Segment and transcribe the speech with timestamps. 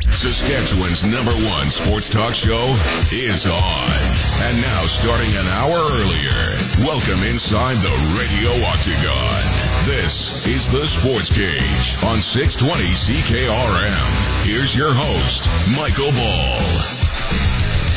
[0.00, 2.72] Saskatchewan's number one sports talk show
[3.10, 3.90] is on.
[4.46, 6.54] And now, starting an hour earlier,
[6.86, 9.42] welcome inside the Radio Octagon.
[9.86, 14.46] This is the Sports Cage on 620 CKRM.
[14.46, 17.07] Here's your host, Michael Ball.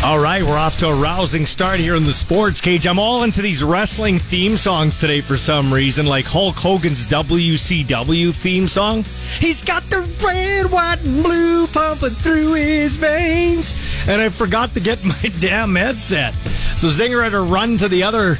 [0.03, 2.87] All right, we're off to a rousing start here in the sports cage.
[2.87, 8.33] I'm all into these wrestling theme songs today for some reason, like Hulk Hogan's WCW
[8.33, 9.03] theme song.
[9.37, 13.75] He's got the red, white, and blue pumping through his veins.
[14.07, 16.33] And I forgot to get my damn headset.
[16.33, 18.39] So Zinger had to run to the other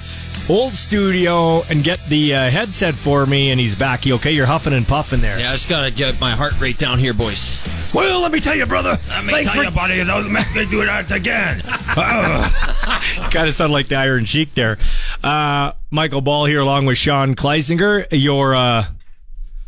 [0.49, 4.05] old studio and get the uh, headset for me, and he's back.
[4.05, 4.31] You okay?
[4.31, 5.39] You're huffing and puffing there.
[5.39, 7.59] Yeah, I just gotta get my heart rate down here, boys.
[7.93, 8.97] Well, let me tell you, brother.
[9.09, 11.61] Let me tell you, buddy, don't make me do that again.
[13.31, 14.77] kind of sound like the Iron Sheik there.
[15.23, 18.85] Uh, Michael Ball here, along with Sean Kleisinger, your uh,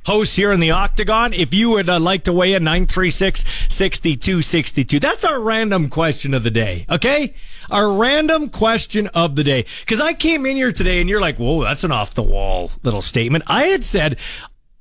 [0.06, 1.34] host here in the Octagon.
[1.34, 5.00] If you would uh, like to weigh in, 936 6262.
[5.00, 7.34] That's our random question of the day, okay?
[7.72, 9.66] Our random question of the day.
[9.80, 12.72] Because I came in here today and you're like, whoa, that's an off the wall
[12.84, 13.44] little statement.
[13.48, 14.20] I had said,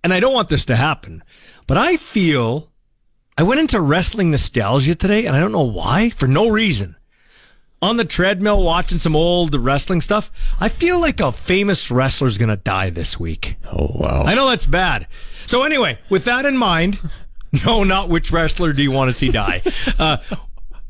[0.04, 1.22] and I don't want this to happen,
[1.66, 2.72] but I feel
[3.36, 6.96] I went into wrestling nostalgia today, and I don't know why, for no reason.
[7.82, 10.30] On the treadmill, watching some old wrestling stuff,
[10.60, 13.56] I feel like a famous wrestler's gonna die this week.
[13.72, 14.22] Oh, wow.
[14.24, 15.08] I know that's bad.
[15.46, 17.00] So anyway, with that in mind,
[17.66, 19.62] no, not which wrestler do you want to see die.
[19.98, 20.16] Uh,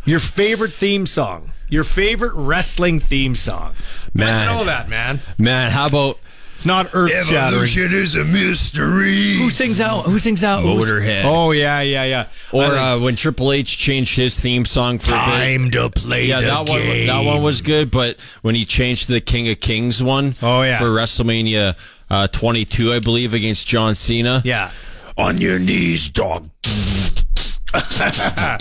[0.04, 3.74] your favorite theme song, your favorite wrestling theme song.
[4.12, 4.48] Man.
[4.48, 5.20] I know that, man.
[5.38, 6.18] Man, how about
[6.52, 7.62] It's not earth shattering.
[7.64, 9.36] is a mystery.
[9.38, 10.02] Who sings out?
[10.02, 10.62] Who sings out?
[10.62, 11.22] Motorhead.
[11.24, 12.26] Oh yeah, yeah, yeah.
[12.52, 15.72] Or uh, when Triple H changed his theme song for a bit.
[15.72, 19.48] to play Yeah, that one that one was good, but when he changed the King
[19.48, 20.78] of Kings one, Oh, yeah.
[20.78, 21.76] for WrestleMania
[22.10, 24.42] uh, 22, I believe, against John Cena.
[24.44, 24.70] Yeah.
[25.16, 26.48] On your knees, dog.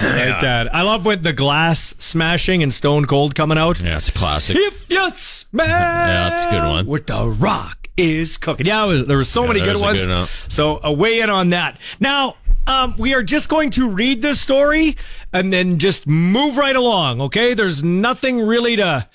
[0.00, 0.74] Like that.
[0.74, 3.80] I love with the glass smashing and Stone Cold coming out.
[3.80, 4.56] Yeah, it's a classic.
[4.56, 6.86] If you smell, Yeah, that's a good one.
[6.86, 8.66] What the rock is cooking.
[8.66, 10.06] Yeah, was, there were so many good ones.
[10.06, 11.78] good so a weigh in on that.
[11.98, 12.36] Now,
[12.68, 14.96] um, we are just going to read this story
[15.32, 17.20] and then just move right along.
[17.22, 19.08] Okay, there's nothing really to.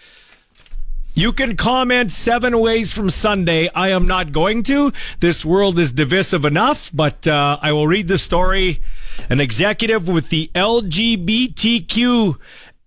[1.15, 3.69] You can comment seven ways from Sunday.
[3.69, 4.91] I am not going to.
[5.19, 8.81] This world is divisive enough, but uh, I will read the story.
[9.29, 12.37] An executive with the LGBTQ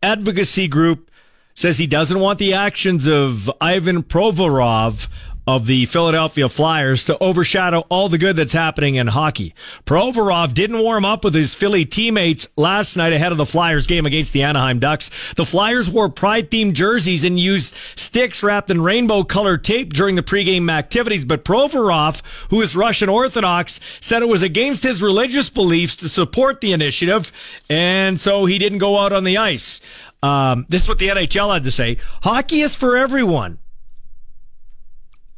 [0.02, 1.10] advocacy group
[1.54, 5.08] says he doesn't want the actions of Ivan Provorov
[5.46, 9.54] of the Philadelphia Flyers to overshadow all the good that's happening in hockey.
[9.84, 14.06] Provorov didn't warm up with his Philly teammates last night ahead of the Flyers game
[14.06, 15.10] against the Anaheim Ducks.
[15.34, 20.16] The Flyers wore pride themed jerseys and used sticks wrapped in rainbow colored tape during
[20.16, 25.48] the pregame activities, but Provorov, who is Russian Orthodox, said it was against his religious
[25.48, 27.30] beliefs to support the initiative,
[27.70, 29.80] and so he didn't go out on the ice.
[30.22, 31.98] Um, this is what the NHL had to say.
[32.22, 33.58] Hockey is for everyone.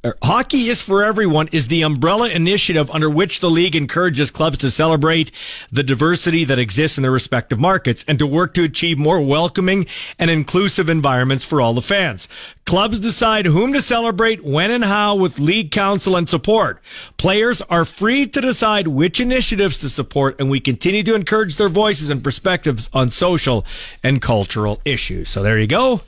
[0.08, 4.56] Er, Hockey is for everyone is the umbrella initiative under which the league encourages clubs
[4.58, 5.30] to celebrate
[5.70, 9.84] the diversity that exists in their respective markets and to work to achieve more welcoming
[10.18, 12.26] and inclusive environments for all the fans.
[12.64, 16.80] Clubs decide whom to celebrate, when and how with league counsel and support.
[17.18, 21.68] Players are free to decide which initiatives to support and we continue to encourage their
[21.68, 23.66] voices and perspectives on social
[24.02, 25.28] and cultural issues.
[25.28, 26.00] So there you go.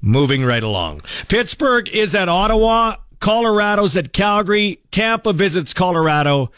[0.00, 1.00] Moving right along.
[1.26, 2.96] Pittsburgh is at Ottawa.
[3.20, 4.80] Colorado's at Calgary.
[4.90, 6.50] Tampa visits Colorado.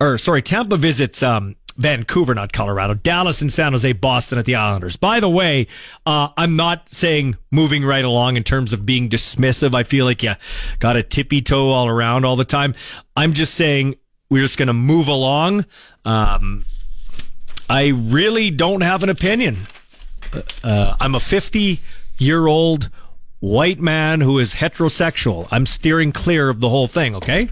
[0.00, 2.94] Or, sorry, Tampa visits um, Vancouver, not Colorado.
[2.94, 4.96] Dallas and San Jose, Boston at the Islanders.
[4.96, 5.66] By the way,
[6.04, 9.74] uh, I'm not saying moving right along in terms of being dismissive.
[9.74, 10.34] I feel like you
[10.78, 12.74] got a tippy toe all around all the time.
[13.16, 13.96] I'm just saying
[14.28, 15.66] we're just going to move along.
[16.04, 16.64] Um,
[17.68, 19.56] I really don't have an opinion.
[20.64, 21.80] Uh, I'm a 50
[22.18, 22.90] year old
[23.42, 25.48] white man who is heterosexual.
[25.50, 27.50] I'm steering clear of the whole thing, okay?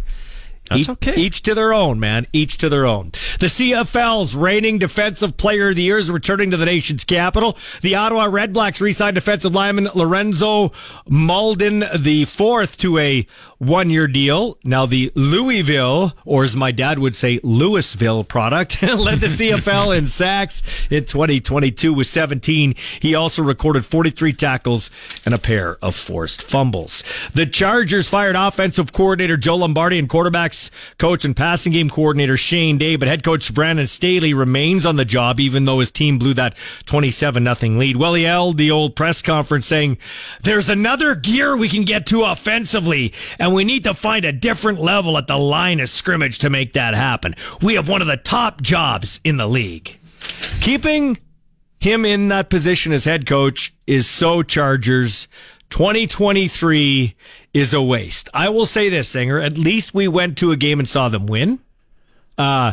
[0.69, 1.15] That's each, okay.
[1.17, 2.29] Each to their own, man.
[2.33, 3.11] Each to their own.
[3.41, 7.59] The CFL's reigning defensive player of the year is returning to the nation's capital.
[7.83, 10.69] The Ottawa Redblacks re-signed defensive lineman Lorenzo
[11.09, 13.27] Mauldin the fourth to a
[13.61, 14.57] one-year deal.
[14.65, 20.07] Now the Louisville, or as my dad would say, Louisville product, led the CFL in
[20.09, 22.75] sacks in 2022 with 17.
[23.01, 24.91] He also recorded 43 tackles
[25.27, 27.05] and a pair of forced fumbles.
[27.35, 32.79] The Chargers fired offensive coordinator Joe Lombardi and quarterbacks coach and passing game coordinator Shane
[32.79, 36.33] Day, but head coach Brandon Staley remains on the job even though his team blew
[36.33, 37.97] that 27 nothing lead.
[37.97, 39.99] Well, he held the old press conference saying,
[40.43, 44.81] "There's another gear we can get to offensively, and we need to find a different
[44.81, 47.35] level at the line of scrimmage to make that happen.
[47.63, 49.97] We have one of the top jobs in the league."
[50.61, 51.17] Keeping
[51.81, 55.27] him in that position as head coach is so Chargers.
[55.71, 57.15] 2023
[57.55, 58.29] is a waste.
[58.35, 59.39] I will say this, Singer.
[59.39, 61.61] At least we went to a game and saw them win.
[62.37, 62.73] Uh,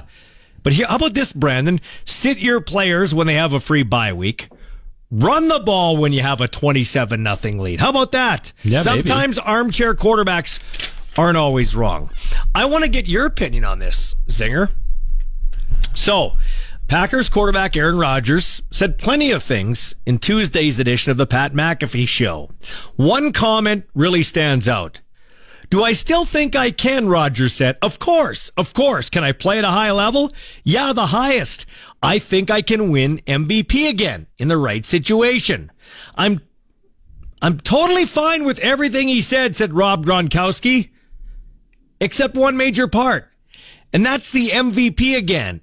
[0.63, 1.79] but here, how about this, Brandon?
[2.03, 4.49] Sit your players when they have a free bye week.
[5.09, 7.79] Run the ball when you have a 27 nothing lead.
[7.79, 8.51] How about that?
[8.63, 9.07] Yeah, maybe.
[9.07, 10.59] Sometimes armchair quarterbacks
[11.17, 12.11] aren't always wrong.
[12.53, 14.71] I want to get your opinion on this, Zinger.
[15.95, 16.33] So,
[16.87, 22.07] Packers quarterback Aaron Rodgers said plenty of things in Tuesday's edition of the Pat McAfee
[22.07, 22.51] show.
[22.95, 25.01] One comment really stands out.
[25.69, 27.09] Do I still think I can?
[27.09, 27.77] Rodgers said.
[27.81, 29.09] Of course, of course.
[29.09, 30.31] Can I play at a high level?
[30.63, 31.65] Yeah, the highest.
[32.01, 35.71] I think I can win MVP again in the right situation.
[36.15, 36.41] I'm,
[37.41, 40.89] I'm totally fine with everything he said, said Rob Gronkowski,
[41.99, 43.29] except one major part.
[43.93, 45.61] And that's the MVP again.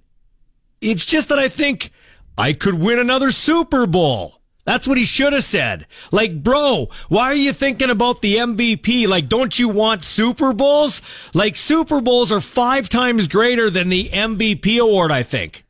[0.81, 1.91] It's just that I think
[2.37, 4.41] I could win another Super Bowl.
[4.65, 5.87] That's what he should have said.
[6.11, 9.07] Like, bro, why are you thinking about the MVP?
[9.07, 11.03] Like, don't you want Super Bowls?
[11.35, 15.65] Like, Super Bowls are five times greater than the MVP award, I think.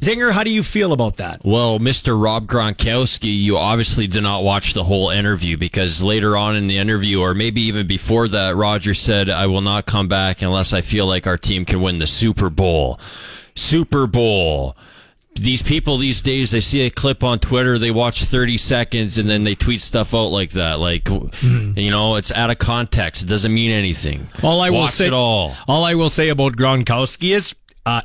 [0.00, 1.40] Zinger, how do you feel about that?
[1.42, 2.22] Well, Mr.
[2.22, 6.76] Rob Gronkowski, you obviously did not watch the whole interview because later on in the
[6.76, 10.82] interview, or maybe even before that, Roger said, I will not come back unless I
[10.82, 13.00] feel like our team can win the Super Bowl.
[13.54, 14.76] Super Bowl.
[15.34, 19.28] These people these days, they see a clip on Twitter, they watch 30 seconds, and
[19.28, 20.78] then they tweet stuff out like that.
[20.78, 21.72] Like, hmm.
[21.76, 23.24] you know, it's out of context.
[23.24, 24.28] It doesn't mean anything.
[24.42, 25.54] All I will say, all.
[25.66, 27.54] all I will say about Gronkowski is,
[27.86, 28.02] uh,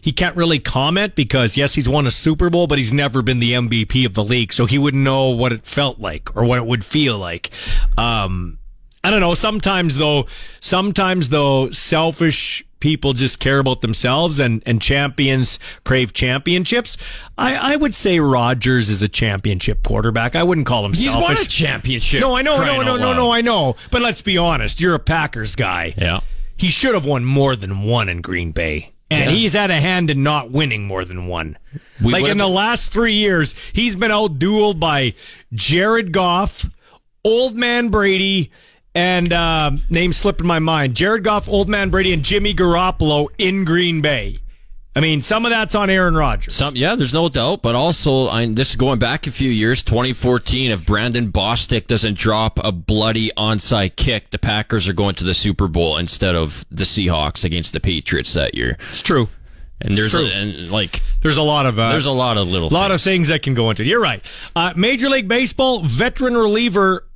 [0.00, 3.40] he can't really comment because yes, he's won a Super Bowl, but he's never been
[3.40, 6.58] the MVP of the league, so he wouldn't know what it felt like or what
[6.58, 7.50] it would feel like.
[7.98, 8.58] Um,
[9.02, 9.34] I don't know.
[9.34, 10.26] Sometimes though,
[10.60, 16.96] sometimes though, selfish people just care about themselves and, and champions crave championships.
[17.36, 20.36] I, I would say Rodgers is a championship quarterback.
[20.36, 21.02] I wouldn't call him selfish.
[21.02, 21.38] He's selfish.
[21.38, 22.20] won a championship.
[22.20, 23.74] No, I know, no, no, no, no, I know.
[23.90, 24.80] But let's be honest.
[24.80, 25.94] You're a Packers guy.
[25.96, 26.20] Yeah.
[26.56, 28.93] He should have won more than one in Green Bay.
[29.14, 29.36] And Yeah.
[29.36, 31.56] he's had a hand in not winning more than one.
[32.02, 35.14] We like in the last three years, he's been outdueled by
[35.52, 36.68] Jared Goff,
[37.24, 38.50] Old Man Brady,
[38.94, 40.94] and uh, name slipped in my mind.
[40.96, 44.38] Jared Goff, Old Man Brady, and Jimmy Garoppolo in Green Bay.
[44.96, 46.54] I mean, some of that's on Aaron Rodgers.
[46.54, 47.62] Some, yeah, there's no doubt.
[47.62, 50.70] But also, I, this is going back a few years, 2014.
[50.70, 55.34] If Brandon Bostick doesn't drop a bloody onside kick, the Packers are going to the
[55.34, 58.76] Super Bowl instead of the Seahawks against the Patriots that year.
[58.78, 59.28] It's true.
[59.80, 62.68] And there's a, and like There's a lot of uh, there's a lot of little
[62.68, 63.26] A lot of things.
[63.26, 63.88] things that can go into it.
[63.88, 64.22] You're right.
[64.54, 67.06] Uh, Major League Baseball veteran reliever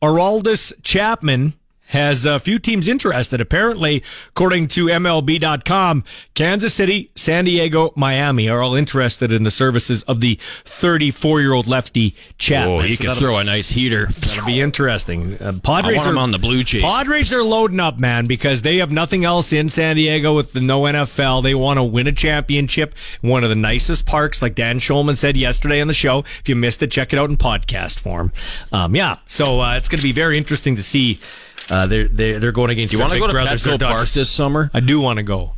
[0.00, 1.54] Aroldis Chapman
[1.90, 3.40] has a few teams interested.
[3.40, 6.04] Apparently, according to MLB.com,
[6.34, 11.52] Kansas City, San Diego, Miami are all interested in the services of the 34 year
[11.52, 12.80] old lefty Chapman.
[12.80, 14.06] Oh, you So can throw a nice heater.
[14.06, 15.36] That'll be interesting.
[15.40, 16.82] Uh, Padres are on the Blue Jays.
[16.82, 20.60] Padres are loading up, man, because they have nothing else in San Diego with the
[20.60, 21.42] no NFL.
[21.42, 22.94] They want to win a championship.
[23.22, 26.20] in One of the nicest parks, like Dan Shulman said yesterday on the show.
[26.20, 28.32] If you missed it, check it out in podcast form.
[28.72, 31.18] Um, yeah, so uh, it's going to be very interesting to see.
[31.70, 32.90] Uh, they're, they're they're going against.
[32.90, 34.70] Do you their want to big go to brothers, Petco Park this summer?
[34.74, 35.54] I do want to go.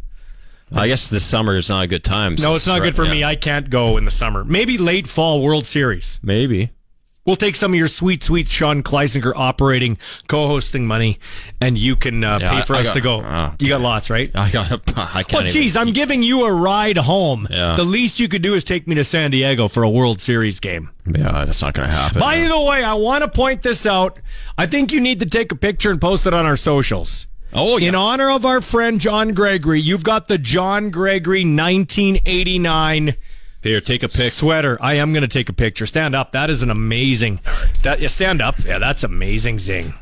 [0.75, 2.37] I guess this summer is not a good time.
[2.41, 3.11] No, it's not good for yeah.
[3.11, 3.25] me.
[3.25, 4.43] I can't go in the summer.
[4.43, 6.19] Maybe late fall World Series.
[6.23, 6.71] Maybe.
[7.25, 11.21] We'll take some of your sweet, sweet Sean Kleisinger operating, co-hosting money,
[11.61, 13.21] and you can uh, Yeah, pay for I- I us got- to go.
[13.23, 14.29] oh, you got lots, right?
[14.35, 14.73] I got.
[14.99, 15.33] I can't.
[15.33, 17.47] Well, even- geez, I'm giving you a ride home.
[17.49, 17.77] Yeah.
[17.77, 20.59] The least you could do is take me to San Diego for a World Series
[20.59, 20.91] game.
[21.07, 22.19] Yeah, that's not going to happen.
[22.21, 24.19] By the way, I want to point this out.
[24.59, 27.29] I think you need to take a picture and post it on our socials.
[27.53, 27.91] Oh, yeah.
[27.91, 33.15] In honor of our friend John Gregory, you've got the John Gregory 1989
[33.63, 34.33] Here, take a pic.
[34.33, 34.77] sweater.
[34.81, 35.87] I am going to take a picture.
[35.87, 36.33] Stand up.
[36.33, 37.41] That is an amazing.
[37.83, 38.59] That yeah, stand up.
[38.65, 39.61] Yeah, that's amazing.
[39.61, 39.95] Zing.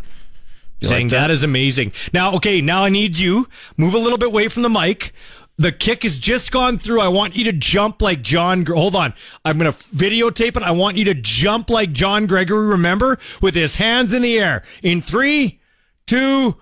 [0.80, 1.92] You saying like that is amazing.
[2.14, 5.12] Now, okay, now I need you move a little bit away from the mic.
[5.58, 7.02] The kick has just gone through.
[7.02, 8.64] I want you to jump like John.
[8.64, 9.12] Hold on.
[9.44, 10.62] I'm going to videotape it.
[10.62, 14.62] I want you to jump like John Gregory, remember, with his hands in the air.
[14.82, 15.60] In three,
[16.06, 16.56] two,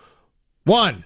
[0.64, 1.04] one.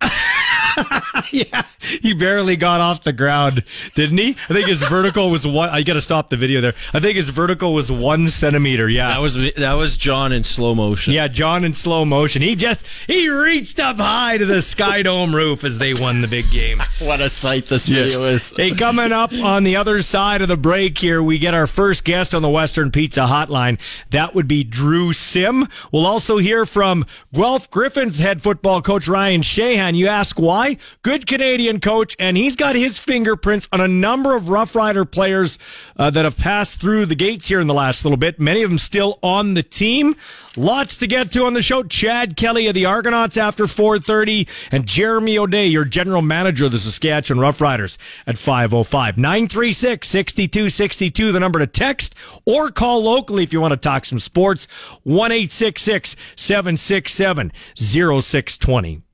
[1.32, 1.62] yeah,
[2.00, 3.64] he barely got off the ground,
[3.94, 4.30] didn't he?
[4.48, 5.70] I think his vertical was one.
[5.70, 6.74] I got to stop the video there.
[6.92, 8.88] I think his vertical was one centimeter.
[8.88, 11.12] Yeah, That was that was John in slow motion.
[11.12, 12.42] yeah, John in slow motion.
[12.42, 16.28] He just he reached up high to the Sky Dome roof as they won the
[16.28, 16.82] big game.
[17.06, 18.54] What a sight this video is.
[18.56, 22.04] Hey, coming up on the other side of the break here, we get our first
[22.04, 23.78] guest on the Western Pizza Hotline.
[24.10, 25.68] That would be Drew Sim.
[25.92, 27.04] We'll also hear from
[27.34, 29.94] Guelph Gryphons head football coach Ryan Sheahan.
[29.94, 30.65] You ask why?
[31.02, 35.58] Good Canadian coach, and he's got his fingerprints on a number of Rough Rider players
[35.96, 38.40] uh, that have passed through the gates here in the last little bit.
[38.40, 40.14] Many of them still on the team.
[40.56, 41.82] Lots to get to on the show.
[41.82, 46.78] Chad Kelly of the Argonauts after 4:30, and Jeremy O'Day, your general manager of the
[46.78, 49.16] Saskatchewan Roughriders, at 5:05.
[49.16, 52.14] 936-6262, the number to text
[52.46, 54.66] or call locally if you want to talk some sports.
[55.02, 59.05] One 767 0620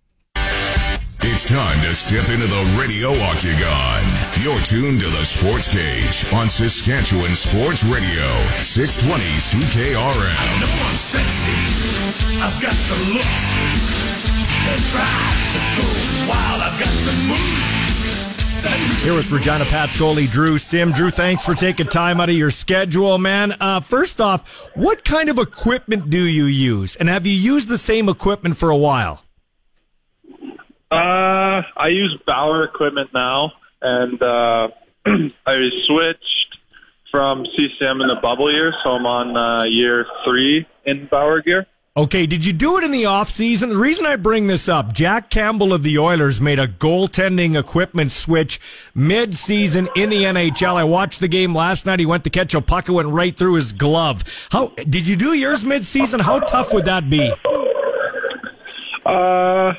[1.24, 4.02] It's time to step into the radio octagon.
[4.42, 8.26] You're tuned to the Sports Cage on Saskatchewan Sports Radio,
[8.58, 10.02] 620 CKRM.
[10.02, 11.54] I know I'm sexy.
[12.42, 13.32] I've got the look.
[14.66, 15.86] The drive to go
[16.26, 16.58] wild.
[16.58, 17.70] I've got the move.
[19.04, 20.90] Here with Regina Pat's goalie Drew Sim.
[20.90, 23.54] Drew, thanks for taking time out of your schedule, man.
[23.60, 26.96] Uh, first off, what kind of equipment do you use?
[26.96, 29.22] And have you used the same equipment for a while?
[30.92, 34.68] Uh, I use Bauer equipment now, and uh,
[35.06, 36.58] I switched
[37.10, 41.66] from CCM in the bubble year, so I'm on uh, year three in Bauer gear.
[41.94, 43.68] Okay, did you do it in the off season?
[43.68, 48.10] The reason I bring this up, Jack Campbell of the Oilers made a goaltending equipment
[48.10, 48.58] switch
[48.94, 50.76] mid-season in the NHL.
[50.76, 52.00] I watched the game last night.
[52.00, 54.24] He went to catch a puck, it went right through his glove.
[54.50, 56.20] How did you do yours mid-season?
[56.20, 57.30] How tough would that be?
[59.04, 59.74] Uh,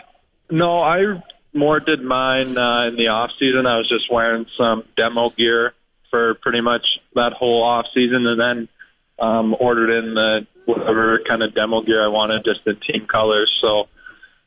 [0.53, 3.65] no, I more did mine uh, in the off season.
[3.65, 5.73] I was just wearing some demo gear
[6.11, 8.69] for pretty much that whole off season, and then
[9.19, 13.51] um, ordered in the whatever kind of demo gear I wanted, just the team colors.
[13.59, 13.87] So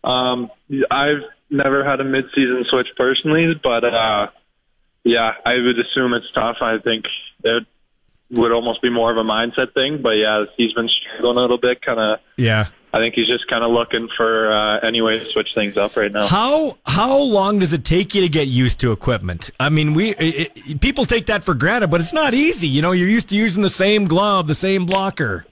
[0.09, 0.49] um,
[0.91, 4.29] I've never had a mid-season switch personally, but uh,
[5.03, 6.59] yeah, I would assume it's tough.
[6.61, 7.07] I think
[7.43, 7.67] it
[8.31, 11.59] would almost be more of a mindset thing, but yeah, he's been struggling a little
[11.59, 12.69] bit, kind of Yeah.
[12.97, 15.99] I think he's just kind of looking for uh, any way to switch things up
[15.99, 16.27] right now.
[16.27, 19.51] How how long does it take you to get used to equipment?
[19.61, 22.69] I mean, we it, it- people take that for granted, but it's not easy.
[22.69, 25.45] You know, you're used to using the same glove, the same blocker.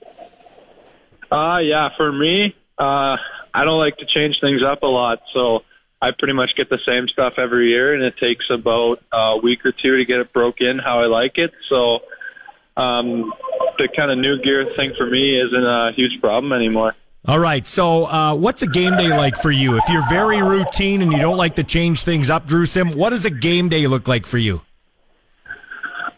[1.31, 3.19] Uh, yeah, for me, uh,
[3.53, 5.65] I don't like to change things up a lot, so
[6.01, 9.67] I pretty much get the same stuff every year, and it takes about a week
[9.67, 11.53] or two to get it broke in how I like it.
[11.69, 12.01] So
[12.79, 13.35] um,
[13.77, 16.95] the kind of new gear thing for me isn't a huge problem anymore.
[17.27, 17.67] All right.
[17.67, 19.79] So, uh, what's a game day like for you?
[19.79, 23.11] If you're very routine and you don't like to change things up, Drew Sim, what
[23.11, 24.61] does a game day look like for you?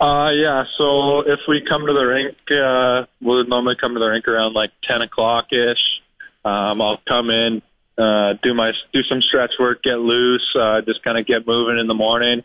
[0.01, 0.65] Uh, yeah.
[0.77, 4.55] So if we come to the rink, uh, we'll normally come to the rink around
[4.55, 5.79] like ten o'clock ish.
[6.45, 7.63] Um, I'll come in,
[7.97, 11.79] uh, do my do some stretch work, get loose, uh, just kind of get moving
[11.79, 12.43] in the morning,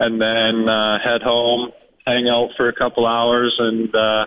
[0.00, 1.70] and then uh, head home,
[2.04, 4.26] hang out for a couple hours, and uh,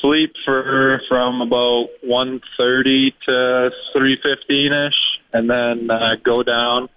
[0.00, 6.88] sleep for from about one thirty to three fifteen ish, and then uh, go down,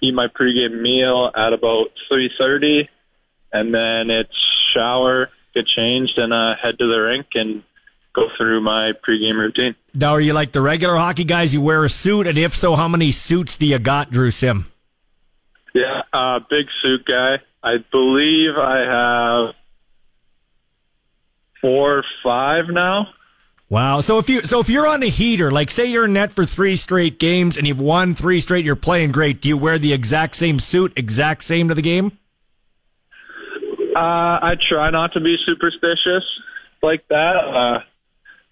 [0.00, 2.88] eat my pregame meal at about three thirty
[3.52, 4.34] and then it's
[4.74, 7.62] shower, get changed, and uh, head to the rink and
[8.14, 9.74] go through my pregame routine.
[9.94, 11.52] Now, are you like the regular hockey guys?
[11.52, 14.66] You wear a suit, and if so, how many suits do you got, Drew Sim?
[15.74, 17.40] Yeah, uh, big suit guy.
[17.62, 19.54] I believe I have
[21.62, 23.08] four or five now.
[23.70, 24.00] Wow.
[24.00, 26.44] So if you so if you're on a heater, like say you're in net for
[26.44, 29.40] three straight games and you've won three straight, you're playing great.
[29.40, 32.18] Do you wear the exact same suit, exact same to the game?
[33.96, 36.24] Uh, I try not to be superstitious
[36.82, 37.36] like that.
[37.36, 37.80] Uh,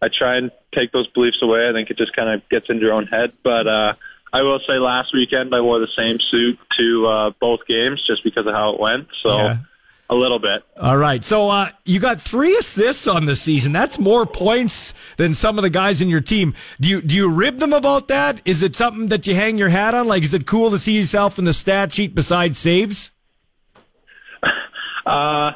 [0.01, 1.69] I try and take those beliefs away.
[1.69, 3.33] I think it just kind of gets into your own head.
[3.43, 3.95] But uh,
[4.33, 8.25] I will say, last weekend I wore the same suit to uh, both games just
[8.25, 9.09] because of how it went.
[9.23, 9.59] So Yeah.
[10.11, 10.65] A little bit.
[10.77, 11.25] All right.
[11.25, 13.71] So uh, you got three assists on the season.
[13.71, 16.55] That's more points than some of the guys in your team.
[16.81, 18.43] Do you do you rib them about that?
[18.45, 20.09] Is it something that you hang your hat on?
[20.09, 23.11] Like, is it cool to see yourself in the stat sheet besides saves?
[25.07, 25.53] Uh,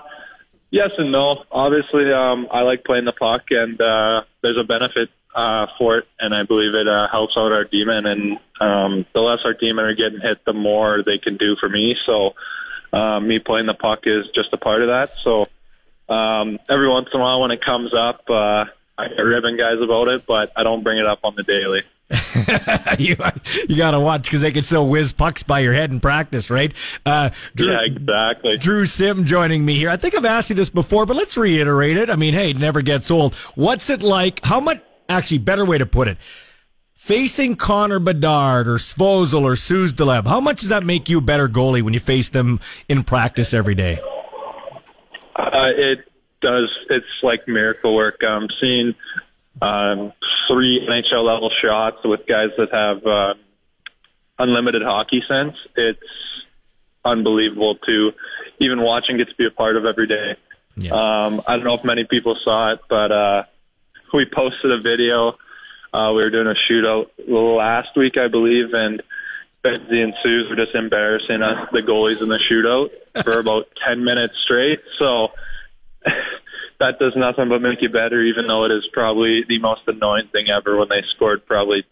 [0.71, 1.45] yes and no.
[1.53, 6.09] Obviously, um, I like playing the puck, and uh, there's a benefit uh, for it,
[6.19, 8.07] and I believe it uh, helps out our D-men.
[8.07, 11.69] And um, the less our D-men are getting hit, the more they can do for
[11.69, 11.95] me.
[12.07, 12.35] So
[12.95, 15.11] uh, me playing the puck is just a part of that.
[15.23, 15.47] So
[16.09, 18.65] um, every once in a while, when it comes up, uh,
[18.97, 21.83] I get ribbon guys about it, but I don't bring it up on the daily.
[22.99, 23.17] you
[23.69, 26.51] you got to watch because they can still whiz pucks by your head in practice,
[26.51, 26.73] right?
[27.05, 28.59] Uh, Drew, Yeah, exactly.
[28.59, 29.89] Drew Sim joining me here.
[29.89, 32.11] I think I've asked you this before, but let's reiterate it.
[32.11, 33.35] I mean, hey, it never gets old.
[33.57, 34.45] What's it like?
[34.45, 34.81] How much?
[35.09, 36.19] Actually, better way to put it.
[37.05, 41.51] Facing Connor Bedard or Svozil or Suzdalev, how much does that make you a better
[41.51, 43.99] goalie when you face them in practice every day?
[45.37, 45.99] Uh, it
[46.41, 46.75] does.
[46.89, 48.23] It's like miracle work.
[48.27, 48.95] I'm seeing
[49.61, 50.15] um,
[50.49, 53.35] three NHL level shots with guys that have uh,
[54.39, 55.59] unlimited hockey sense.
[55.77, 56.01] It's
[57.05, 58.13] unbelievable to
[58.61, 60.37] even watch and get to be a part of every day.
[60.91, 63.45] Um, I don't know if many people saw it, but uh,
[64.15, 65.37] we posted a video.
[65.95, 69.01] Uh, we were doing a shootout last week, I believe, and
[69.65, 72.91] Benzie and Suze were just embarrassing us, the goalies in the shootout,
[73.23, 74.81] for about 10 minutes straight.
[74.99, 75.29] So
[76.81, 80.27] that does nothing but make you better, even though it is probably the most annoying
[80.33, 81.85] thing ever when they scored probably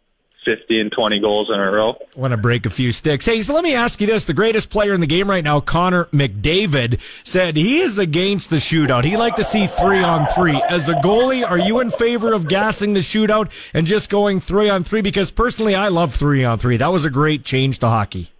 [0.44, 1.96] 15, 20 goals in a row.
[2.16, 3.26] want to break a few sticks.
[3.26, 4.24] Hey, so let me ask you this.
[4.24, 8.56] The greatest player in the game right now, Connor McDavid, said he is against the
[8.56, 9.04] shootout.
[9.04, 10.60] He'd like to see three on three.
[10.68, 14.68] As a goalie, are you in favor of gassing the shootout and just going three
[14.68, 15.02] on three?
[15.02, 16.76] Because personally, I love three on three.
[16.76, 18.30] That was a great change to hockey.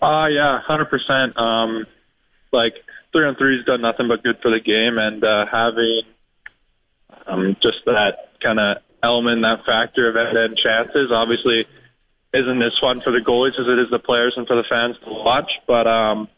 [0.00, 1.36] Uh, yeah, 100%.
[1.36, 1.86] Um,
[2.52, 2.74] like,
[3.12, 6.02] three on three's done nothing but good for the game, and uh, having
[7.26, 11.66] um, just that kind of element, that factor of end-to-end chances, obviously
[12.34, 14.96] isn't as fun for the goalies as it is the players and for the fans
[15.04, 15.50] to watch.
[15.66, 16.28] But um,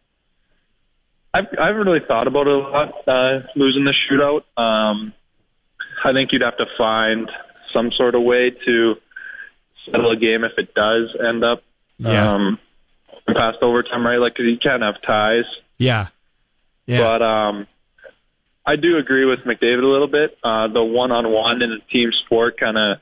[1.35, 4.43] I've, I haven't really thought about it a lot, uh, losing the shootout.
[4.61, 5.13] Um,
[6.05, 7.31] I think you'd have to find
[7.73, 8.95] some sort of way to
[9.87, 11.63] settle a game if it does end up
[11.99, 12.33] Yeah.
[12.35, 12.59] um,
[13.27, 14.19] past overtime, right?
[14.19, 15.45] Like you can't have ties.
[15.79, 16.09] Yeah.
[16.87, 17.01] Yeah.
[17.01, 17.67] But um,
[18.67, 20.37] I do agree with McDavid a little bit.
[20.43, 22.99] Uh, the one-on-one in a team sport kind of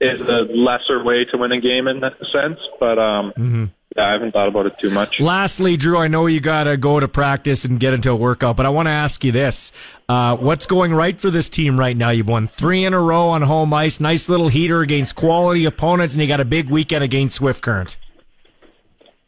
[0.00, 2.58] is a lesser way to win a game in that sense.
[2.80, 5.20] But um, yeah, I haven't thought about it too much.
[5.20, 8.56] Lastly, Drew, I know you got to go to practice and get into a workout,
[8.56, 9.70] but I want to ask you this.
[10.08, 12.10] Uh, what's going right for this team right now?
[12.10, 14.00] You've won three in a row on home ice.
[14.00, 17.96] Nice little heater against quality opponents, and you got a big weekend against Swift Current.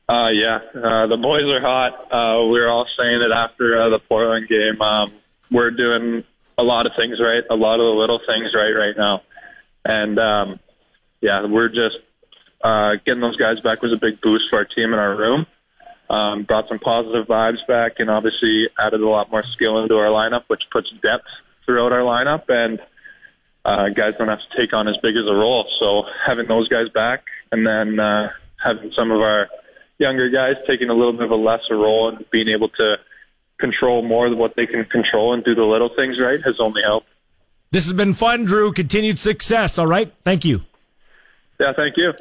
[0.08, 2.12] Uh, yeah, uh, the boys are hot.
[2.12, 4.80] Uh, we were all saying it after uh, the Portland game.
[4.80, 5.12] Um,
[5.50, 6.24] we're doing
[6.58, 9.22] a lot of things right, a lot of the little things right right now,
[9.84, 10.60] and um,
[11.20, 11.98] yeah, we're just
[12.62, 15.46] uh, getting those guys back was a big boost for our team and our room.
[16.08, 20.06] Um, brought some positive vibes back, and obviously added a lot more skill into our
[20.06, 21.26] lineup, which puts depth
[21.64, 22.80] throughout our lineup, and
[23.64, 25.66] uh, guys don't have to take on as big as a role.
[25.80, 28.30] So having those guys back, and then uh,
[28.62, 29.48] having some of our
[29.98, 32.96] younger guys taking a little bit of a lesser role and being able to
[33.58, 36.82] control more of what they can control and do the little things right has only
[36.82, 37.08] helped.
[37.70, 38.72] This has been fun, Drew.
[38.72, 39.78] Continued success.
[39.78, 40.12] All right.
[40.22, 40.62] Thank you.
[41.58, 42.12] Yeah, thank you.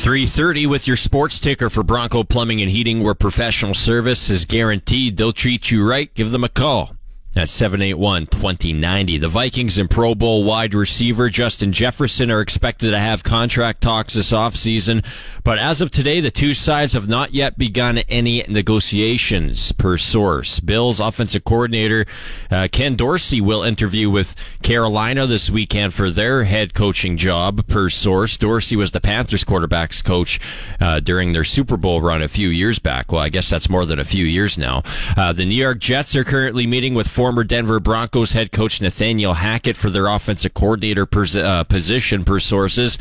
[0.00, 5.18] 330 with your sports ticker for Bronco Plumbing and Heating, where professional service is guaranteed.
[5.18, 6.12] They'll treat you right.
[6.14, 6.96] Give them a call.
[7.36, 9.20] At 781-2090.
[9.20, 14.14] The Vikings and Pro Bowl wide receiver Justin Jefferson are expected to have contract talks
[14.14, 15.04] this offseason,
[15.44, 20.58] but as of today, the two sides have not yet begun any negotiations per source.
[20.58, 22.04] Bills offensive coordinator
[22.50, 27.88] uh, Ken Dorsey will interview with Carolina this weekend for their head coaching job per
[27.88, 28.36] source.
[28.36, 30.40] Dorsey was the Panthers quarterbacks coach
[30.80, 33.12] uh, during their Super Bowl run a few years back.
[33.12, 34.82] Well, I guess that's more than a few years now.
[35.16, 39.34] Uh, the New York Jets are currently meeting with former Denver Broncos head coach Nathaniel
[39.34, 41.06] Hackett for their offensive coordinator
[41.36, 42.96] uh, position per sources.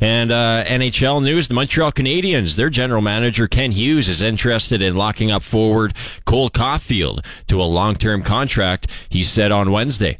[0.00, 4.94] And uh, NHL news: the Montreal Canadiens, their general manager Kent Hughes is interested in
[4.94, 5.92] locking up forward
[6.24, 8.86] Cole Caufield to a long-term contract.
[9.08, 10.18] He said on Wednesday.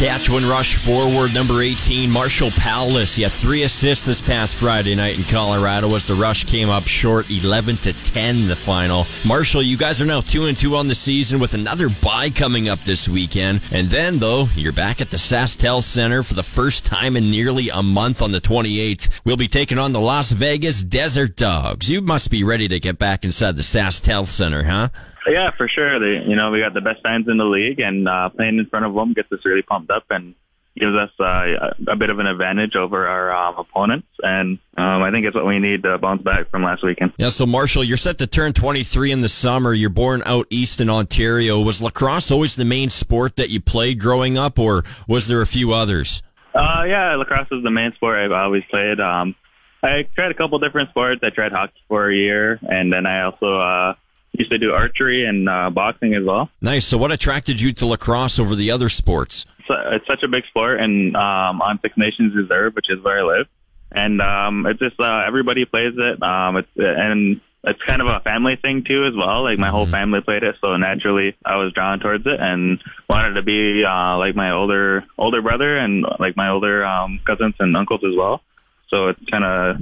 [0.00, 3.16] Saskatchewan Rush forward number 18, Marshall Powless.
[3.16, 6.86] He had three assists this past Friday night in Colorado as the Rush came up
[6.86, 9.06] short 11 to 10 the final.
[9.26, 12.66] Marshall, you guys are now 2 and 2 on the season with another bye coming
[12.66, 13.60] up this weekend.
[13.72, 17.68] And then though, you're back at the SaskTel Center for the first time in nearly
[17.68, 19.20] a month on the 28th.
[19.26, 21.90] We'll be taking on the Las Vegas Desert Dogs.
[21.90, 24.88] You must be ready to get back inside the SaskTel Center, huh?
[25.26, 25.98] Yeah, for sure.
[25.98, 28.66] They, you know, we got the best fans in the league, and uh, playing in
[28.66, 30.04] front of them gets us really pumped up.
[30.10, 30.34] And
[30.76, 35.10] gives us uh, a bit of an advantage over our um, opponents, and um, I
[35.10, 37.12] think it's what we need to bounce back from last weekend.
[37.18, 39.72] Yeah, so Marshall, you're set to turn 23 in the summer.
[39.72, 41.60] You're born out east in Ontario.
[41.60, 45.46] Was lacrosse always the main sport that you played growing up, or was there a
[45.46, 46.22] few others?
[46.54, 49.00] Uh, yeah, lacrosse is the main sport I've always played.
[49.00, 49.34] Um,
[49.82, 51.20] I tried a couple different sports.
[51.22, 53.94] I tried hockey for a year, and then I also uh,
[54.40, 56.50] used to do archery and uh, boxing as well.
[56.60, 56.86] Nice.
[56.86, 59.46] So, what attracted you to lacrosse over the other sports?
[59.68, 63.20] So it's such a big sport, and um, on Six Nations Reserve, which is where
[63.20, 63.46] I live,
[63.92, 66.22] and um, it's just uh, everybody plays it.
[66.22, 69.44] Um, it's and it's kind of a family thing too, as well.
[69.44, 73.34] Like my whole family played it, so naturally I was drawn towards it and wanted
[73.34, 77.76] to be uh, like my older older brother and like my older um, cousins and
[77.76, 78.42] uncles as well.
[78.88, 79.76] So it's kind of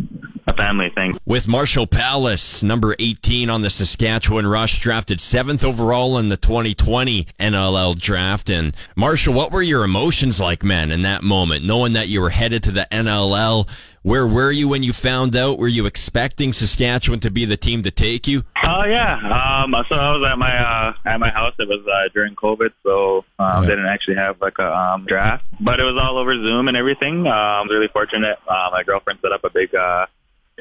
[0.49, 1.17] a family thing.
[1.25, 7.27] With Marshall Powless, number 18 on the Saskatchewan Rush, drafted seventh overall in the 2020
[7.39, 8.51] NLL draft.
[8.51, 12.31] And Marshall, what were your emotions like, man, in that moment, knowing that you were
[12.31, 13.69] headed to the NLL?
[14.03, 15.59] Where were you when you found out?
[15.59, 18.43] Were you expecting Saskatchewan to be the team to take you?
[18.65, 19.17] Oh yeah.
[19.17, 21.53] Um, so I was at my uh, at my house.
[21.59, 25.81] It was uh, during COVID, so um, didn't actually have like a um, draft, but
[25.81, 27.27] it was all over Zoom and everything.
[27.27, 28.39] Um, I was really fortunate.
[28.49, 30.07] Uh, my girlfriend set up a big uh,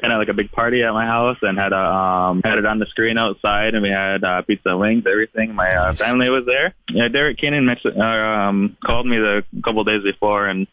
[0.00, 2.66] kind of like a big party at my house and had a um had it
[2.66, 5.54] on the screen outside and we had uh, pizza wings everything.
[5.54, 6.74] My uh, family was there.
[6.90, 10.66] Yeah derek Keenan mentioned, uh, um called me the couple days before and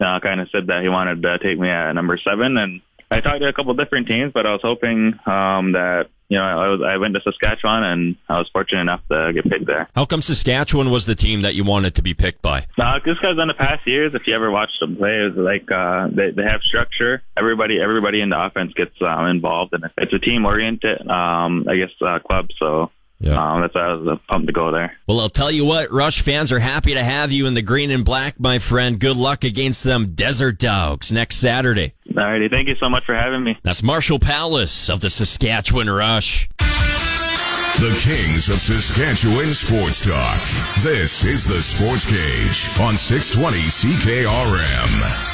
[0.00, 2.56] uh, kind of said that he wanted to take me at number seven.
[2.56, 6.38] And i talked to a couple different teams but i was hoping um that you
[6.38, 9.66] know i was i went to saskatchewan and i was fortunate enough to get picked
[9.66, 12.60] there How come Saskatchewan was the team that you wanted to be picked by?
[12.80, 15.36] Uh, just because in the past years, if you ever watched them play, it was
[15.36, 17.22] like uh, they they have structure.
[17.36, 21.76] Everybody everybody in the offense gets um, involved, and it's a team oriented, um, I
[21.76, 22.48] guess, uh, club.
[22.58, 22.90] So
[23.24, 23.52] Yeah.
[23.54, 24.96] um, that's why I was uh, pumped to go there.
[25.08, 27.90] Well, I'll tell you what, Rush fans are happy to have you in the green
[27.90, 28.98] and black, my friend.
[29.00, 31.94] Good luck against them Desert Dogs next Saturday.
[32.12, 33.58] Alrighty, thank you so much for having me.
[33.62, 36.48] That's Marshall Powless of the Saskatchewan Rush.
[36.58, 40.38] The Kings of Saskatchewan Sports Talk.
[40.84, 45.33] This is the Sports Cage on 620 CKRM.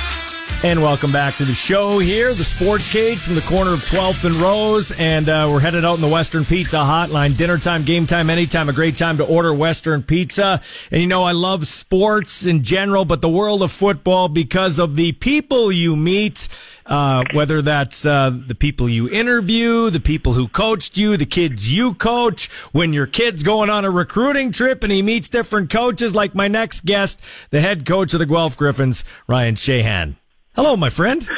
[0.62, 4.27] And welcome back to the show here, the Sports Cage from the corner of 12th
[4.27, 4.92] and Rose.
[4.92, 7.35] And uh, we're headed out in the Western Pizza Hotline.
[7.35, 8.68] Dinner time, game time, anytime.
[8.68, 10.61] A great time to order Western Pizza.
[10.90, 14.96] And you know, I love sports in general, but the world of football because of
[14.96, 16.46] the people you meet.
[16.85, 21.73] Uh, whether that's uh, the people you interview, the people who coached you, the kids
[21.73, 26.16] you coach, when your kid's going on a recruiting trip and he meets different coaches,
[26.16, 30.16] like my next guest, the head coach of the Guelph Gryphons, Ryan Sheahan.
[30.54, 31.28] Hello, my friend.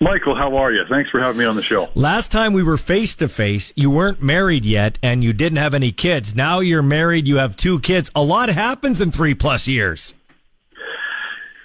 [0.00, 0.84] Michael, how are you?
[0.88, 1.88] Thanks for having me on the show.
[1.94, 5.74] Last time we were face to face, you weren't married yet and you didn't have
[5.74, 6.36] any kids.
[6.36, 8.10] Now you're married, you have two kids.
[8.14, 10.14] A lot happens in three plus years.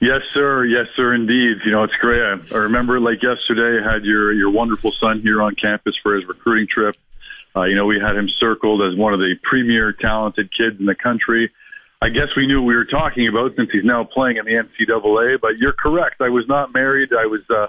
[0.02, 0.66] Yes, sir.
[0.66, 1.14] Yes, sir.
[1.14, 1.60] Indeed.
[1.64, 2.22] You know, it's great.
[2.22, 6.16] I, I remember, like yesterday, I had your your wonderful son here on campus for
[6.16, 6.98] his recruiting trip.
[7.56, 10.88] Uh, you know, we had him circled as one of the premier talented kids in
[10.88, 11.54] the country.
[12.04, 14.52] I guess we knew what we were talking about since he's now playing in the
[14.52, 15.40] NCAA.
[15.40, 16.20] But you're correct.
[16.20, 17.14] I was not married.
[17.14, 17.68] I was uh,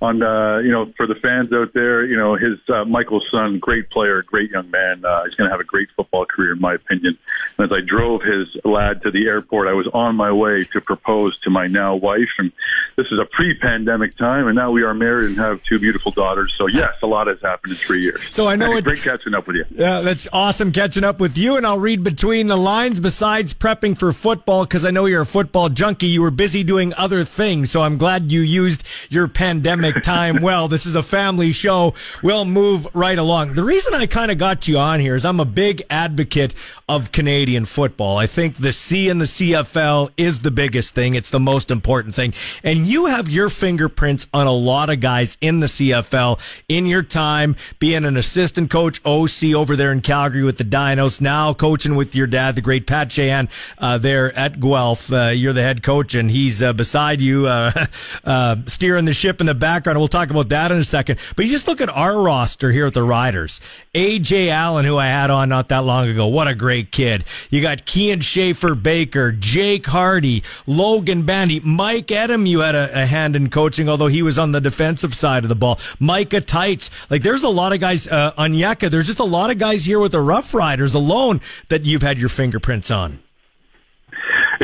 [0.00, 0.22] on.
[0.22, 3.90] Uh, you know, for the fans out there, you know, his uh, Michael's son, great
[3.90, 5.04] player, great young man.
[5.04, 7.18] Uh, he's going to have a great football career, in my opinion.
[7.58, 10.80] And as I drove his lad to the airport, I was on my way to
[10.80, 12.28] propose to my now wife.
[12.38, 12.52] And
[12.96, 16.54] this is a pre-pandemic time, and now we are married and have two beautiful daughters.
[16.54, 18.22] So yes, a lot has happened in three years.
[18.34, 19.64] So I know Hey, it- great catching up with you.
[19.70, 21.56] Yeah, that's awesome catching up with you.
[21.56, 23.00] And I'll read between the lines.
[23.00, 26.94] Besides prepping for football, because I know you're a football junkie, you were busy doing
[26.96, 27.70] other things.
[27.70, 30.68] So I'm glad you used your pandemic time well.
[30.68, 31.94] This is a family show.
[32.22, 33.54] We'll move right along.
[33.54, 36.54] The reason I kind of got you on here is I'm a big advocate
[36.88, 38.16] of Canadian football.
[38.16, 41.14] I think the C in the CFL is the biggest thing.
[41.14, 42.34] It's the most important thing.
[42.62, 47.02] And you have your fingerprints on a lot of guys in the CFL in your
[47.02, 51.96] time being an assistant coach, OC over there in Calgary with the Dinos, now coaching
[51.96, 55.12] with your dad, the great Pat Sheahan, uh, there at Guelph.
[55.12, 57.86] Uh, you're the head coach and he's uh, beside you, uh,
[58.24, 59.98] uh, steering the ship in the background.
[59.98, 61.18] We'll talk about that in a second.
[61.34, 63.60] But you just look at our roster here at the Riders.
[63.92, 66.28] AJ Allen, who I had on not that long ago.
[66.28, 67.24] What a great kid.
[67.50, 73.06] You got Kian Schaffer Baker, Jake Hardy, Logan Bandy, Mike Edem, you had a, a
[73.06, 75.80] hand in coaching, although he was on the defensive side of the ball.
[75.98, 77.10] Micah Teitz.
[77.10, 79.98] Like there's a lot of guys, uh, Onyeka, there's just a lot of guys here
[79.98, 83.23] with the Rough Riders alone that you've had your fingerprints on.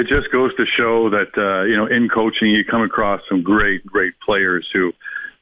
[0.01, 3.43] It just goes to show that uh, you know in coaching you come across some
[3.43, 4.93] great great players who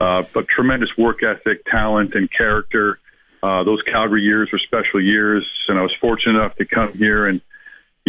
[0.00, 2.98] uh, but tremendous work ethic talent and character.
[3.40, 7.26] Uh, those calgary years were special years and i was fortunate enough to come here
[7.26, 7.40] and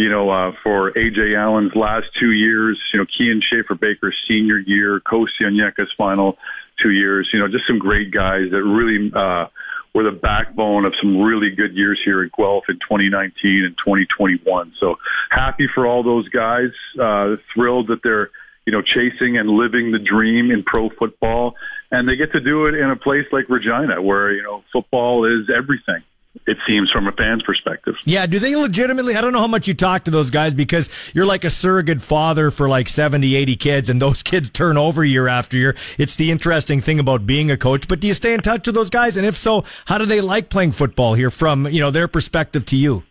[0.00, 4.58] you know, uh, for AJ Allen's last two years, you know, Kian Schaffer Baker's senior
[4.58, 6.38] year, Kosi Onyeka's final
[6.82, 9.46] two years, you know, just some great guys that really, uh,
[9.94, 14.72] were the backbone of some really good years here at Guelph in 2019 and 2021.
[14.80, 14.96] So
[15.30, 16.70] happy for all those guys.
[16.98, 18.30] Uh, thrilled that they're,
[18.66, 21.56] you know, chasing and living the dream in pro football.
[21.90, 25.26] And they get to do it in a place like Regina where, you know, football
[25.26, 26.04] is everything
[26.46, 27.94] it seems from a fan's perspective.
[28.04, 29.16] Yeah, do they legitimately?
[29.16, 32.02] I don't know how much you talk to those guys because you're like a surrogate
[32.02, 35.74] father for like 70, 80 kids, and those kids turn over year after year.
[35.98, 37.88] It's the interesting thing about being a coach.
[37.88, 39.16] But do you stay in touch with those guys?
[39.16, 42.64] And if so, how do they like playing football here from you know their perspective
[42.66, 43.02] to you?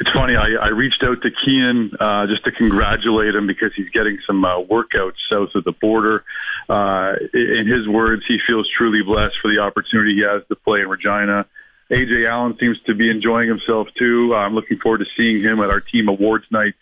[0.00, 0.34] It's funny.
[0.34, 4.42] I, I reached out to Kian uh, just to congratulate him because he's getting some
[4.42, 6.24] uh, workouts south of the border.
[6.70, 10.80] Uh, in his words, he feels truly blessed for the opportunity he has to play
[10.80, 11.44] in Regina.
[11.90, 14.34] AJ Allen seems to be enjoying himself too.
[14.34, 16.74] I'm looking forward to seeing him at our team awards night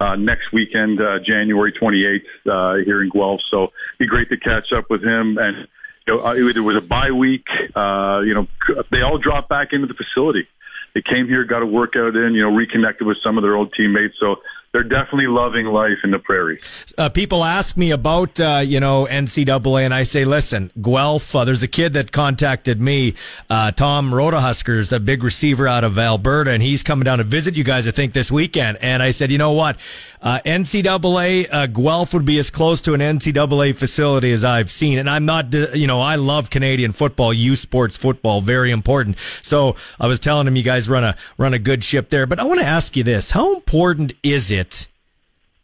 [0.00, 3.40] uh, next weekend, uh, January 28th, uh, here in Guelph.
[3.52, 5.38] So it'd be great to catch up with him.
[5.38, 5.68] And
[6.08, 7.46] you know, uh, it was a bye week.
[7.76, 8.48] Uh, you know,
[8.90, 10.48] they all dropped back into the facility
[10.94, 13.72] they came here, got a workout in, you know, reconnected with some of their old
[13.76, 14.14] teammates.
[14.20, 14.36] So
[14.74, 16.60] they're definitely loving life in the prairie.
[16.98, 21.44] Uh, people ask me about, uh, you know, NCAA, and I say, listen, Guelph, uh,
[21.44, 23.14] there's a kid that contacted me,
[23.48, 27.54] uh, Tom Rodehuskers, a big receiver out of Alberta, and he's coming down to visit
[27.54, 28.78] you guys, I think, this weekend.
[28.80, 29.78] And I said, you know what?
[30.20, 34.98] Uh, NCAA, uh, Guelph would be as close to an NCAA facility as I've seen.
[34.98, 39.18] And I'm not, you know, I love Canadian football, U Sports football, very important.
[39.18, 42.26] So I was telling him you guys run a, run a good ship there.
[42.26, 43.32] But I want to ask you this.
[43.32, 44.88] How important is it it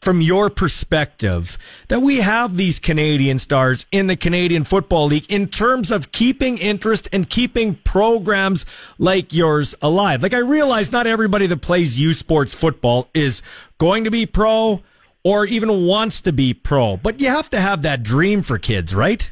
[0.01, 1.59] from your perspective
[1.89, 6.57] that we have these Canadian stars in the Canadian Football League in terms of keeping
[6.59, 8.65] interest and keeping programs
[8.99, 10.23] like yours alive?
[10.23, 13.43] Like I realize not everybody that plays U Sports football is
[13.79, 14.83] going to be pro
[15.23, 18.95] or even wants to be pro, but you have to have that dream for kids,
[18.95, 19.31] right?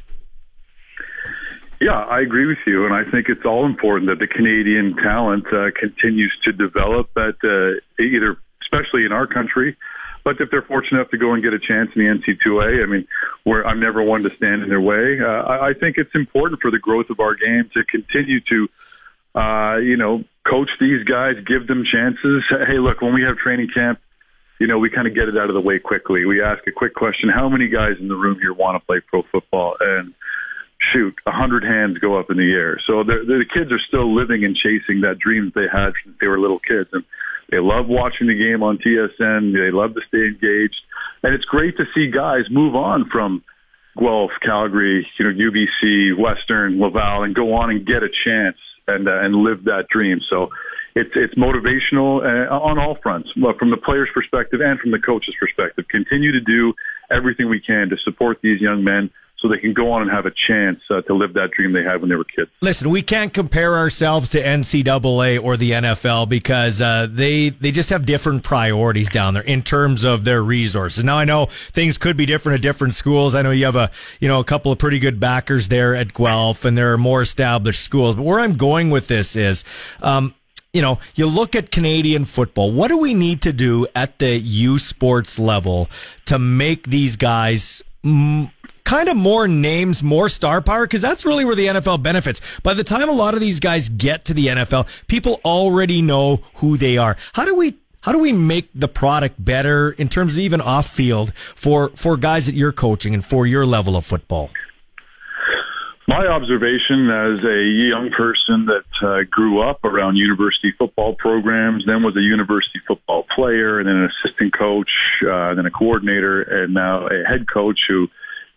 [1.81, 5.47] Yeah, I agree with you, and I think it's all important that the Canadian talent
[5.47, 8.37] uh, continues to develop at uh, either
[8.71, 9.75] especially in our country.
[10.23, 12.85] But if they're fortunate enough to go and get a chance in the NC2A, I
[12.85, 13.07] mean,
[13.43, 15.19] where I'm never one to stand in their way.
[15.19, 18.69] Uh, I, I think it's important for the growth of our game to continue to,
[19.33, 22.43] uh, you know, coach these guys, give them chances.
[22.49, 23.99] Hey, look, when we have training camp,
[24.59, 26.25] you know, we kind of get it out of the way quickly.
[26.25, 28.99] We ask a quick question: How many guys in the room here want to play
[28.99, 29.77] pro football?
[29.79, 30.13] And
[30.91, 32.77] shoot, a hundred hands go up in the air.
[32.85, 36.39] So the kids are still living and chasing that dream they had since they were
[36.39, 37.05] little kids, and
[37.51, 39.53] they love watching the game on TSN.
[39.53, 40.81] They love to stay engaged.
[41.23, 43.43] And it's great to see guys move on from
[43.97, 48.57] Guelph, Calgary, you know, UBC, Western, Laval, and go on and get a chance
[48.87, 50.19] and uh, and live that dream.
[50.29, 50.49] So
[50.95, 55.35] it's it's motivational uh, on all fronts, from the player's perspective and from the coach's
[55.39, 55.85] perspective.
[55.89, 56.73] Continue to do
[57.11, 60.25] everything we can to support these young men so they can go on and have
[60.25, 62.51] a chance uh, to live that dream they had when they were kids.
[62.61, 67.89] Listen, we can't compare ourselves to NCAA or the NFL because uh, they they just
[67.89, 71.03] have different priorities down there in terms of their resources.
[71.03, 73.35] Now I know things could be different at different schools.
[73.35, 76.13] I know you have a you know a couple of pretty good backers there at
[76.13, 78.15] Guelph, and there are more established schools.
[78.15, 79.63] But where I'm going with this is.
[80.01, 80.33] Um,
[80.71, 82.71] you know, you look at Canadian football.
[82.71, 85.89] What do we need to do at the U Sports level
[86.25, 87.83] to make these guys
[88.89, 92.59] kind of more names, more star power, because that's really where the NFL benefits.
[92.61, 96.37] By the time a lot of these guys get to the NFL, people already know
[96.55, 97.15] who they are.
[97.33, 100.87] How do we how do we make the product better in terms of even off
[100.87, 104.49] field for for guys that you're coaching and for your level of football?
[106.07, 112.01] My observation as a young person that uh, grew up around university football programs, then
[112.01, 114.89] was a university football player, and then an assistant coach,
[115.21, 118.07] uh, then a coordinator, and now a head coach who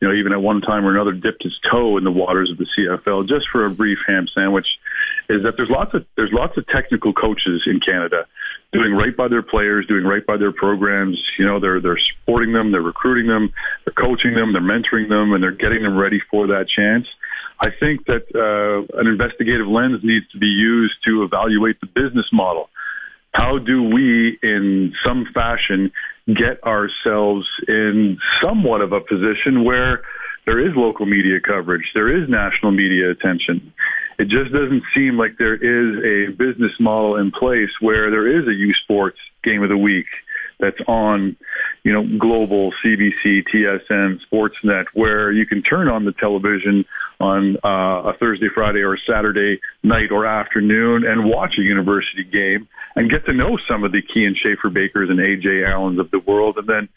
[0.02, 2.58] you know, even at one time or another dipped his toe in the waters of
[2.58, 4.66] the CFL just for a brief ham sandwich,
[5.28, 8.26] is that there's lots of there's lots of technical coaches in Canada
[8.72, 11.22] doing right by their players, doing right by their programs.
[11.38, 15.34] You know, they're they're supporting them, they're recruiting them, they're coaching them, they're mentoring them,
[15.34, 17.06] and they're getting them ready for that chance.
[17.60, 22.26] I think that uh, an investigative lens needs to be used to evaluate the business
[22.32, 22.70] model.
[23.32, 25.92] How do we, in some fashion,
[26.26, 30.02] get ourselves in somewhat of a position where
[30.44, 33.72] there is local media coverage, there is national media attention.
[34.18, 38.46] It just doesn't seem like there is a business model in place where there is
[38.46, 40.06] a U Sports game of the week
[40.62, 41.36] that's on,
[41.82, 46.86] you know, global CBC, TSN, Sportsnet, where you can turn on the television
[47.20, 52.68] on uh, a Thursday, Friday, or Saturday night or afternoon and watch a university game
[52.94, 56.20] and get to know some of the Kian Schaffer Bakers and AJ Allens of the
[56.20, 56.88] world, and then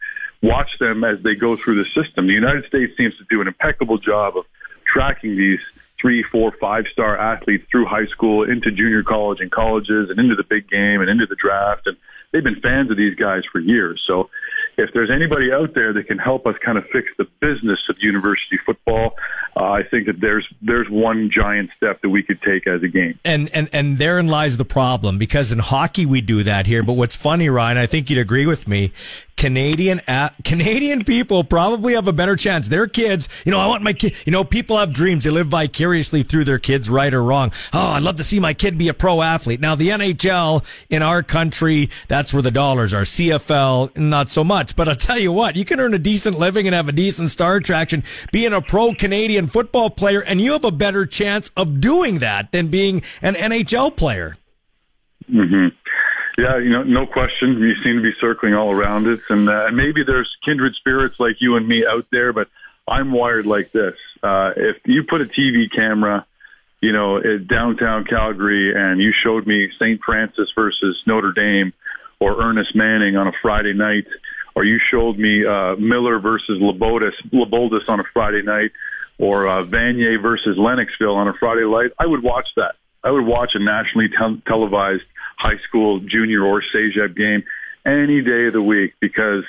[0.43, 2.27] watch them as they go through the system.
[2.27, 4.45] The United States seems to do an impeccable job of
[4.85, 5.61] tracking these
[5.99, 10.35] three, four, five star athletes through high school into junior college and colleges and into
[10.35, 11.87] the big game and into the draft.
[11.87, 11.97] And
[12.35, 14.03] they've been fans of these guys for years.
[14.05, 14.29] So
[14.77, 17.97] if there's anybody out there that can help us kind of fix the business of
[17.99, 19.15] university football,
[19.55, 22.87] uh, I think that there's there's one giant step that we could take as a
[22.87, 23.19] game.
[23.23, 26.83] And and and therein lies the problem because in hockey we do that here.
[26.83, 28.91] But what's funny, Ryan, I think you'd agree with me.
[29.37, 30.01] Canadian
[30.43, 32.69] Canadian people probably have a better chance.
[32.69, 34.15] Their kids, you know, I want my kid.
[34.25, 35.23] You know, people have dreams.
[35.23, 37.51] They live vicariously through their kids, right or wrong.
[37.73, 39.59] Oh, I'd love to see my kid be a pro athlete.
[39.59, 43.01] Now, the NHL in our country, that's where the dollars are.
[43.01, 44.64] CFL, not so much.
[44.73, 47.29] But I'll tell you what, you can earn a decent living and have a decent
[47.29, 51.81] star attraction being a pro Canadian football player, and you have a better chance of
[51.81, 54.35] doing that than being an NHL player.
[55.27, 55.67] hmm
[56.37, 57.59] Yeah, you know, no question.
[57.59, 61.37] You seem to be circling all around it, and uh, maybe there's kindred spirits like
[61.39, 62.33] you and me out there.
[62.33, 62.49] But
[62.87, 63.95] I'm wired like this.
[64.21, 66.25] Uh, if you put a TV camera,
[66.81, 69.99] you know, at downtown Calgary, and you showed me St.
[70.05, 71.73] Francis versus Notre Dame,
[72.19, 74.05] or Ernest Manning on a Friday night,
[74.55, 78.71] or you showed me uh, Miller versus LeBoldus, LeBoldus on a Friday night,
[79.17, 82.75] or uh, Vanier versus Lennoxville on a Friday night, I would watch that.
[83.03, 85.05] I would watch a nationally tel- televised
[85.37, 87.43] high school, junior, or CEGEP game
[87.85, 89.43] any day of the week because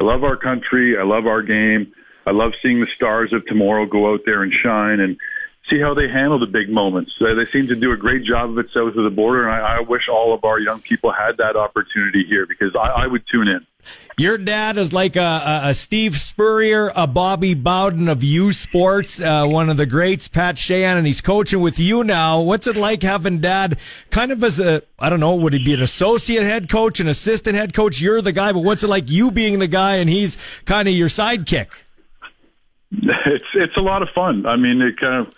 [0.00, 0.96] I love our country.
[0.98, 1.92] I love our game.
[2.26, 5.18] I love seeing the stars of tomorrow go out there and shine and
[5.68, 7.12] see how they handle the big moments.
[7.20, 9.78] They seem to do a great job of it south of the border, and I,
[9.78, 13.24] I wish all of our young people had that opportunity here because I, I would
[13.30, 13.66] tune in.
[14.18, 19.46] Your dad is like a, a, Steve Spurrier, a Bobby Bowden of U Sports, uh,
[19.46, 22.40] one of the greats, Pat Sheahan, and he's coaching with you now.
[22.40, 23.78] What's it like having dad
[24.10, 27.08] kind of as a, I don't know, would he be an associate head coach, an
[27.08, 28.00] assistant head coach?
[28.00, 30.94] You're the guy, but what's it like you being the guy and he's kind of
[30.94, 31.68] your sidekick?
[32.92, 34.44] It's it's a lot of fun.
[34.44, 35.34] I mean, it kind of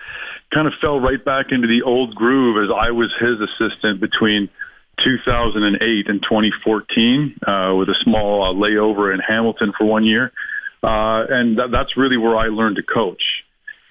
[0.52, 4.48] kind of fell right back into the old groove as I was his assistant between
[5.02, 10.32] 2008 and 2014 uh, with a small uh, layover in Hamilton for one year,
[10.82, 13.22] uh, and th- that's really where I learned to coach.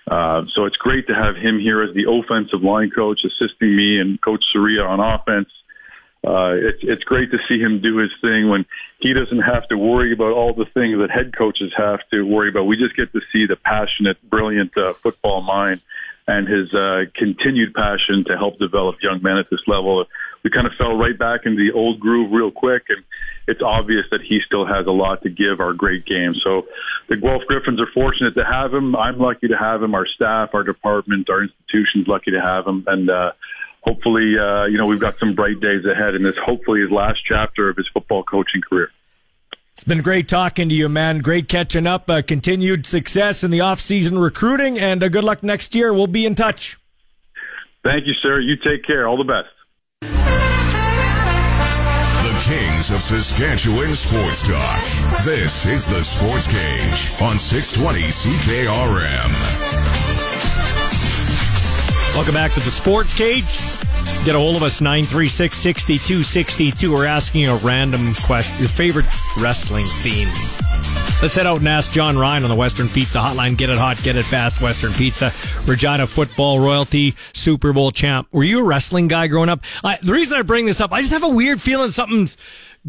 [0.09, 3.99] Uh, so it's great to have him here as the offensive line coach, assisting me
[3.99, 5.49] and Coach Saria on offense.
[6.25, 8.65] Uh, it's it's great to see him do his thing when
[8.99, 12.49] he doesn't have to worry about all the things that head coaches have to worry
[12.49, 12.63] about.
[12.63, 15.81] We just get to see the passionate, brilliant uh, football mind
[16.27, 20.05] and his uh, continued passion to help develop young men at this level.
[20.43, 23.03] We kind of fell right back into the old groove real quick, and
[23.47, 26.35] it's obvious that he still has a lot to give our great game.
[26.35, 26.67] So
[27.07, 28.95] the Guelph Gryphons are fortunate to have him.
[28.95, 29.95] I'm lucky to have him.
[29.95, 33.31] Our staff, our department, our institution's lucky to have him, and uh,
[33.81, 36.35] hopefully, uh, you know, we've got some bright days ahead in this.
[36.43, 38.91] Hopefully, his last chapter of his football coaching career.
[39.75, 41.19] It's been great talking to you, man.
[41.19, 42.09] Great catching up.
[42.09, 45.93] Uh, continued success in the off-season recruiting, and uh, good luck next year.
[45.93, 46.77] We'll be in touch.
[47.83, 48.39] Thank you, sir.
[48.39, 49.07] You take care.
[49.07, 49.52] All the best.
[52.23, 54.83] The Kings of Saskatchewan Sports Talk.
[55.23, 59.31] This is the Sports Cage on 620 CKRM.
[62.15, 63.59] Welcome back to the Sports Cage.
[64.25, 66.91] Get a hold of us, 936 6262.
[66.91, 69.05] We're asking a random question, your favorite
[69.39, 70.29] wrestling theme.
[71.23, 73.55] Let's head out and ask John Ryan on the Western Pizza Hotline.
[73.55, 74.59] Get it hot, get it fast.
[74.59, 75.31] Western Pizza,
[75.63, 78.27] Regina football royalty, Super Bowl champ.
[78.33, 79.63] Were you a wrestling guy growing up?
[79.85, 82.35] I, the reason I bring this up, I just have a weird feeling something's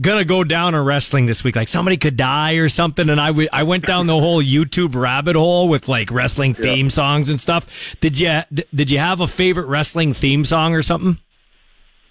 [0.01, 1.55] gonna go down in wrestling this week.
[1.55, 3.09] Like somebody could die or something.
[3.09, 6.90] And I, w- I went down the whole YouTube rabbit hole with like wrestling theme
[6.90, 7.94] songs and stuff.
[8.01, 11.18] Did you did you have a favorite wrestling theme song or something?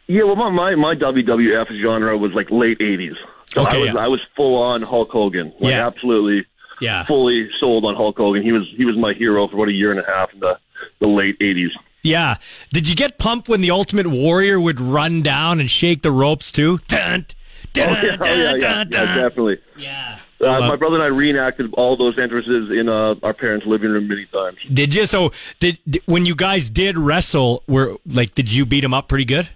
[0.08, 3.18] Yeah, well, my my, my WWF genre was like late '80s.
[3.54, 4.00] So Okay, I was yeah.
[4.00, 5.54] I was full on Hulk Hogan.
[5.60, 5.88] Like Yeah.
[5.88, 6.46] absolutely
[6.82, 7.04] Yeah.
[7.04, 8.42] fully sold on Hulk Hogan.
[8.44, 10.58] He was he was my hero for about a year and a half in the
[11.00, 11.70] the late '80s.
[12.02, 12.36] Yeah.
[12.74, 16.52] Did you get pumped when the Ultimate Warrior would run down and shake the ropes
[16.52, 16.80] too?
[16.88, 17.26] Dun,
[17.74, 19.58] dun, Oh, yeah, dun, oh, yeah, yeah, dun, yeah, definitely.
[19.78, 20.18] Yeah.
[20.42, 24.10] Uh, my brother and I reenacted all those entrances in uh, our parents' living room
[24.10, 24.58] many times.
[24.74, 25.06] Did you?
[25.06, 29.08] So did, did- when you guys did wrestle, were like, did you beat him up
[29.08, 29.48] pretty good?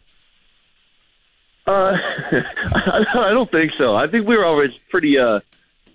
[1.67, 1.97] Uh,
[2.31, 3.95] I, don't think so.
[3.95, 5.41] I think we were always pretty uh,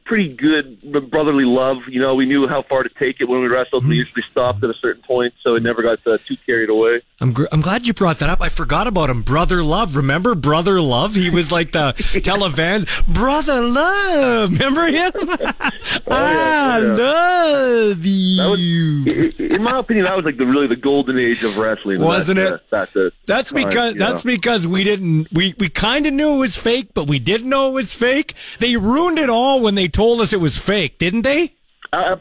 [0.04, 1.78] pretty good brotherly love.
[1.88, 3.86] You know, we knew how far to take it when we wrestled.
[3.86, 7.02] We usually stopped at a certain point, so it never got uh, too carried away.
[7.20, 8.40] I'm gr- I'm glad you brought that up.
[8.40, 9.96] I forgot about him, Brother Love.
[9.96, 11.14] Remember Brother Love?
[11.14, 14.52] He was like the televan Brother Love.
[14.52, 15.12] Remember him?
[16.10, 16.78] I yeah.
[16.78, 19.04] love you.
[19.04, 22.00] Was, in my opinion, that was like the really the golden age of wrestling.
[22.00, 22.54] Wasn't That's, it?
[22.54, 23.14] Uh, that's it.
[23.26, 24.30] That's because that's know.
[24.30, 27.70] because we didn't we we kind of knew it was fake, but we didn't know
[27.70, 28.34] it was fake.
[28.58, 31.54] They ruined it all when they told us it was fake, didn't they?
[31.92, 32.16] I,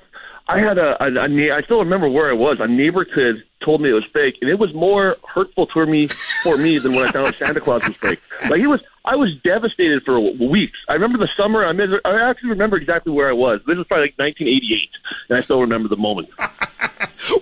[0.47, 2.57] I had a, a, a I still remember where I was.
[2.59, 6.07] A neighbor kid told me it was fake, and it was more hurtful for me
[6.43, 8.19] for me than when I found out Santa Claus was fake.
[8.49, 10.77] Like he was, I was devastated for weeks.
[10.89, 11.65] I remember the summer.
[11.65, 13.61] I, mean, I actually remember exactly where I was.
[13.65, 14.89] This was probably like 1988,
[15.29, 16.29] and I still remember the moment.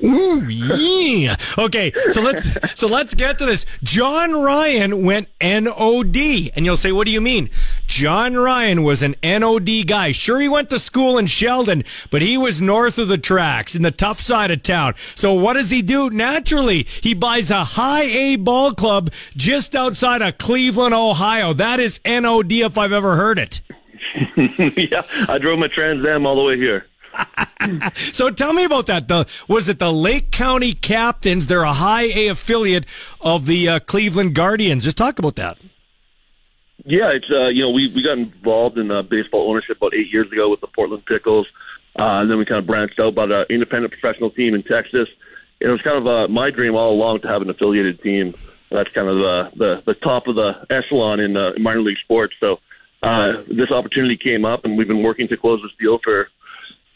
[0.03, 1.35] Ooh, yeah.
[1.57, 3.65] Okay, so let's so let's get to this.
[3.83, 7.49] John Ryan went NOD, and you'll say, "What do you mean?"
[7.89, 10.11] John Ryan was an NOD guy.
[10.11, 13.81] Sure, he went to school in Sheldon, but he was north of the tracks in
[13.81, 14.93] the tough side of town.
[15.15, 16.11] So what does he do?
[16.11, 21.51] Naturally, he buys a high A ball club just outside of Cleveland, Ohio.
[21.51, 23.61] That is NOD if I've ever heard it.
[24.77, 26.85] yeah, I drove my Trans Am all the way here.
[28.13, 29.07] So tell me about that.
[29.09, 31.47] The was it the Lake County Captains?
[31.47, 32.85] They're a high A affiliate
[33.19, 34.85] of the uh, Cleveland Guardians.
[34.85, 35.57] Just talk about that.
[36.85, 40.11] Yeah, it's uh, you know we we got involved in uh, baseball ownership about eight
[40.11, 41.47] years ago with the Portland Pickles,
[41.97, 45.09] uh, and then we kind of branched out about an independent professional team in Texas.
[45.59, 48.33] It was kind of uh, my dream all along to have an affiliated team.
[48.69, 52.35] That's kind of the the, the top of the echelon in uh, minor league sports.
[52.39, 52.59] So
[53.03, 56.29] uh, this opportunity came up, and we've been working to close this deal for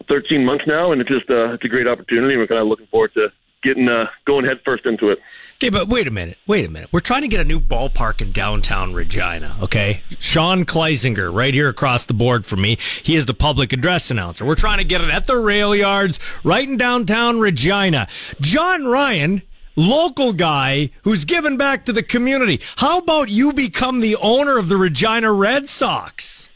[0.08, 2.38] 13 months now, and it's just uh, it's a great opportunity.
[2.38, 3.32] We're kind of looking forward to
[3.64, 5.20] getting uh, going head first into it.
[5.64, 6.38] Okay, but wait a minute.
[6.46, 6.90] Wait a minute.
[6.92, 10.04] We're trying to get a new ballpark in downtown Regina, okay?
[10.20, 12.78] Sean Kleisinger, right here across the board from me.
[13.02, 14.44] He is the public address announcer.
[14.44, 18.10] We're trying to get it at the rail yards, right in downtown Regina.
[18.42, 19.42] John Ryan,
[19.78, 22.60] local guy who's given back to the community.
[22.76, 26.50] How about you become the owner of the Regina Red Sox?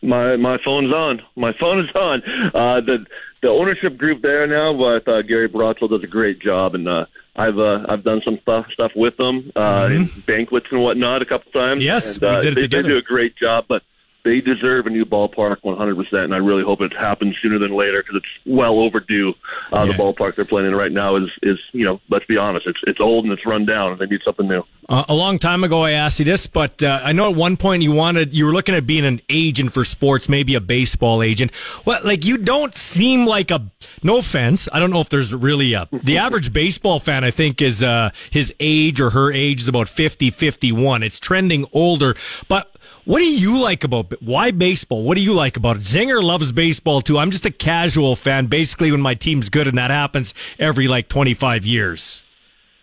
[0.00, 1.20] My my phone's on.
[1.36, 2.22] My phone is on.
[2.54, 3.04] Uh, the
[3.42, 7.04] the ownership group there now with uh, Gary Barazzo does a great job, and uh,
[7.36, 11.24] I've uh, I've done some stuff stuff with them, uh, in banquets and whatnot a
[11.24, 11.80] couple times.
[11.80, 11.86] Mm-hmm.
[11.86, 13.82] Yes, and, uh, we did it they, they do a great job, but
[14.24, 18.02] they deserve a new ballpark 100%, and I really hope it happens sooner than later
[18.02, 19.34] because it's well overdue.
[19.72, 22.66] Uh, The ballpark they're playing in right now is is you know let's be honest,
[22.66, 24.64] it's it's old and it's run down, and they need something new.
[24.88, 27.56] Uh, a long time ago, I asked you this, but uh, I know at one
[27.56, 31.22] point you wanted, you were looking at being an agent for sports, maybe a baseball
[31.22, 31.54] agent.
[31.84, 33.70] What, like you don't seem like a.
[34.02, 35.88] No offense, I don't know if there's really a.
[36.04, 39.88] The average baseball fan, I think, is uh, his age or her age is about
[39.88, 41.02] 50, 51.
[41.02, 42.14] It's trending older,
[42.48, 42.70] but.
[43.04, 45.02] What do you like about why baseball?
[45.02, 45.82] What do you like about it?
[45.82, 47.18] Zinger loves baseball too.
[47.18, 48.46] I'm just a casual fan.
[48.46, 52.22] Basically, when my team's good, and that happens every like 25 years.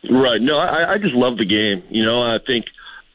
[0.07, 0.39] Right.
[0.39, 1.81] No, I, I just love the game.
[1.89, 2.65] You know, I think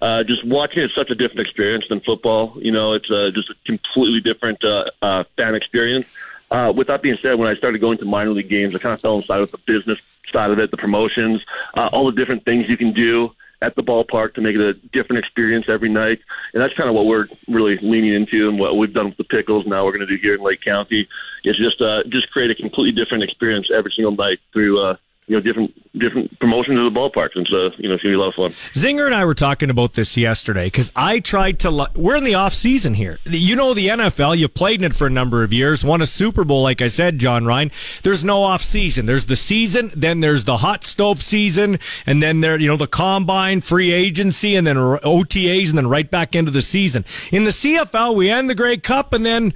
[0.02, 2.58] uh, just watching it's such a different experience than football.
[2.60, 6.12] You know, it's uh, just a completely different uh, uh, fan experience.
[6.50, 8.94] Uh, with that being said, when I started going to minor league games, I kind
[8.94, 9.98] of fell inside with the business
[10.32, 11.40] side of it, the promotions,
[11.74, 13.32] uh, all the different things you can do
[13.62, 16.20] at the ballpark to make it a different experience every night.
[16.52, 19.24] And that's kind of what we're really leaning into and what we've done with the
[19.24, 19.66] Pickles.
[19.66, 21.08] Now we're going to do here in Lake County
[21.44, 24.96] is just uh, just create a completely different experience every single night through uh,
[25.26, 27.30] you know different different promotions of the ballpark.
[27.34, 28.50] And so uh, you know it's to be a lot of fun.
[28.72, 31.88] Zinger and I were talking about this yesterday because I tried to.
[31.94, 33.18] We're in the off season here.
[33.24, 34.38] You know the NFL.
[34.38, 35.84] You played in it for a number of years.
[35.84, 37.70] Won a Super Bowl, like I said, John Ryan.
[38.02, 39.06] There's no off season.
[39.06, 42.86] There's the season, then there's the hot stove season, and then there, you know, the
[42.86, 47.04] combine, free agency, and then OTAs, and then right back into the season.
[47.32, 49.52] In the CFL, we end the Grey Cup, and then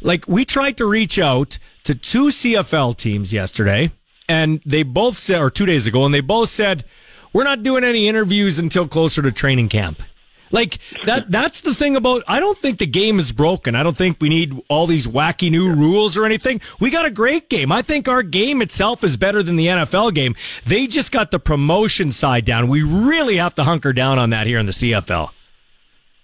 [0.00, 3.90] like we tried to reach out to two CFL teams yesterday,
[4.28, 6.84] and they both said, or two days ago, and they both said,
[7.32, 10.02] we're not doing any interviews until closer to training camp.
[10.50, 13.74] Like that that's the thing about I don't think the game is broken.
[13.74, 16.60] I don't think we need all these wacky new rules or anything.
[16.78, 17.72] We got a great game.
[17.72, 20.36] I think our game itself is better than the NFL game.
[20.64, 22.68] They just got the promotion side down.
[22.68, 25.30] We really have to hunker down on that here in the CFL.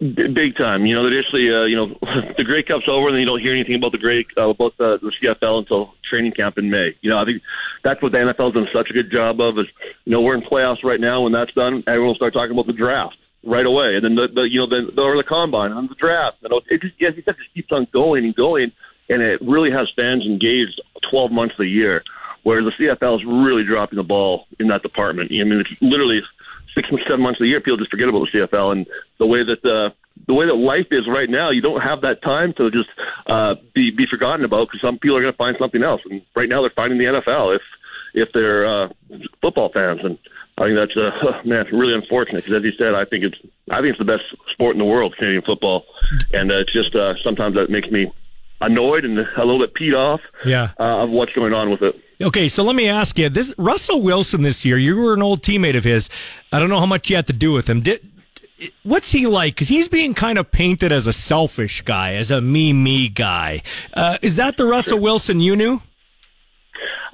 [0.01, 0.87] Big time.
[0.87, 1.87] You know, initially, uh, you know,
[2.39, 4.75] the Grey Cup's over, and then you don't hear anything about the Grey uh, about
[4.79, 6.97] the, the CFL until training camp in May.
[7.03, 7.43] You know, I think
[7.83, 9.59] that's what the NFL's done such a good job of.
[9.59, 9.67] Is
[10.07, 11.23] you know, we're in playoffs right now.
[11.23, 14.29] When that's done, everyone will start talking about the draft right away, and then the,
[14.29, 16.43] the you know the, the or the combine and the draft.
[16.45, 18.73] And it just yes, it just keeps on going and going,
[19.11, 20.81] and it really has fans engaged
[21.11, 22.05] twelve months a year.
[22.43, 25.31] Whereas the CFL is really dropping the ball in that department.
[25.31, 26.23] I mean, it's literally
[26.75, 28.87] six and seven months of the year, people just forget about the CFL and
[29.19, 29.93] the way that the
[30.27, 31.51] the way that life is right now.
[31.51, 32.89] You don't have that time to just
[33.27, 36.03] uh, be be forgotten about because some people are going to find something else.
[36.09, 37.63] And right now they're finding the NFL if
[38.15, 38.89] if they're uh,
[39.41, 40.01] football fans.
[40.05, 40.19] And
[40.59, 43.39] I think that's uh, man really unfortunate because as you said, I think it's
[43.71, 45.87] I think it's the best sport in the world, Canadian football,
[46.35, 48.13] and uh, it's just uh, sometimes that makes me
[48.61, 50.73] annoyed and a little bit peed off Yeah.
[50.79, 51.99] uh, of what's going on with it.
[52.23, 55.41] Okay, so let me ask you: This Russell Wilson this year, you were an old
[55.41, 56.11] teammate of his.
[56.53, 57.81] I don't know how much you had to do with him.
[57.81, 58.07] Did
[58.83, 59.55] what's he like?
[59.55, 63.63] Because he's being kind of painted as a selfish guy, as a me me guy.
[63.95, 65.81] Uh, is that the Russell Wilson you knew?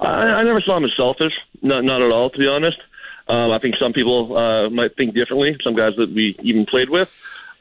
[0.01, 1.33] I, I never saw him as selfish.
[1.61, 2.77] Not not at all, to be honest.
[3.29, 5.57] Um, I think some people uh, might think differently.
[5.63, 7.09] Some guys that we even played with.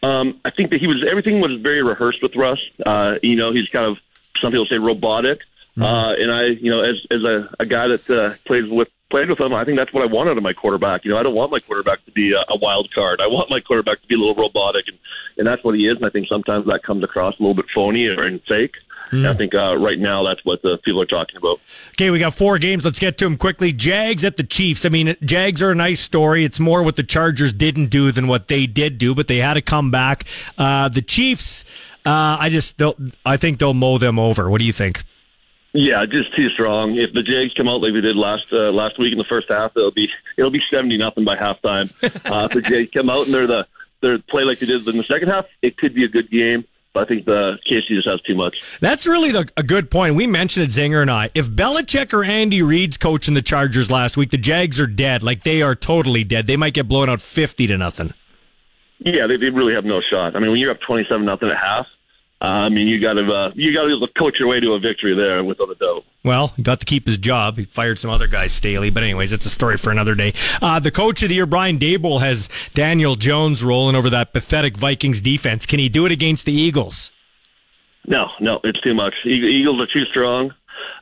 [0.02, 2.58] Um, I think that he was everything was very rehearsed with Russ.
[2.84, 3.98] Uh, you know, he's kind of
[4.40, 5.42] some people say robotic.
[5.84, 9.28] Uh, and I, you know, as as a, a guy that uh, plays with played
[9.28, 11.04] with him, I think that's what I wanted in my quarterback.
[11.04, 13.20] You know, I don't want my quarterback to be a, a wild card.
[13.20, 14.98] I want my quarterback to be a little robotic, and
[15.36, 15.96] and that's what he is.
[15.96, 18.74] And I think sometimes that comes across a little bit phony or and fake.
[19.10, 21.60] And I think uh, right now that's what the people are talking about.
[21.90, 22.84] Okay, we got four games.
[22.84, 23.72] Let's get to them quickly.
[23.72, 24.84] Jags at the Chiefs.
[24.84, 26.44] I mean, Jags are a nice story.
[26.44, 29.54] It's more what the Chargers didn't do than what they did do, but they had
[29.54, 30.24] to come back.
[30.58, 31.64] Uh, the Chiefs,
[32.04, 33.14] uh, I just don't.
[33.24, 34.50] I think they'll mow them over.
[34.50, 35.04] What do you think?
[35.76, 36.96] Yeah, just too strong.
[36.96, 39.48] If the Jags come out like they did last uh, last week in the first
[39.50, 40.08] half, it'll be
[40.38, 41.92] it'll be seventy nothing by halftime.
[42.02, 43.66] uh, if the Jags come out and they're the
[44.00, 46.64] they're play like they did in the second half, it could be a good game.
[46.94, 48.62] But I think the KC just has too much.
[48.80, 50.14] That's really the, a good point.
[50.14, 51.28] We mentioned it, Zinger and I.
[51.34, 55.22] If Belichick or Andy Reid's coaching the Chargers last week, the Jags are dead.
[55.22, 56.46] Like they are totally dead.
[56.46, 58.14] They might get blown out fifty to nothing.
[59.00, 60.36] Yeah, they, they really have no shot.
[60.36, 61.86] I mean, when you're up twenty seven nothing at half,
[62.42, 64.48] uh, I mean, you got to uh, you got to be able to coach your
[64.48, 66.04] way to a victory there without a doubt.
[66.22, 67.56] Well, he got to keep his job.
[67.56, 68.90] He fired some other guys, Staley.
[68.90, 70.34] But anyways, it's a story for another day.
[70.60, 74.76] Uh, the coach of the year, Brian Daboll, has Daniel Jones rolling over that pathetic
[74.76, 75.64] Vikings defense.
[75.64, 77.10] Can he do it against the Eagles?
[78.06, 79.14] No, no, it's too much.
[79.24, 80.50] Eagles are too strong.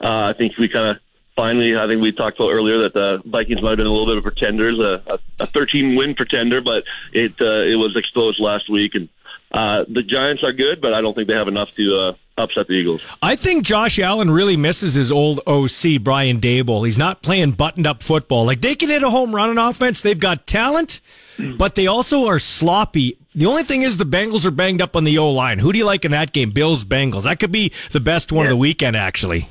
[0.00, 1.02] Uh, I think we kind of
[1.34, 4.06] finally, I think we talked about earlier that the Vikings might have been a little
[4.06, 8.70] bit of pretenders, a, a 13 win pretender, but it uh, it was exposed last
[8.70, 8.94] week.
[8.94, 9.08] And
[9.54, 12.66] uh, the Giants are good, but I don't think they have enough to uh, upset
[12.66, 13.02] the Eagles.
[13.22, 16.84] I think Josh Allen really misses his old OC, Brian Daboll.
[16.84, 18.44] He's not playing buttoned up football.
[18.44, 20.00] Like they can hit a home run on offense.
[20.00, 21.00] They've got talent,
[21.56, 23.16] but they also are sloppy.
[23.32, 25.60] The only thing is the Bengals are banged up on the O line.
[25.60, 26.50] Who do you like in that game?
[26.50, 27.22] Bills Bengals.
[27.22, 29.48] That could be the best one of the weekend, actually.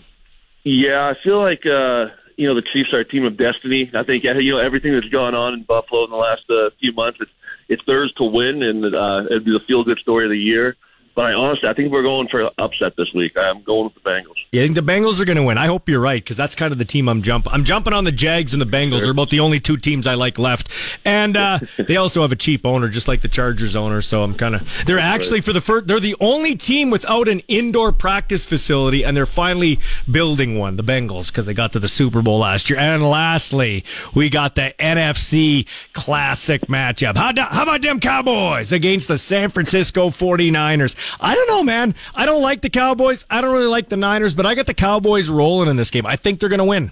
[0.65, 3.89] Yeah, I feel like uh, you know the Chiefs are a team of destiny.
[3.93, 6.91] I think you know everything that's gone on in Buffalo in the last uh, few
[6.91, 7.19] months.
[7.21, 7.31] It's
[7.67, 10.75] it's theirs to win, and uh, it'd be the feel good story of the year.
[11.15, 13.33] But I honestly, I think we're going for an upset this week.
[13.37, 14.33] I'm going with the Bengals.
[14.51, 15.59] I think the Bengals are going to win?
[15.59, 17.53] I hope you're right because that's kind of the team I'm jumping.
[17.53, 19.01] I'm jumping on the Jags and the Bengals.
[19.01, 20.69] They're about the only two teams I like left,
[21.05, 24.01] and uh, they also have a cheap owner, just like the Chargers owner.
[24.01, 24.67] So I'm kind of.
[24.87, 25.85] They're actually for the first.
[25.87, 30.77] They're the only team without an indoor practice facility, and they're finally building one.
[30.77, 32.79] The Bengals because they got to the Super Bowl last year.
[32.79, 33.85] And lastly,
[34.15, 37.17] we got the NFC Classic matchup.
[37.17, 40.95] How, do- how about them Cowboys against the San Francisco 49ers?
[41.19, 41.95] I don't know, man.
[42.15, 43.25] I don't like the Cowboys.
[43.29, 46.05] I don't really like the Niners, but I got the Cowboys rolling in this game.
[46.05, 46.91] I think they're going to win.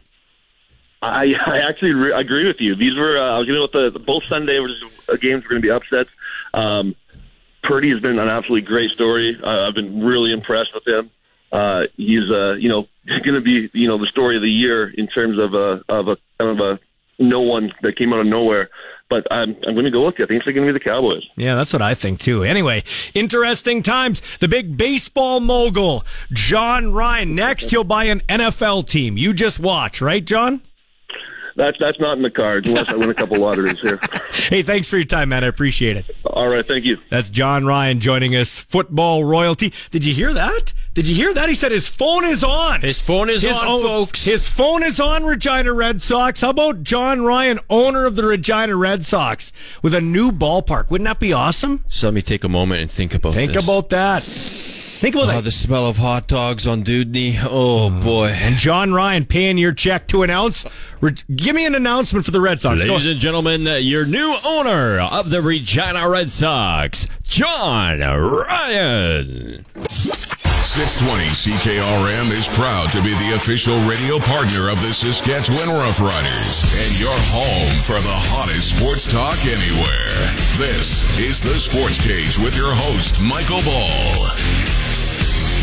[1.01, 2.75] I, I actually re- agree with you.
[2.75, 5.49] These were uh, I was going with the, the both Sunday was- uh, games were
[5.49, 6.09] going to be upsets.
[6.53, 6.95] Um,
[7.63, 9.39] Purdy has been an absolutely great story.
[9.41, 11.11] Uh, I've been really impressed with him.
[11.51, 14.89] Uh, he's uh, you know going to be you know the story of the year
[14.89, 16.79] in terms of a of a kind of a
[17.19, 18.69] no one that came out of nowhere.
[19.11, 20.23] But I'm I'm going to go with you.
[20.23, 21.23] I think it's going to be the Cowboys.
[21.35, 22.45] Yeah, that's what I think too.
[22.45, 24.21] Anyway, interesting times.
[24.39, 27.35] The big baseball mogul, John Ryan.
[27.35, 29.17] Next, he'll buy an NFL team.
[29.17, 30.61] You just watch, right, John?
[31.61, 33.99] That's that's not in the cards unless I win a couple lotteries here.
[34.51, 35.43] Hey, thanks for your time, man.
[35.45, 36.05] I appreciate it.
[36.25, 36.97] All right, thank you.
[37.09, 39.71] That's John Ryan joining us, football royalty.
[39.91, 40.73] Did you hear that?
[40.93, 41.47] Did you hear that?
[41.47, 42.81] He said his phone is on.
[42.81, 44.25] His phone is on, own- folks.
[44.25, 46.41] His phone is on Regina Red Sox.
[46.41, 50.89] How about John Ryan, owner of the Regina Red Sox, with a new ballpark?
[50.89, 51.85] Wouldn't that be awesome?
[51.87, 53.63] So let me take a moment and think about Think this.
[53.63, 54.23] about that.
[55.01, 55.43] Think about Oh, that.
[55.45, 57.35] the smell of hot dogs on Dewdney.
[57.43, 58.03] Oh mm.
[58.03, 58.27] boy.
[58.27, 60.63] And John Ryan paying your check to announce.
[61.01, 62.83] Re- give me an announcement for the Red Sox.
[62.83, 69.65] Ladies and gentlemen, uh, your new owner of the Regina Red Sox, John Ryan.
[69.89, 76.99] 620 CKRM is proud to be the official radio partner of the Saskatchewan Roughriders and
[76.99, 80.29] your home for the hottest sports talk anywhere.
[80.61, 84.80] This is the Sports Cage with your host, Michael Ball.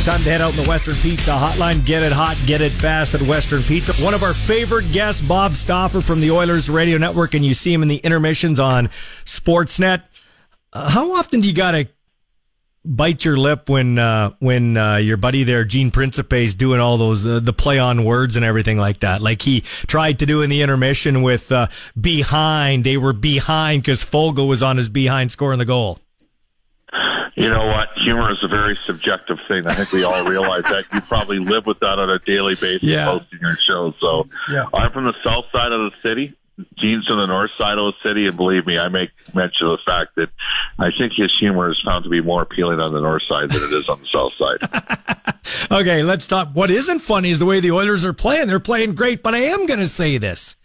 [0.09, 1.85] Time to head out in the Western Pizza Hotline.
[1.85, 3.93] Get it hot, get it fast at Western Pizza.
[4.03, 7.75] One of our favorite guests, Bob Stauffer from the Oilers Radio Network, and you see
[7.75, 8.89] him in the intermissions on
[9.27, 10.05] Sportsnet.
[10.73, 11.89] Uh, how often do you got to
[12.87, 16.97] bite your lip when uh, when uh, your buddy there, Gene Principe, is doing all
[16.97, 19.21] those uh, the play on words and everything like that.
[19.21, 21.67] Like he tried to do in the intermission with uh,
[22.01, 22.85] behind.
[22.85, 25.99] They were behind because Foegele was on his behind scoring the goal.
[27.39, 27.89] You know what?
[28.05, 29.67] Humor is a very subjective thing.
[29.67, 30.85] I think we all realize that.
[30.93, 33.05] You probably live with that on a daily basis Yeah.
[33.05, 33.95] hosting your show.
[34.01, 34.65] So Yeah.
[34.75, 36.35] I'm from the south side of the city.
[36.77, 39.79] Gene's from the north side of the city, and believe me, I make mention of
[39.79, 40.29] the fact that
[40.81, 43.63] I think his humor is found to be more appealing on the north side than
[43.63, 45.35] it is on the south side.
[45.71, 46.53] Okay, let's stop.
[46.55, 48.49] What isn't funny is the way the Oilers are playing.
[48.49, 50.57] They're playing great, but I am going to say this.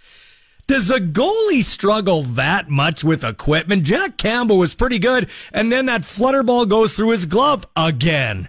[0.65, 3.83] Does a goalie struggle that much with equipment?
[3.83, 8.47] Jack Campbell was pretty good, and then that flutter ball goes through his glove again.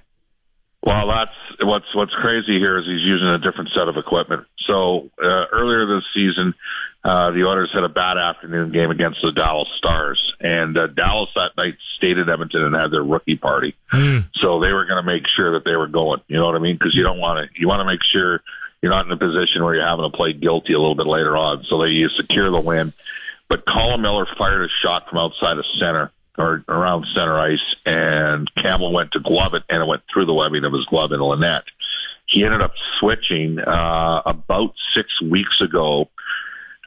[0.85, 4.47] Well, that's what's what's crazy here is he's using a different set of equipment.
[4.67, 6.55] So uh, earlier this season,
[7.03, 11.31] uh, the Oilers had a bad afternoon game against the Dallas Stars, and uh, Dallas
[11.35, 13.75] that night stayed in Edmonton and had their rookie party.
[14.35, 16.21] So they were going to make sure that they were going.
[16.29, 16.77] You know what I mean?
[16.77, 18.41] Because you don't want to you want to make sure
[18.85, 21.39] you're not in a position where you're having to play guilty a little bit later
[21.39, 21.65] on.
[21.71, 22.93] So they you secure the win.
[23.49, 28.47] But Colin Miller fired a shot from outside of center or around center ice, and
[28.57, 31.25] Campbell went to glove it, and it went through the webbing of his glove into
[31.25, 31.65] the net.
[32.27, 36.11] He ended up switching uh, about six weeks ago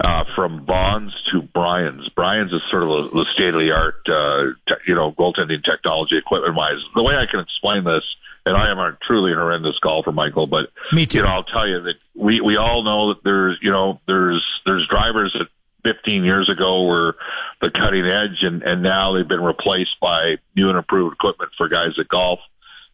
[0.05, 2.09] uh, from Bonds to Brian's.
[2.09, 6.15] Brian's is sort of the state of the art, uh, te- you know, goaltending technology
[6.15, 6.77] equipment wise.
[6.93, 8.03] The way I can explain this,
[8.47, 11.19] and I am a truly horrendous golfer, Michael, but Me too.
[11.19, 14.43] you know, I'll tell you that we we all know that there's you know there's
[14.65, 15.47] there's drivers that
[15.83, 17.15] 15 years ago were
[17.61, 21.67] the cutting edge, and and now they've been replaced by new and improved equipment for
[21.69, 22.39] guys that golf.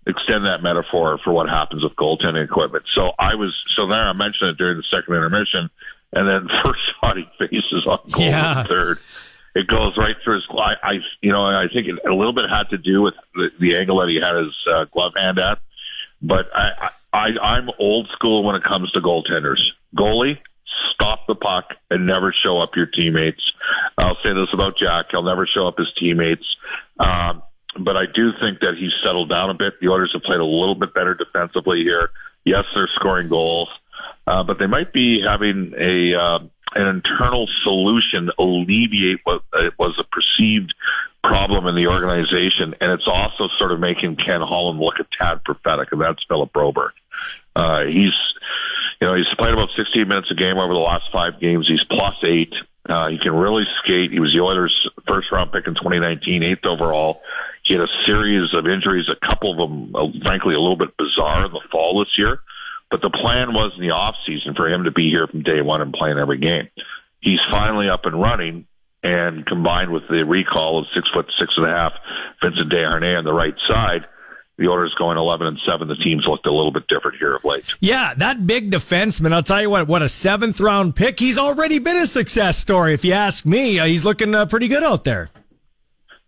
[0.06, 2.84] Extend that metaphor for what happens with goaltending equipment.
[2.94, 4.02] So I was so there.
[4.06, 5.70] I mentioned it during the second intermission,
[6.12, 8.52] and then first shot he faces on goal Yeah.
[8.52, 8.98] in the third.
[9.56, 10.48] It goes right through his.
[10.52, 10.92] I, I
[11.22, 14.00] you know, I think it, a little bit had to do with the, the angle
[14.00, 15.60] that he had his uh, glove hand at
[16.24, 19.60] but I, I I'm old school when it comes to goaltenders.
[19.96, 20.40] Goalie,
[20.94, 23.42] stop the puck and never show up your teammates.
[23.98, 26.46] I'll say this about Jack: he'll never show up his teammates.
[26.98, 27.44] Um,
[27.78, 29.80] but I do think that he's settled down a bit.
[29.82, 32.12] The Oilers have played a little bit better defensively here.
[32.46, 33.70] Yes, they're scoring goals,
[34.28, 36.40] uh, but they might be having a uh,
[36.76, 40.74] an internal solution to alleviate what uh, was a perceived
[41.24, 45.44] problem in the organization, and it's also sort of making Ken Holland look a tad
[45.44, 46.92] prophetic, and that's Philip Broberg.
[47.56, 48.14] Uh, he's,
[49.02, 51.68] you know, he's played about 16 minutes a game over the last five games.
[51.68, 52.54] He's plus eight.
[52.88, 54.12] Uh, he can really skate.
[54.12, 57.22] He was the Oilers' first round pick in 2019, eighth overall.
[57.64, 60.98] He had a series of injuries, a couple of them, uh, frankly, a little bit
[60.98, 62.42] bizarre in the fall this year.
[62.94, 65.64] But the plan was in the off season for him to be here from day
[65.64, 66.70] one and playing every game.
[67.22, 68.68] He's finally up and running,
[69.02, 71.94] and combined with the recall of six foot six and a half
[72.44, 74.06] Vincent Desharnais on the right side,
[74.60, 75.88] the Oilers going 11 and seven.
[75.88, 77.74] The teams looked a little bit different here of late.
[77.80, 81.20] Yeah, that big defenseman, I'll tell you what, what a seventh round pick.
[81.20, 82.94] He's already been a success story.
[82.94, 85.32] If you ask me, uh, he's looking uh, pretty good out there.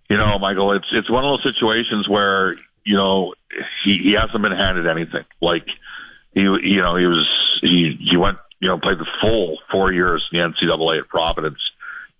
[0.09, 3.36] You know, Michael, it's it's one of those situations where you know
[3.84, 5.26] he he hasn't been handed anything.
[5.41, 5.68] Like
[6.36, 7.27] he you know he was
[7.61, 11.59] he he went you know played the full four years in the NCAA at Providence.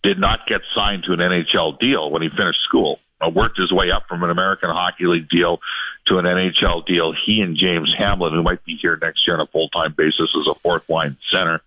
[0.01, 2.99] Did not get signed to an NHL deal when he finished school.
[3.20, 5.59] Uh, worked his way up from an American Hockey League deal
[6.05, 7.13] to an NHL deal.
[7.26, 10.36] He and James Hamblin, who might be here next year on a full time basis
[10.36, 11.61] as a fourth line center,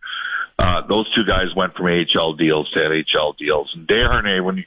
[0.59, 3.73] uh, those two guys went from AHL deals to NHL deals.
[3.75, 4.65] And Desharnais, when you,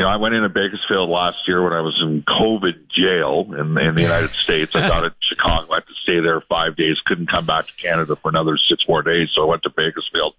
[0.00, 3.76] you know, I went into Bakersfield last year when I was in COVID jail in,
[3.76, 4.74] in the United States.
[4.74, 5.70] I got in Chicago.
[5.72, 6.96] I had to stay there five days.
[7.04, 10.36] Couldn't come back to Canada for another six more days, so I went to Bakersfield.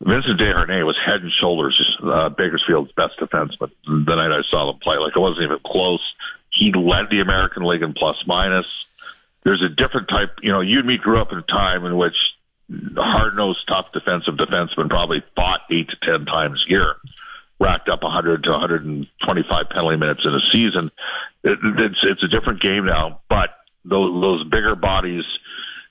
[0.00, 4.80] Vincent Desharnais was head and shoulders uh, Bakersfield's best defenseman the night I saw them
[4.80, 4.96] play.
[4.96, 6.02] Like it wasn't even close.
[6.50, 8.66] He led the American League in plus minus.
[9.44, 10.40] There's a different type.
[10.42, 12.16] You know, you and me grew up in a time in which
[12.96, 16.96] hard nosed, tough defensive defensemen probably fought eight to ten times a year,
[17.62, 20.90] racked up 100 to 125 penalty minutes in a season.
[21.44, 23.50] It, it's it's a different game now, but
[23.84, 25.24] those those bigger bodies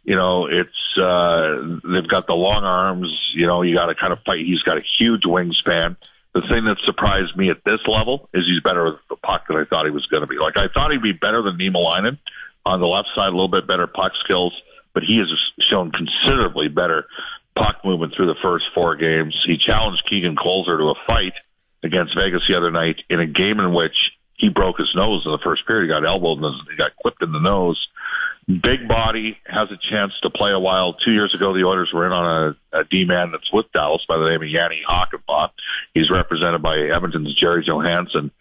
[0.04, 4.20] you know, it's uh they've got the long arms, you know, you gotta kind of
[4.26, 5.96] fight he's got a huge wingspan.
[6.34, 9.58] The thing that surprised me at this level is he's better with the puck than
[9.58, 10.38] I thought he was gonna be.
[10.38, 12.18] Like I thought he'd be better than Niemelainen
[12.66, 14.56] on the left side, a little bit better puck skills,
[14.94, 15.28] but he has
[15.70, 17.06] shown considerably better
[17.56, 19.36] puck movement through the first four games.
[19.46, 21.34] He challenged Keegan Kolesar to a fight
[21.84, 23.96] against Vegas the other night in a game in which
[24.36, 25.84] he broke his nose in the first period.
[25.84, 27.80] He got elbowed and he got clipped in the nose.
[28.48, 30.94] Big body has a chance to play a while.
[30.94, 34.18] Two years ago, the Oilers were in on a, a D-man that's with Dallas by
[34.18, 35.50] the name of Jani Hakanpää.
[35.94, 38.32] He's represented by Edmonton's Jerry Johansson.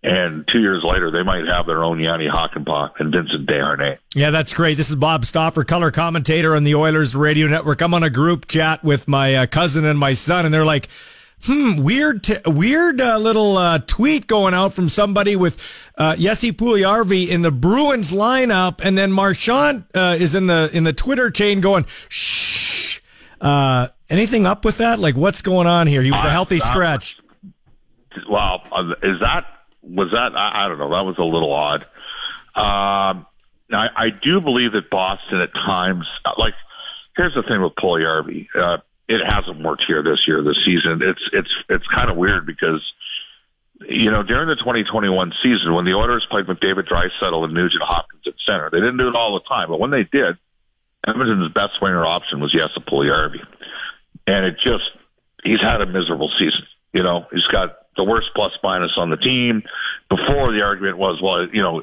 [0.00, 3.98] And two years later, they might have their own Jani Hakanpää and Vincent Desharnais.
[4.14, 4.76] Yeah, that's great.
[4.76, 7.82] This is Bob Stauffer, color commentator on the Oilers radio network.
[7.82, 10.88] I'm on a group chat with my uh, cousin and my son, and they're like,
[11.44, 15.60] hmm, weird, t- weird uh, little uh, tweet going out from somebody with
[15.96, 20.92] uh, Jesse in the Bruins lineup, and then Marchand uh, is in the in the
[20.92, 23.00] Twitter chain going, shh.
[23.40, 24.98] Uh, anything up with that?
[24.98, 26.02] Like, what's going on here?
[26.02, 27.18] He was a Uh, healthy scratch.
[28.28, 29.46] Wow, uh, is that
[29.82, 30.36] was that?
[30.36, 30.90] I, I don't know.
[30.90, 31.82] That was a little odd.
[32.56, 33.26] Um,
[33.70, 36.54] I, I do believe that Boston at times, like,
[37.16, 38.48] here's the thing with Puljujärvi.
[39.08, 41.00] It hasn't worked here this year, this season.
[41.02, 42.82] It's it's it's kind of weird because
[43.88, 48.22] you know during the 2021 season when the Oilers played McDavid, Draisaitl, and Nugent Hopkins
[48.26, 50.36] at center, they didn't do it all the time, but when they did,
[51.06, 53.44] Edmonton's best winger option was Jesse Puljujärvi,
[54.26, 54.84] and it just
[55.42, 56.66] he's had a miserable season.
[56.92, 59.62] You know, he's got the worst plus minus on the team.
[60.08, 61.82] Before the argument was, well, you know,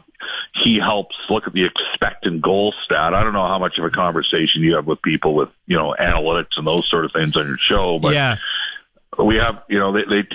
[0.63, 3.13] he helps look at the expected goal stat.
[3.13, 5.93] I don't know how much of a conversation you have with people with, you know,
[5.99, 8.37] analytics and those sort of things on your show, but yeah.
[9.23, 10.27] we have, you know, they they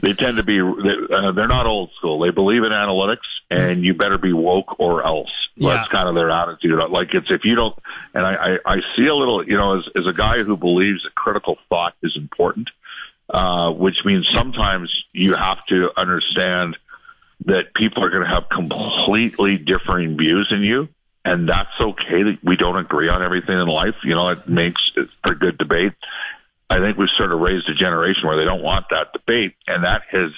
[0.00, 2.20] they tend to be they, uh, they're not old school.
[2.20, 5.32] They believe in analytics, and you better be woke or else.
[5.56, 6.78] That's kind of their attitude.
[6.90, 7.76] Like it's if you don't,
[8.14, 11.02] and I I, I see a little, you know, as as a guy who believes
[11.02, 12.70] that critical thought is important,
[13.30, 16.76] uh, which means sometimes you have to understand
[17.46, 20.88] that people are going to have completely differing views than you.
[21.24, 23.94] And that's okay that we don't agree on everything in life.
[24.04, 24.80] You know, it makes
[25.24, 25.92] for good debate.
[26.68, 29.54] I think we've sort of raised a generation where they don't want that debate.
[29.66, 30.30] And that has,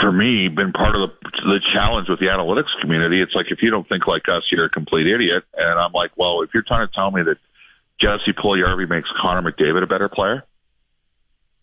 [0.00, 3.22] for me, been part of the, the challenge with the analytics community.
[3.22, 5.44] It's like, if you don't think like us, you're a complete idiot.
[5.56, 7.38] And I'm like, well, if you're trying to tell me that
[7.98, 10.44] Jesse Puljujärvi makes Connor McDavid a better player,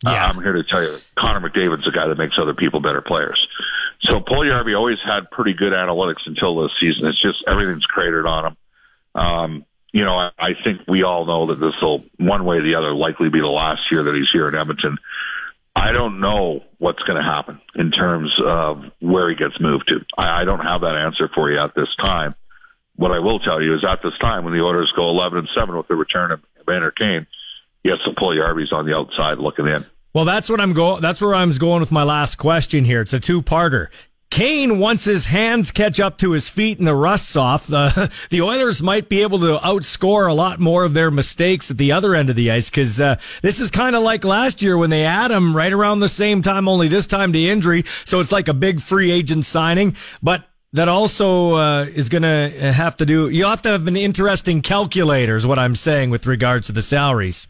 [0.04, 0.28] Yeah.
[0.28, 3.48] I'm here to tell you, Connor McDavid's the guy that makes other people better players.
[4.02, 7.08] So Puljujärvi always had pretty good analytics until this season.
[7.08, 8.58] It's just everything's cratered on him.
[9.16, 12.64] Um, you know, I, I think we all know that this will, one way or
[12.64, 14.98] the other, likely be the last year that he's here in Edmonton.
[15.76, 20.06] I don't know what's going to happen in terms of where he gets moved to.
[20.18, 22.36] I, I don't have that answer for you at this time.
[22.96, 25.50] What I will tell you is at this time, when the orders go 11 and
[25.56, 27.26] 7 with the return of Evander Kane,
[27.84, 29.86] yes, Puljujärvi's on the outside looking in.
[30.14, 31.02] Well, that's what I'm going.
[31.02, 33.02] That's where I'm going with my last question here.
[33.02, 33.88] It's a two-parter.
[34.30, 38.42] Kane, once his hands catch up to his feet and the rust's off, the the
[38.42, 42.16] Oilers might be able to outscore a lot more of their mistakes at the other
[42.16, 45.02] end of the ice because uh, this is kind of like last year when they
[45.02, 47.84] had him right around the same time, only this time to injury.
[48.06, 52.74] So it's like a big free agent signing, but that also uh, is going to
[52.74, 53.30] have to do.
[53.30, 56.82] You have to have an interesting calculator, is what I'm saying with regards to the
[56.82, 57.48] salaries.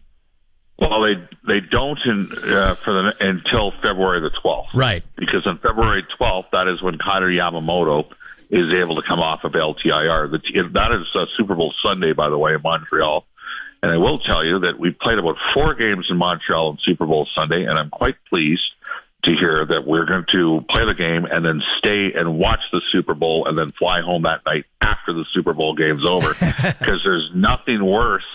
[0.80, 1.15] Well, they
[1.47, 5.03] they don't in, uh, for the until February the twelfth, Right.
[5.15, 8.11] Because on February twelfth, that is when Kailer Yamamoto
[8.49, 10.32] is able to come off of LTIR.
[10.32, 13.26] The, that is uh, Super Bowl Sunday, by the way, in Montreal.
[13.82, 17.05] And I will tell you that we played about four games in Montreal on Super
[17.05, 18.61] Bowl Sunday, and I'm quite pleased
[19.24, 22.82] to hear that we're going to play the game and then stay and watch the
[22.91, 26.30] Super Bowl and then fly home that night after the Super Bowl game's over.
[26.80, 28.26] Because there's nothing worse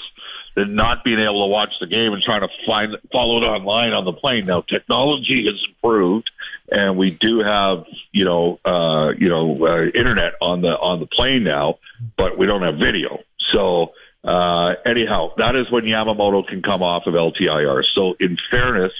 [0.59, 3.92] than not being able to watch the game and trying to find follow it online
[3.92, 4.44] on the plane.
[4.44, 6.28] Now technology has improved,
[6.70, 11.06] and we do have you know uh, you know uh, internet on the on the
[11.06, 11.78] plane now,
[12.16, 13.20] but we don't have video.
[13.52, 13.92] So
[14.24, 17.84] uh, anyhow, that is when Yamamoto can come off of LTIR.
[17.94, 18.92] So in fairness,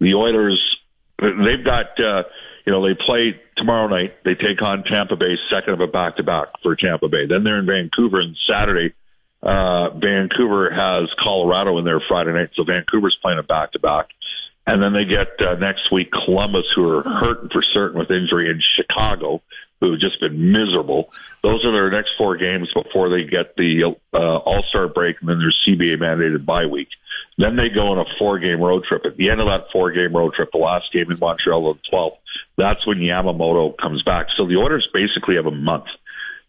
[0.00, 0.78] the Oilers
[1.18, 2.24] they've got uh,
[2.66, 4.24] you know they play tomorrow night.
[4.24, 7.24] They take on Tampa Bay, second of a back to back for Tampa Bay.
[7.24, 8.92] Then they're in Vancouver on Saturday.
[9.42, 14.08] Uh, Vancouver has Colorado in there Friday night, so Vancouver's playing a back to back.
[14.66, 18.50] And then they get uh, next week Columbus, who are hurting for certain with injury,
[18.50, 19.40] and Chicago,
[19.80, 21.10] who have just been miserable.
[21.42, 25.28] Those are their next four games before they get the uh, All Star break and
[25.28, 26.88] then their CBA mandated bye week.
[27.38, 29.06] Then they go on a four game road trip.
[29.06, 31.78] At the end of that four game road trip, the last game in Montreal on
[31.82, 32.16] the 12th,
[32.56, 34.26] that's when Yamamoto comes back.
[34.36, 35.86] So the Oilers basically have a month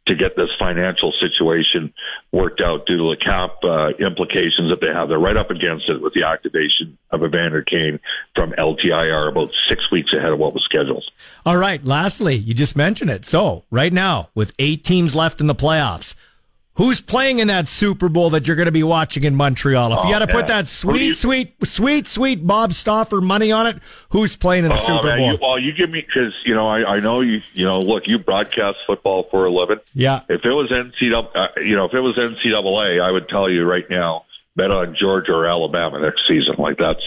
[0.08, 1.94] to get this financial situation
[2.32, 5.08] worked out due to the cap uh, implications that they have.
[5.10, 8.00] They're right up against it with the activation of Evander Kane
[8.36, 11.06] from LTIR about six weeks ahead of what was scheduled.
[11.46, 11.84] All right.
[11.84, 13.26] Lastly, you just mentioned it.
[13.26, 16.16] So right now, with eight teams left in the playoffs,
[16.76, 19.92] who's playing in that Super Bowl that you're going to be watching in Montreal?
[19.92, 23.52] If you Oh, had to put that sweet, you- sweet, sweet, sweet Bob Stauffer money
[23.52, 23.78] on it,
[24.10, 25.32] who's playing in the Oh, Super man, Bowl?
[25.34, 27.42] You, well, you give me because you know I, I know you.
[27.54, 29.80] You know, look, you broadcast football for a living.
[29.94, 30.22] yeah.
[30.30, 33.66] If it was NCAA, uh, you know, if it was NCAA, I would tell you
[33.66, 36.56] right now, bet on Georgia or Alabama next season.
[36.58, 37.04] Like that's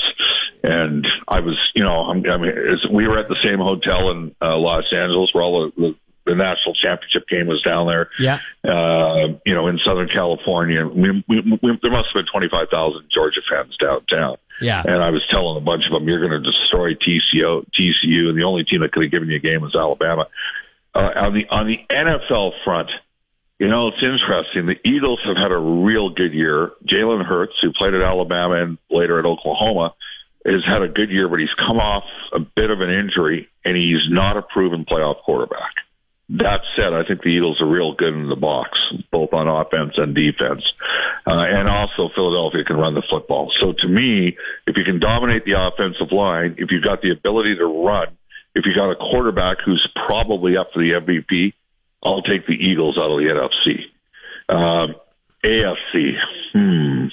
[0.65, 4.11] And I was, you know, I'm, I mean, it's, we were at the same hotel
[4.13, 5.95] in uh, Los Angeles where all the, the,
[6.25, 8.11] the national championship game was down there.
[8.19, 8.39] Yeah.
[8.65, 13.41] Uh, you know, in Southern California, we, we, we, there must have been 25,000 Georgia
[13.51, 14.37] fans downtown.
[14.61, 14.83] Yeah.
[14.87, 18.39] And I was telling a bunch of them, you're going to destroy TCO, TCU, and
[18.39, 20.29] the only team that could have given you a game was Alabama.
[20.95, 22.91] Uh, on the on the NFL front,
[23.59, 24.67] you know, it's interesting.
[24.67, 26.73] The Eagles have had a real good year.
[26.85, 29.95] Jalen Hurts, who played at Alabama and later at Oklahoma,
[30.45, 33.77] has had a good year, but he's come off a bit of an injury, and
[33.77, 35.73] he's not a proven playoff quarterback.
[36.37, 38.79] That said, I think the Eagles are real good in the box,
[39.11, 40.65] both on offense and defense.
[41.27, 43.53] Uh, and also Philadelphia can run the football.
[43.61, 47.57] So to me, if you can dominate the offensive line, if you've got the ability
[47.57, 48.17] to run,
[48.55, 51.53] if you got a quarterback who's probably up for the MVP,
[52.03, 54.55] I'll take the Eagles out of the NFC.
[54.55, 54.95] Um,
[55.45, 56.17] AFC,
[56.53, 57.09] hmm.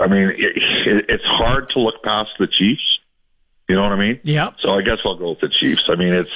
[0.00, 0.56] I mean, it,
[0.86, 2.98] it, it's hard to look past the Chiefs.
[3.68, 4.20] You know what I mean?
[4.22, 4.50] Yeah.
[4.60, 5.84] So I guess I'll go with the Chiefs.
[5.88, 6.30] I mean, it's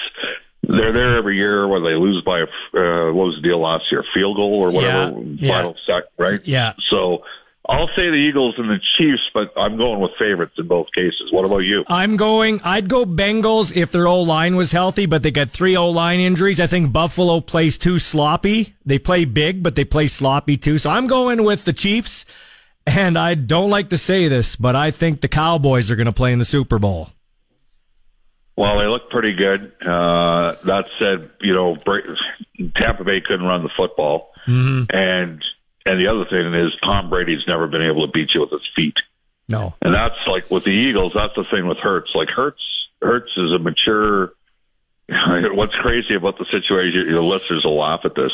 [0.68, 3.84] they're there every year where they lose by a uh, what was the deal last
[3.90, 4.04] year?
[4.14, 6.40] Field goal or whatever Yeah, final sec, right?
[6.46, 6.74] Yeah.
[6.90, 7.24] So
[7.68, 11.30] I'll say the Eagles and the Chiefs, but I'm going with favorites in both cases.
[11.30, 11.84] What about you?
[11.88, 12.60] I'm going.
[12.64, 16.20] I'd go Bengals if their O line was healthy, but they got three O line
[16.20, 16.60] injuries.
[16.60, 18.74] I think Buffalo plays too sloppy.
[18.86, 20.78] They play big, but they play sloppy too.
[20.78, 22.24] So I'm going with the Chiefs.
[22.86, 26.12] And I don't like to say this, but I think the Cowboys are going to
[26.12, 27.10] play in the Super Bowl.
[28.58, 29.70] Well, they look pretty good.
[29.80, 31.76] Uh, that said, you know,
[32.74, 34.96] Tampa Bay couldn't run the football, Mm-hmm.
[34.96, 35.44] and
[35.86, 38.66] and the other thing is Tom Brady's never been able to beat you with his
[38.74, 38.96] feet.
[39.48, 39.74] No.
[39.80, 41.12] And that's like with the Eagles.
[41.14, 42.10] That's the thing with Hurts.
[42.14, 42.62] Like Hurts,
[43.00, 44.32] Hurts is a mature.
[45.08, 47.06] What's crazy about the situation?
[47.08, 48.32] Your listeners will laugh at this.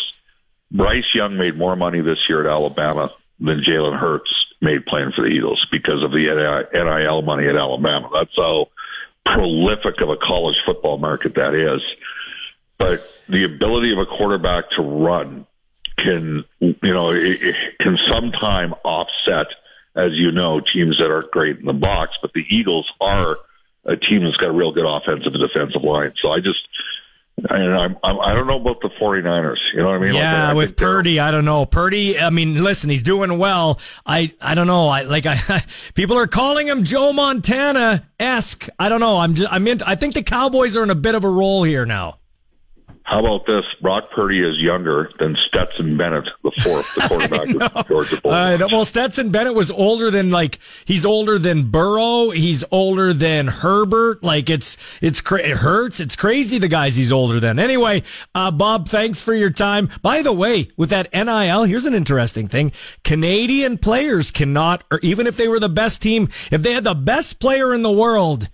[0.72, 5.22] Bryce Young made more money this year at Alabama than Jalen Hurts made playing for
[5.22, 8.08] the Eagles because of the NIL money at Alabama.
[8.12, 8.68] That's how
[9.24, 11.82] prolific of a college football market that is.
[12.78, 15.46] But the ability of a quarterback to run
[15.98, 19.46] can, you know, it, it can sometime offset,
[19.96, 22.12] as you know, teams that are great in the box.
[22.20, 23.36] But the Eagles are
[23.84, 26.12] a team that's got a real good offensive and defensive line.
[26.20, 26.60] So I just,
[27.50, 29.56] I, I'm, I'm, don't know about the 49ers.
[29.74, 30.08] You know what I mean?
[30.08, 31.66] Like, Yeah, I with Purdy, I don't know.
[31.66, 33.80] Purdy, I mean, listen, he's doing well.
[34.06, 34.88] I, I don't know.
[34.88, 35.36] I like, I,
[35.94, 38.68] people are calling him Joe Montana esque.
[38.78, 39.18] I don't know.
[39.18, 39.82] I'm just, I'm in.
[39.82, 42.18] I think the Cowboys are in a bit of a role here now.
[43.04, 43.64] How about this?
[43.82, 48.62] Brock Purdy is younger than Stetson Bennett, the fourth, the quarterback of Georgia Bulldogs.
[48.62, 52.30] Uh, well, Stetson Bennett was older than like he's older than Burrow.
[52.30, 54.22] He's older than Herbert.
[54.22, 56.00] Like it's it's cra- it hurts.
[56.00, 57.58] It's crazy the guys he's older than.
[57.58, 58.02] Anyway,
[58.34, 59.90] uh, Bob, thanks for your time.
[60.00, 62.72] By the way, with that NIL, here's an interesting thing:
[63.04, 66.94] Canadian players cannot, or even if they were the best team, if they had the
[66.94, 68.48] best player in the world.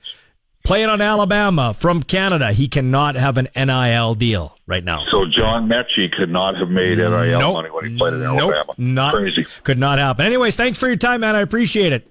[0.64, 5.02] Playing on Alabama from Canada, he cannot have an NIL deal right now.
[5.10, 7.54] So John Metchie could not have made NIL Nope.
[7.54, 8.38] money when he played in Nope.
[8.54, 8.72] Alabama.
[8.78, 9.44] Not Crazy.
[9.64, 10.26] Could not happen.
[10.26, 11.34] Anyways, thanks for your time, man.
[11.34, 12.06] I appreciate it.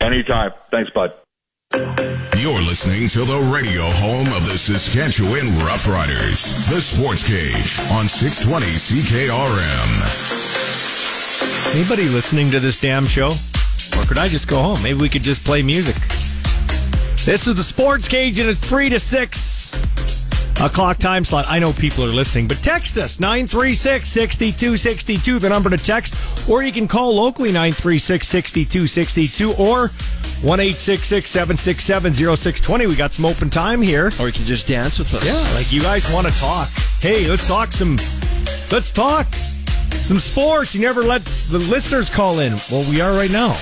[0.00, 0.52] Anytime.
[0.70, 1.12] Thanks, bud.
[1.74, 8.66] You're listening to the radio home of the Saskatchewan Roughriders, the Sports Cage on 620
[8.76, 9.90] CKRM.
[11.74, 13.32] Anybody listening to this damn show?
[13.98, 14.80] Or could I just go home?
[14.82, 15.96] Maybe we could just play music.
[17.24, 21.46] This is the Sports Cage, and it's 3 to 6 o'clock time slot.
[21.48, 26.14] I know people are listening, but text us 936 6262, the number to text,
[26.46, 32.86] or you can call locally 936 6262 or 1 767 0620.
[32.88, 34.10] We got some open time here.
[34.20, 35.24] Or you can just dance with us.
[35.24, 36.68] Yeah, like you guys want to talk.
[37.00, 37.96] Hey, let's talk some.
[38.70, 40.74] Let's talk some sports.
[40.74, 42.52] You never let the listeners call in.
[42.70, 43.56] Well, we are right now.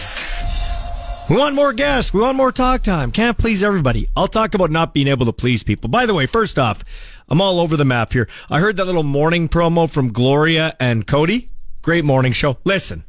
[1.33, 2.13] We want more guests.
[2.13, 3.11] We want more talk time.
[3.11, 4.07] Can't please everybody.
[4.15, 5.89] I'll talk about not being able to please people.
[5.89, 6.85] By the way, first off,
[7.27, 8.29] I'm all over the map here.
[8.51, 11.49] I heard that little morning promo from Gloria and Cody.
[11.81, 12.59] Great morning show.
[12.65, 13.05] Listen.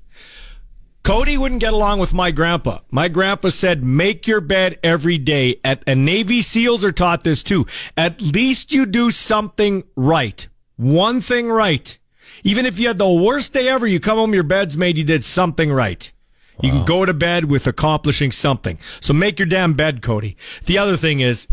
[1.03, 2.79] Cody wouldn't get along with my grandpa.
[2.89, 5.59] My grandpa said, make your bed every day.
[5.65, 7.65] At, and Navy SEALs are taught this too.
[7.97, 10.47] At least you do something right.
[10.77, 11.97] One thing right.
[12.45, 15.03] Even if you had the worst day ever, you come home, your bed's made, you
[15.03, 16.09] did something right.
[16.61, 18.77] You can go to bed with accomplishing something.
[18.99, 20.37] So make your damn bed, Cody.
[20.65, 21.47] The other thing is,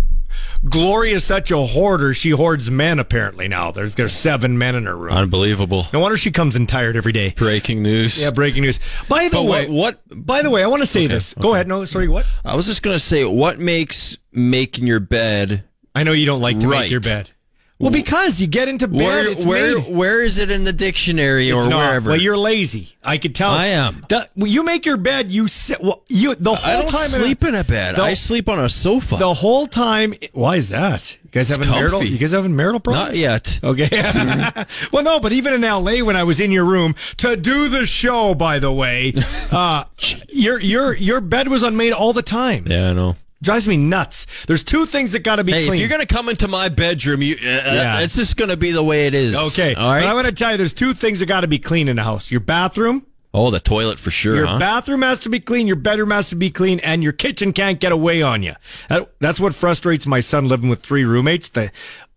[0.64, 2.14] Gloria is such a hoarder.
[2.14, 3.72] She hoards men apparently now.
[3.72, 5.12] There's there's seven men in her room.
[5.12, 5.86] Unbelievable.
[5.92, 7.30] No wonder she comes in tired every day.
[7.36, 8.20] Breaking news.
[8.22, 8.78] Yeah, breaking news.
[9.08, 11.34] By the But way, what- what- By the way, I want to say Okay, this.
[11.34, 11.66] Go ahead.
[11.66, 12.06] No, sorry.
[12.08, 12.26] What?
[12.44, 16.40] I was just going to say, what makes making your bed I know you don't
[16.40, 16.82] like to Right.
[16.82, 17.30] make your bed.
[17.80, 20.72] Well, because you get into bed, Where it's where made- where is it in the
[20.72, 21.78] dictionary or not.
[21.78, 22.10] wherever?
[22.10, 22.94] Well, you're lazy.
[23.02, 23.50] I could tell.
[23.52, 24.04] I am.
[24.08, 25.32] The- when you make your bed.
[25.32, 25.82] You sit.
[25.82, 27.96] Well, you the whole I don't time sleep in a bed.
[27.96, 29.16] The, I sleep on a sofa.
[29.16, 30.12] the whole time.
[30.34, 31.16] Why is that?
[31.22, 32.04] You guys It's having marital?
[32.04, 33.10] You guys having marital problems?
[33.10, 33.60] Not yet.
[33.64, 33.88] Okay.
[34.92, 37.86] well, no, but even in LA, when I was in your room to do the
[37.86, 39.14] show, by the way,
[39.52, 39.84] uh,
[40.28, 42.66] your your your bed was unmade all the time.
[42.66, 43.16] Yeah, I know.
[43.42, 44.26] Drives me nuts.
[44.46, 45.74] There's two things that got to be Hey, clean.
[45.74, 48.00] if you're gonna come into my bedroom, you uh, Yeah.
[48.00, 49.34] it's just gonna be the way it is.
[49.34, 50.00] okay, all right.
[50.02, 51.96] But I'm going to tell you, there's two things that got to be clean in
[51.96, 53.06] the house: your bathroom.
[53.32, 54.36] oh, the toilet for sure.
[54.36, 54.58] Your huh?
[54.58, 57.78] bathroom has to be clean, your bedroom has to be clean, and your kitchen can't
[57.80, 58.54] get away on you.
[58.88, 61.70] That, that's what frustrates my son living with three roommates the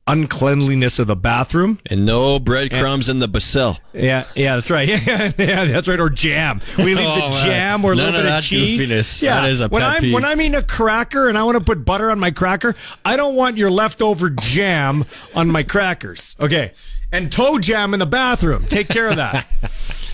[0.08, 1.80] uncleanliness of the bathroom.
[1.90, 3.78] and no breadcrumbs in the basel.
[3.94, 4.88] Yeah, yeah, that's right.
[4.88, 6.00] Yeah, yeah, that's right.
[6.00, 6.60] Or jam.
[6.78, 8.90] We leave Oh, the jam or a little of bit that of cheese.
[8.90, 9.24] goofiness.
[9.24, 10.14] Yeah, That is a when I'm peeve.
[10.14, 12.76] when I'm eating a cracker and I want to put butter on my cracker,
[13.06, 16.36] I don't want your leftover jam on my crackers.
[16.40, 16.74] Okay,
[17.12, 18.64] and toe jam in the bathroom.
[18.64, 19.46] Take care of that.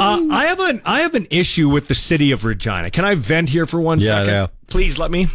[0.00, 2.90] Uh, I have an I have an issue with the city of Regina.
[2.90, 4.26] Can I vent here for one Yeah, second?
[4.32, 4.46] yeah.
[4.66, 5.28] Please let me.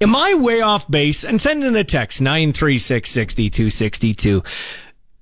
[0.00, 1.24] Am I way off base?
[1.24, 4.42] And send in a text 936 6262.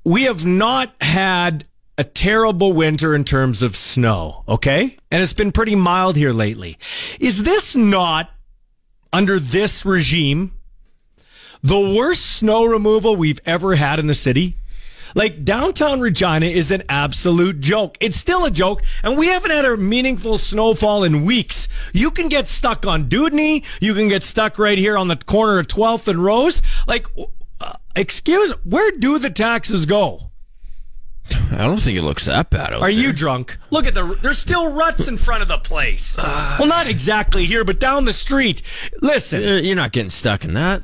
[0.05, 1.65] We have not had
[1.97, 4.97] a terrible winter in terms of snow, okay?
[5.11, 6.77] And it's been pretty mild here lately.
[7.21, 8.31] Is this not,
[9.13, 10.53] under this regime,
[11.63, 14.57] the worst snow removal we've ever had in the city?
[15.15, 17.97] Like downtown Regina is an absolute joke.
[18.01, 21.69] It's still a joke, and we haven't had a meaningful snowfall in weeks.
[21.93, 23.65] You can get stuck on Dewdney.
[23.81, 26.63] You can get stuck right here on the corner of 12th and Rose.
[26.89, 27.07] Like,
[27.61, 30.31] uh, excuse, where do the taxes go?
[31.53, 32.91] I don't think it looks that bad Are there.
[32.91, 33.57] you drunk?
[33.71, 34.19] Look at the.
[34.21, 36.19] There's still ruts in front of the place.
[36.59, 38.61] well, not exactly here, but down the street.
[39.01, 40.83] Listen, Uh, You're not getting stuck in that.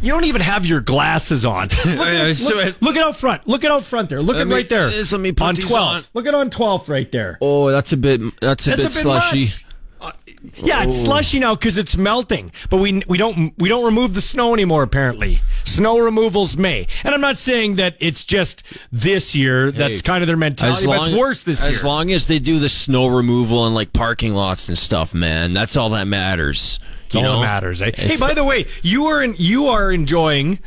[0.00, 1.68] You don't even have your glasses on.
[1.86, 3.46] Look, at, so look, it- look at out front.
[3.46, 4.22] Look at out front there.
[4.22, 4.86] Look at me- right there.
[4.88, 5.96] let me put on these 12.
[5.96, 6.02] on.
[6.14, 7.38] Look at on 12 right there.
[7.40, 8.20] Oh, that's a bit.
[8.40, 9.40] That's a That's bit a bit slushy.
[9.42, 9.64] much.
[10.00, 10.12] Uh,
[10.54, 12.52] yeah, it's slushy now because it's melting.
[12.70, 14.84] But we we don't we don't remove the snow anymore.
[14.84, 16.86] Apparently, snow removals may.
[17.02, 19.72] And I'm not saying that it's just this year.
[19.72, 20.86] that's kind of their mentality.
[20.86, 21.88] but it's worse this as year.
[21.90, 25.76] long as they do the snow removal in like parking lots and stuff, man, that's
[25.76, 26.78] all that matters.
[27.08, 27.80] It's all that matters.
[27.80, 27.90] Eh?
[27.94, 30.58] Hey, by the way, you are in, you are enjoying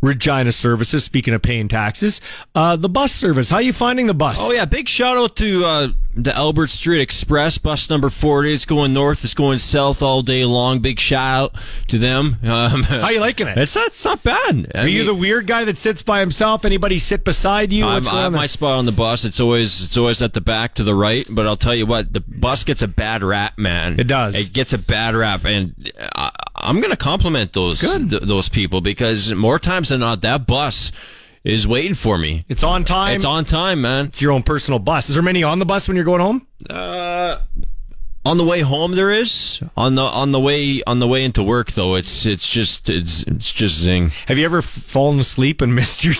[0.00, 1.04] Regina Services.
[1.04, 2.20] Speaking of paying taxes,
[2.54, 3.50] uh, the bus service.
[3.50, 4.38] How you finding the bus?
[4.40, 8.52] Oh yeah, big shout out to uh, the Albert Street Express bus number forty.
[8.52, 9.24] It's going north.
[9.24, 10.80] It's going south all day long.
[10.80, 11.54] Big shout out
[11.88, 12.36] to them.
[12.56, 13.58] Um, How you liking it?
[13.58, 14.70] It's not, it's not bad.
[14.74, 16.64] I Are you the weird guy that sits by himself?
[16.64, 17.84] Anybody sit beside you?
[17.84, 19.24] I'm, going I have my spot on the bus.
[19.24, 21.26] It's always it's always at the back to the right.
[21.30, 24.00] But I'll tell you what, the bus gets a bad rap, man.
[24.00, 24.36] It does.
[24.36, 25.92] It gets a bad rap, and
[26.66, 30.90] I'm gonna compliment those th- those people because more times than not, that bus
[31.44, 32.44] is waiting for me.
[32.48, 33.14] It's on time.
[33.14, 34.06] It's on time, man.
[34.06, 35.08] It's your own personal bus.
[35.08, 36.46] Is there many on the bus when you're going home?
[36.68, 37.38] Uh,
[38.24, 41.44] on the way home, there is on the on the way on the way into
[41.44, 41.94] work though.
[41.94, 44.10] It's it's just it's it's just zing.
[44.26, 46.14] Have you ever fallen asleep and missed your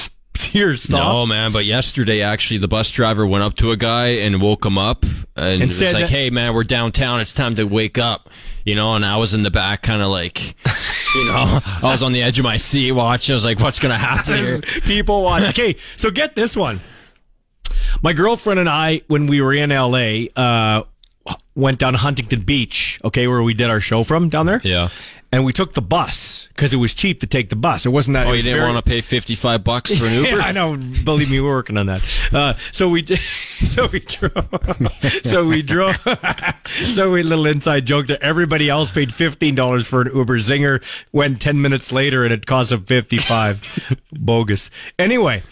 [0.53, 1.13] your stop?
[1.13, 1.51] No, man.
[1.51, 5.03] But yesterday, actually, the bus driver went up to a guy and woke him up,
[5.35, 7.21] and, And was said like, "Hey, man, we're downtown.
[7.21, 8.31] It's time to wake up."
[8.67, 10.57] You know, and I was in the back, kind of like,
[11.15, 13.33] you know, I was on the edge of my seat watching.
[13.33, 15.45] I was like, "What's gonna happen here?" People watch.
[15.51, 16.81] Okay, so get this one.
[18.03, 20.83] My girlfriend and I, when we were in LA, uh,
[21.55, 24.61] went down Huntington Beach, okay, where we did our show from down there.
[24.65, 24.89] Yeah.
[25.33, 27.85] And we took the bus because it was cheap to take the bus.
[27.85, 28.27] It wasn't that.
[28.29, 30.29] Oh, you didn't very- want to pay fifty-five bucks for an Uber?
[30.39, 30.77] Yeah, I know.
[30.77, 32.03] Believe me, we're working on that.
[32.33, 33.05] Uh, so we.
[33.67, 34.49] So we drove.
[35.25, 35.97] So we drove.
[36.71, 40.83] So we little inside joke that everybody else paid fifteen dollars for an Uber Zinger.
[41.11, 43.97] When ten minutes later and it cost them fifty five.
[44.13, 44.71] Bogus.
[44.99, 45.43] Anyway.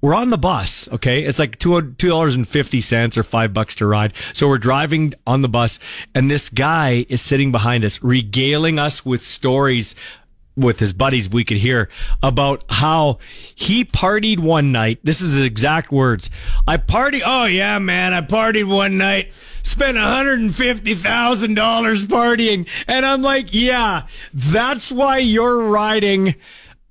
[0.00, 1.24] We're on the bus, okay?
[1.24, 4.12] It's like two two dollars and fifty cents or five bucks to ride.
[4.34, 5.78] So we're driving on the bus,
[6.14, 9.94] and this guy is sitting behind us, regaling us with stories
[10.56, 11.88] with his buddies we could hear
[12.22, 13.18] about how
[13.54, 14.98] he partied one night.
[15.04, 16.30] This is his exact words.
[16.66, 17.20] I party.
[17.24, 18.14] Oh yeah, man.
[18.14, 19.32] I partied one night.
[19.62, 22.66] Spent $150,000 partying.
[22.86, 26.36] And I'm like, yeah, that's why you're riding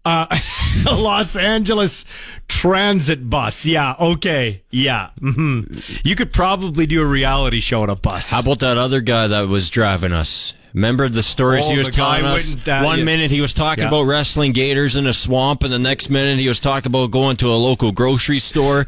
[0.05, 0.27] uh,
[0.87, 2.05] a Los Angeles
[2.47, 3.65] transit bus.
[3.65, 3.95] Yeah.
[3.99, 4.63] Okay.
[4.69, 5.09] Yeah.
[5.19, 5.61] hmm
[6.03, 8.31] You could probably do a reality show on a bus.
[8.31, 10.53] How about that other guy that was driving us?
[10.73, 12.55] Remember the stories Oh, he was telling us?
[12.67, 13.87] One minute he was talking Yeah.
[13.87, 17.37] about wrestling gators in a swamp, and the next minute he was talking about going
[17.37, 18.85] to a local grocery store.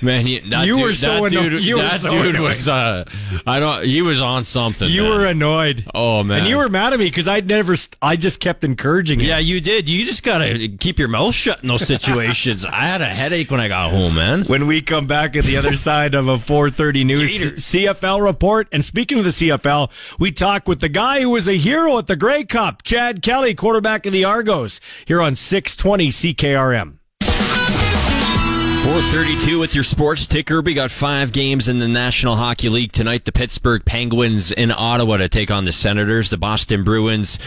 [0.00, 2.34] Man, he, that You dude, were so that anno- dude, you were that so dude
[2.36, 2.40] annoyed.
[2.48, 2.68] was.
[2.68, 3.04] Uh,
[3.46, 3.84] I don't.
[3.84, 4.88] He was on something.
[4.88, 5.10] You man.
[5.10, 5.84] were annoyed.
[5.94, 7.74] Oh man, And you were mad at me because I'd never.
[8.00, 9.26] I just kept encouraging him.
[9.26, 9.88] Yeah, you did.
[9.88, 12.64] You just gotta keep your mouth shut in those situations.
[12.64, 14.44] I had a headache when I got home, man.
[14.44, 17.64] When we come back at the other side of a 4:30 news Gators.
[17.64, 19.90] CFL report, and speaking of the CFL,
[20.20, 23.54] we talk with the guy who was a hero at the Grey Cup, Chad Kelly,
[23.54, 26.97] quarterback of the Argos, here on 620 CKRM.
[28.84, 30.60] 432 with your sports ticker.
[30.60, 33.24] We got five games in the National Hockey League tonight.
[33.24, 36.30] The Pittsburgh Penguins in Ottawa to take on the Senators.
[36.30, 37.40] The Boston Bruins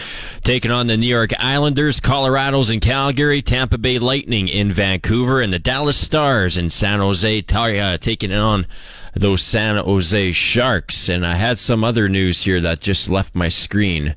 [0.44, 2.00] taking on the New York Islanders.
[2.00, 3.40] Colorado's in Calgary.
[3.40, 5.40] Tampa Bay Lightning in Vancouver.
[5.40, 8.66] And the Dallas Stars in San Jose uh, taking on
[9.14, 11.08] those San Jose Sharks.
[11.08, 14.16] And I had some other news here that just left my screen.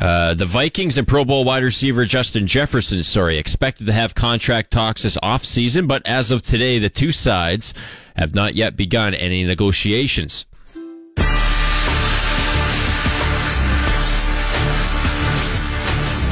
[0.00, 4.70] Uh, the Vikings and Pro Bowl wide receiver Justin Jefferson, sorry, expected to have contract
[4.70, 7.74] talks this offseason, but as of today, the two sides
[8.16, 10.46] have not yet begun any negotiations.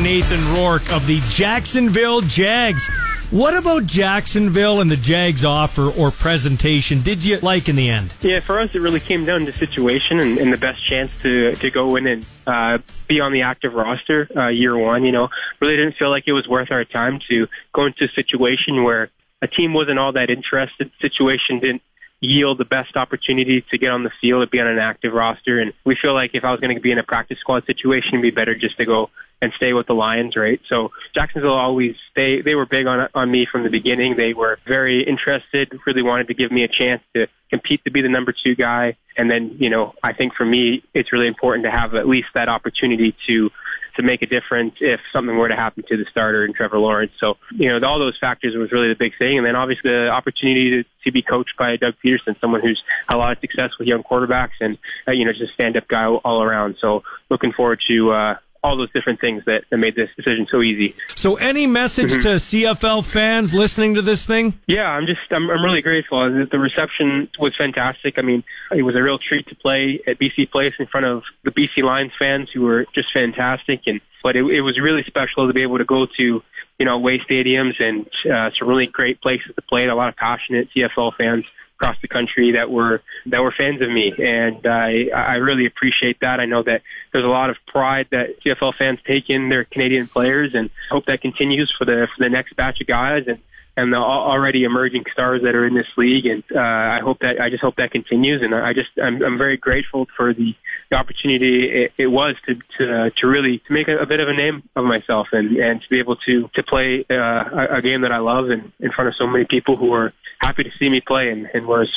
[0.02, 2.90] Nathan Rourke of the Jacksonville Jags.
[3.32, 8.12] What about Jacksonville and the Jags offer or presentation did you like in the end?
[8.20, 11.54] Yeah, for us, it really came down to situation and, and the best chance to
[11.54, 12.76] to go in and uh,
[13.08, 15.04] be on the active roster uh, year one.
[15.04, 15.28] You know,
[15.60, 19.08] really didn't feel like it was worth our time to go into a situation where
[19.40, 20.90] a team wasn't all that interested.
[21.00, 21.80] Situation didn't
[22.22, 25.58] yield the best opportunity to get on the field and be on an active roster.
[25.60, 28.14] And we feel like if I was going to be in a practice squad situation,
[28.14, 29.10] it'd be better just to go
[29.42, 30.60] and stay with the Lions, right?
[30.68, 34.14] So Jacksonville always they they were big on on me from the beginning.
[34.16, 38.00] They were very interested, really wanted to give me a chance to compete to be
[38.00, 38.96] the number two guy.
[39.16, 42.28] And then, you know, I think for me, it's really important to have at least
[42.34, 43.50] that opportunity to
[43.96, 47.12] to make a difference if something were to happen to the starter and Trevor Lawrence.
[47.20, 49.36] So, you know, all those factors was really the big thing.
[49.36, 53.16] And then obviously the opportunity to, to be coached by Doug Pederson, someone who's had
[53.16, 55.88] a lot of success with young quarterbacks and, uh, you know, just a stand up
[55.88, 56.76] guy all around.
[56.80, 58.34] So looking forward to, uh,
[58.64, 60.94] all those different things that, that made this decision so easy.
[61.16, 62.22] So, any message Mhm.
[62.22, 64.54] to CFL fans listening to this thing?
[64.66, 66.18] Yeah, I'm just I'm, I'm really grateful.
[66.30, 68.18] The the reception was fantastic.
[68.18, 68.44] I mean,
[68.74, 71.82] it was a real treat to play at BC Place in front of the BC
[71.82, 73.80] Lions fans who were just fantastic.
[73.86, 76.42] And but it, it was really special to be able to go to
[76.78, 79.82] you know away stadiums and uh, some really great places to play.
[79.82, 81.44] And A lot of passionate CFL fans
[81.82, 86.20] across the country that were that were fans of me, and I I really appreciate
[86.20, 86.38] that.
[86.38, 90.06] I know that there's a lot of pride that CFL fans take in their Canadian
[90.06, 93.38] players, and hope that continues for the for the next batch of guys and
[93.76, 96.26] and the already emerging stars that are in this league.
[96.26, 98.42] And uh, I hope that I just hope that continues.
[98.42, 100.54] And I just I'm, I'm very grateful for the,
[100.90, 104.20] the opportunity it, it was to to, uh, to really to make a, a bit
[104.20, 107.76] of a name of myself and and to be able to to play uh, a,
[107.78, 110.64] a game that I love and in front of so many people who were happy
[110.64, 111.88] to see me play and, and were as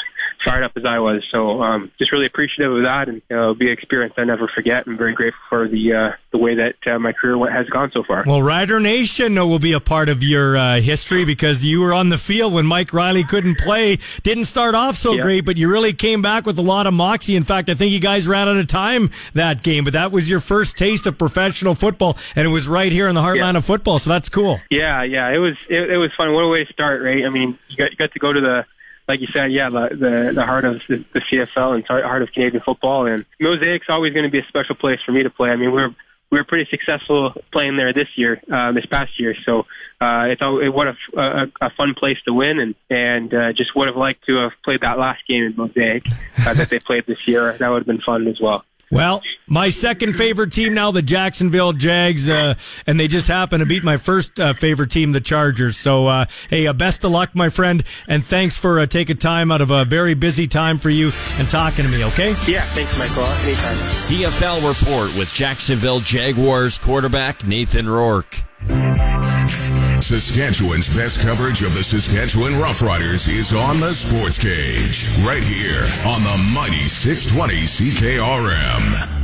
[0.44, 1.24] fired up as I was.
[1.32, 4.50] So um, just really appreciative of that, and uh, it'll be an experience I never
[4.54, 4.84] forget.
[4.88, 8.04] I'm very grateful for the uh, the way that uh, my career has gone so
[8.04, 8.24] far.
[8.26, 12.10] Well, Rider Nation will be a part of your uh, history because you were on
[12.10, 13.98] the field when Mike Riley couldn't play.
[14.24, 15.22] Didn't start off so Yeah.
[15.24, 17.36] great, but you really came back with a lot of moxie.
[17.36, 20.30] In fact, I think you guys ran out of time that game, but that was
[20.30, 23.66] your first taste of professional football, and it was right here in the heartland of
[23.66, 24.00] football.
[24.00, 24.60] So that's cool.
[24.70, 26.32] Yeah, yeah, it was it, it was fun.
[26.34, 27.26] What a way to start, right?
[27.26, 28.66] I mean, you got you got to go to the
[29.08, 32.32] like you said, yeah, the the, the heart of the, the CFL and heart of
[32.32, 35.50] Canadian football, and Mosaic's always going to be a special place for me to play.
[35.52, 35.94] I mean, we're
[36.32, 39.36] we were pretty successful playing there this year, uh, this past year.
[39.46, 39.68] So
[40.02, 43.54] uh, it's all, it, what a, a, a fun place to win, and and uh,
[43.54, 46.06] just would have liked to have played that last game in Mosaic
[46.46, 47.54] uh, that they played this year.
[47.54, 48.64] That would have been fun as well.
[48.92, 52.54] Well, my second favorite team now, the Jacksonville Jags, uh,
[52.86, 55.76] and they just happen to beat my first uh, favorite team, the Chargers.
[55.76, 59.52] So, uh, hey, uh, best of luck, my friend, and thanks for uh, taking time
[59.52, 62.04] out of a very busy time for you and talking to me.
[62.06, 62.30] Okay?
[62.48, 63.24] Yeah, thanks, Michael.
[63.44, 63.76] Anytime.
[64.06, 68.44] CFL report with Jacksonville Jaguars quarterback Nathan Rourke.
[70.06, 76.22] Saskatchewan's best coverage of the Saskatchewan Roughriders is on the Sports Cage, right here on
[76.22, 79.16] the mighty 620 CKRM.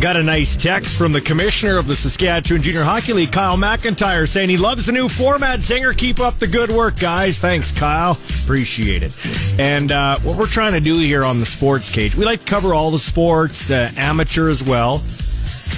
[0.00, 4.28] Got a nice text from the commissioner of the Saskatchewan Junior Hockey League, Kyle McIntyre,
[4.28, 5.58] saying he loves the new format.
[5.58, 7.40] Zinger, keep up the good work, guys.
[7.40, 8.16] Thanks, Kyle.
[8.44, 9.12] Appreciate it.
[9.58, 12.46] And uh, what we're trying to do here on the Sports Cage, we like to
[12.46, 15.02] cover all the sports, uh, amateur as well.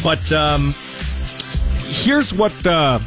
[0.03, 0.75] But um,
[1.87, 2.99] here's what uh,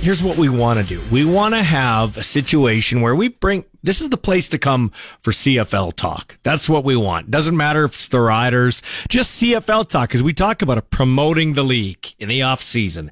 [0.00, 1.00] here's what we want to do.
[1.12, 4.90] We want to have a situation where we bring this is the place to come
[5.20, 6.38] for CFL talk.
[6.42, 7.30] That's what we want.
[7.30, 11.62] Doesn't matter if it's the riders, just CFL talk because we talk about promoting the
[11.62, 13.10] league in the off season.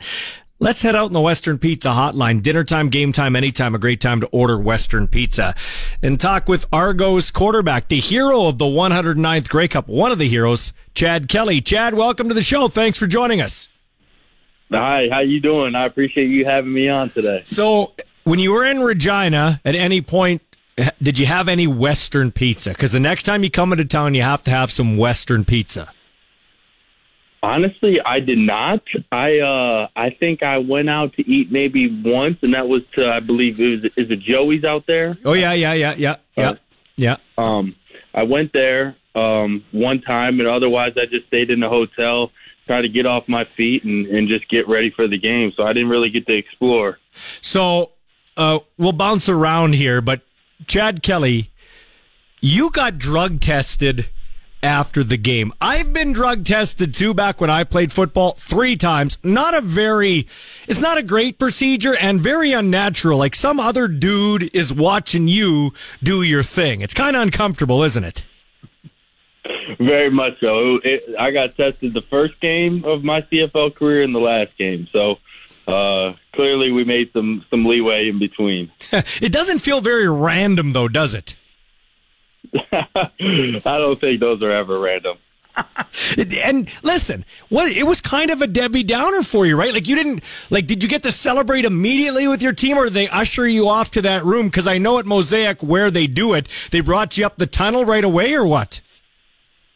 [0.60, 2.42] Let's head out in the Western Pizza hotline.
[2.42, 5.54] Dinner time, game time, anytime, a great time to order Western Pizza.
[6.02, 10.28] And talk with Argos quarterback, the hero of the 109th Grey Cup, one of the
[10.28, 11.60] heroes, Chad Kelly.
[11.60, 12.66] Chad, welcome to the show.
[12.66, 13.68] Thanks for joining us.
[14.70, 15.74] Hi, how you doing?
[15.74, 17.42] I appreciate you having me on today.
[17.44, 20.42] So, when you were in Regina, at any point,
[21.02, 22.70] did you have any Western pizza?
[22.70, 25.90] Because the next time you come into town, you have to have some Western pizza.
[27.42, 28.82] Honestly, I did not.
[29.12, 33.08] I uh I think I went out to eat maybe once, and that was to
[33.08, 35.16] I believe it was is it Joey's out there?
[35.24, 36.52] Oh yeah, yeah, yeah, yeah, yeah,
[36.96, 37.16] yeah.
[37.36, 37.76] Um,
[38.12, 42.32] I went there um one time, and otherwise I just stayed in the hotel,
[42.68, 45.52] try to get off my feet and and just get ready for the game.
[45.56, 46.98] So I didn't really get to explore.
[47.40, 47.90] So
[48.36, 50.20] uh, we'll bounce around here, but
[50.66, 51.50] Chad Kelly,
[52.40, 54.08] you got drug tested
[54.62, 55.52] after the game.
[55.60, 59.18] I've been drug tested too back when I played football three times.
[59.22, 60.26] Not a very,
[60.66, 63.18] it's not a great procedure and very unnatural.
[63.18, 65.72] Like some other dude is watching you
[66.02, 66.80] do your thing.
[66.80, 68.24] It's kind of uncomfortable, isn't it?
[69.78, 70.76] Very much so.
[70.82, 74.88] It, I got tested the first game of my CFL career and the last game.
[74.92, 75.18] So
[75.66, 78.72] uh, clearly, we made some some leeway in between.
[78.92, 81.36] it doesn't feel very random, though, does it?
[82.72, 85.18] I don't think those are ever random.
[86.44, 89.72] and listen, what it was kind of a Debbie Downer for you, right?
[89.72, 90.66] Like you didn't like.
[90.66, 93.90] Did you get to celebrate immediately with your team, or did they usher you off
[93.92, 94.46] to that room?
[94.46, 97.84] Because I know at Mosaic where they do it, they brought you up the tunnel
[97.84, 98.80] right away, or what?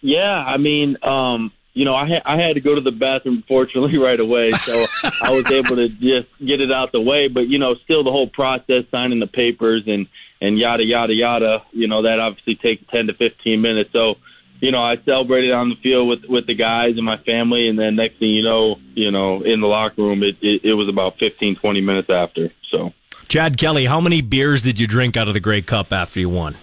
[0.02, 3.96] Yeah, I mean, um, you know, I I had to go to the bathroom fortunately
[4.08, 4.86] right away, so
[5.22, 7.28] I was able to just get it out the way.
[7.28, 10.06] But you know, still the whole process, signing the papers and
[10.40, 11.62] and yada yada yada.
[11.72, 13.92] You know, that obviously takes ten to fifteen minutes.
[13.92, 14.16] So,
[14.60, 17.78] you know, I celebrated on the field with with the guys and my family, and
[17.78, 20.88] then next thing you know, you know, in the locker room, it it, it was
[20.88, 22.50] about fifteen twenty minutes after.
[22.70, 22.92] So,
[23.28, 26.28] Chad Kelly, how many beers did you drink out of the Grey Cup after you
[26.28, 26.56] won?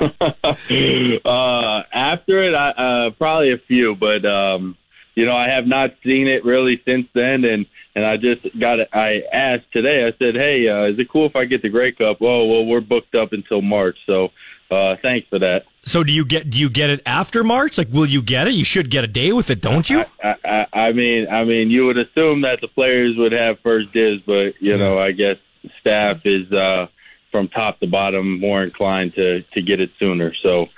[1.24, 4.76] uh, after it, I, uh, probably a few, but um,
[5.14, 8.80] you know, I have not seen it really since then, and and I just got
[8.80, 8.88] it.
[8.92, 10.06] I asked today.
[10.06, 12.64] I said, "Hey, uh, is it cool if I get the Grey Cup?" Oh, well,
[12.64, 14.30] we're booked up until March, so
[14.70, 15.64] uh, thanks for that.
[15.84, 17.76] So do you get do you get it after March?
[17.76, 18.54] Like, will you get it?
[18.54, 20.04] You should get a day with it, don't you?
[20.22, 23.92] I, I, I mean, I mean, you would assume that the players would have first
[23.92, 25.36] dibs, but you know, I guess
[25.80, 26.50] staff is.
[26.52, 26.86] uh
[27.30, 30.34] from top to bottom more inclined to to get it sooner.
[30.34, 30.68] So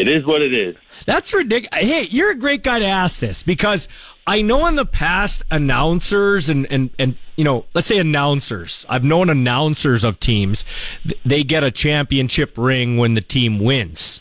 [0.00, 0.76] it is what it is.
[1.04, 1.84] That's ridiculous.
[1.84, 3.86] Hey, you're a great guy to ask this because
[4.26, 8.86] I know in the past announcers and, and, and, you know, let's say announcers.
[8.88, 10.64] I've known announcers of teams.
[11.26, 14.20] They get a championship ring when the team wins.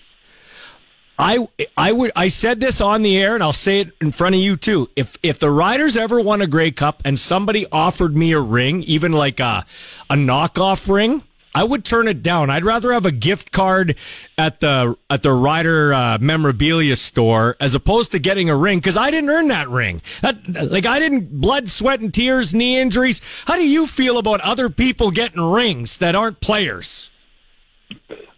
[1.18, 1.48] I,
[1.78, 4.42] I would, I said this on the air and I'll say it in front of
[4.42, 4.90] you too.
[4.98, 8.84] If, if the Riders ever won a Grey Cup and somebody offered me a ring,
[8.84, 9.66] even like a,
[10.10, 11.24] a knockoff ring,
[11.54, 12.50] I would turn it down.
[12.50, 13.96] I'd rather have a gift card
[14.38, 18.98] at the at the Rider uh, memorabilia store as opposed to getting a ring because
[18.98, 20.02] I didn't earn that ring.
[20.22, 23.22] That, like I didn't blood, sweat, and tears, knee injuries.
[23.46, 27.10] How do you feel about other people getting rings that aren't players?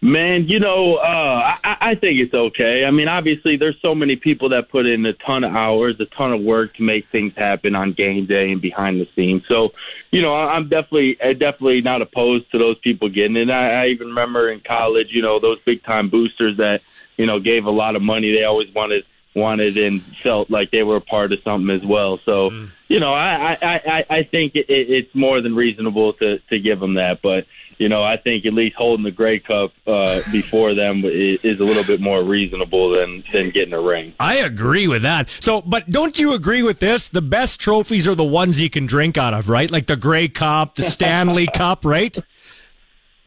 [0.04, 2.84] Man, you know, uh, I, I think it's okay.
[2.84, 6.06] I mean, obviously, there's so many people that put in a ton of hours, a
[6.06, 9.44] ton of work to make things happen on game day and behind the scenes.
[9.46, 9.72] So,
[10.10, 13.48] you know, I'm definitely, definitely not opposed to those people getting it.
[13.48, 16.80] I, I even remember in college, you know, those big time boosters that,
[17.16, 18.32] you know, gave a lot of money.
[18.32, 19.04] They always wanted
[19.34, 22.18] wanted and felt like they were a part of something as well.
[22.24, 22.70] So, mm.
[22.88, 26.80] you know, I I I, I think it, it's more than reasonable to to give
[26.80, 27.46] them that, but
[27.78, 31.64] you know, I think at least holding the Grey Cup uh, before them is a
[31.64, 34.14] little bit more reasonable than than getting a ring.
[34.20, 35.28] I agree with that.
[35.40, 37.08] So, but don't you agree with this?
[37.08, 39.70] The best trophies are the ones you can drink out of, right?
[39.70, 42.18] Like the Grey Cup, the Stanley Cup, right?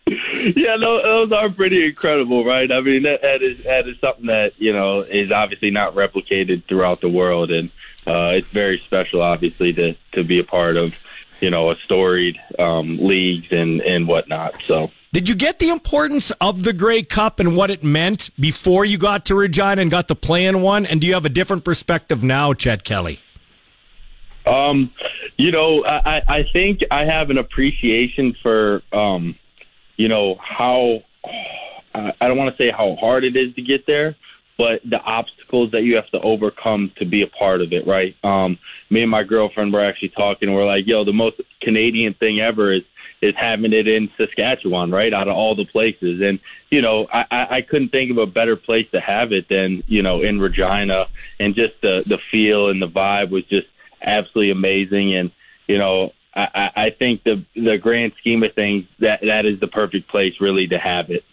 [0.07, 2.71] yeah, no, those are pretty incredible, right?
[2.71, 6.63] I mean, that, that is that is something that you know is obviously not replicated
[6.65, 7.71] throughout the world, and
[8.05, 11.01] uh, it's very special, obviously, to to be a part of
[11.39, 14.55] you know, a storied um, leagues and and whatnot.
[14.63, 14.91] So.
[15.13, 18.97] Did you get the importance of the Grey Cup and what it meant before you
[18.97, 20.85] got to Regina and got to play in one?
[20.85, 23.21] And do you have a different perspective now, Chet Kelly?
[24.45, 24.91] Um,
[25.37, 29.35] you know, I, I think I have an appreciation for, um,
[29.95, 31.03] you know, how
[31.95, 34.15] I don't want to say how hard it is to get there,
[34.57, 38.15] but the obstacles that you have to overcome to be a part of it, right?
[38.23, 38.57] Um,
[38.89, 40.53] me and my girlfriend were actually talking.
[40.53, 42.83] We're like, yo, the most Canadian thing ever is
[43.21, 45.13] is having it in Saskatchewan, right?
[45.13, 48.55] Out of all the places, and you know, I, I couldn't think of a better
[48.55, 51.07] place to have it than you know in Regina,
[51.39, 53.67] and just the the feel and the vibe was just
[54.01, 55.31] absolutely amazing, and
[55.67, 59.59] you know, I, I I think the the grand scheme of things that that is
[59.59, 61.23] the perfect place really to have it.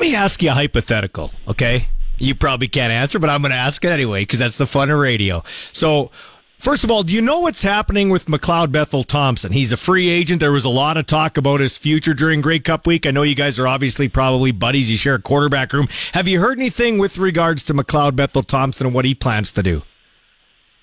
[0.00, 1.88] Let me ask you a hypothetical, okay?
[2.16, 4.90] You probably can't answer, but I'm going to ask it anyway because that's the fun
[4.90, 5.42] of radio.
[5.74, 6.10] So,
[6.56, 9.52] first of all, do you know what's happening with McLeod Bethel Thompson?
[9.52, 10.40] He's a free agent.
[10.40, 13.06] There was a lot of talk about his future during Grey Cup week.
[13.06, 14.90] I know you guys are obviously probably buddies.
[14.90, 15.86] You share a quarterback room.
[16.14, 19.62] Have you heard anything with regards to McLeod Bethel Thompson and what he plans to
[19.62, 19.82] do?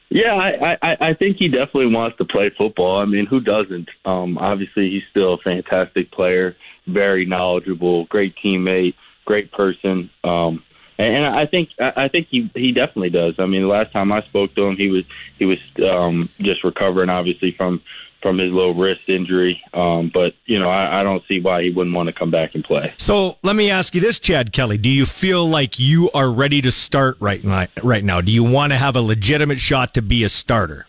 [0.10, 3.00] Yeah, I, I, I think he definitely wants to play football.
[3.00, 3.90] I mean, who doesn't?
[4.06, 8.94] Um, obviously, he's still a fantastic player, very knowledgeable, great teammate,
[9.28, 10.10] great person.
[10.24, 10.64] Um,
[10.98, 13.36] and, I think I I think he he definitely does.
[13.38, 15.06] I mean, the last time I spoke to him, he was
[15.38, 17.84] he was um, just recovering, obviously from
[18.24, 19.62] from his little wrist injury.
[19.76, 22.56] Um, but you know, I, I don't see why he wouldn't want to come back
[22.56, 22.94] and play.
[22.98, 24.80] So let me ask you this, Chad Kelly.
[24.80, 27.68] Do you feel like you are ready to start right now?
[27.84, 30.88] Right now, do you want to have a legitimate shot to be a starter?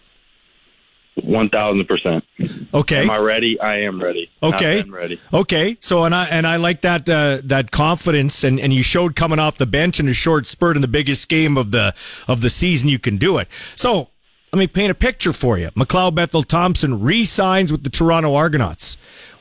[1.24, 2.24] One thousand percent.
[2.72, 3.02] Okay.
[3.02, 3.58] Am I ready?
[3.60, 4.30] I am ready.
[4.42, 4.82] Okay.
[4.82, 5.20] Been ready.
[5.32, 5.76] Okay.
[5.80, 9.38] So and I and I like that uh, that confidence and, and you showed coming
[9.38, 11.94] off the bench in a short spurt in the biggest game of the
[12.28, 13.48] of the season you can do it.
[13.74, 14.08] So
[14.52, 15.70] let me paint a picture for you.
[15.70, 18.96] McLeod Bethel Thompson re-signs with the Toronto Argonauts.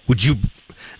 [0.07, 0.37] Would you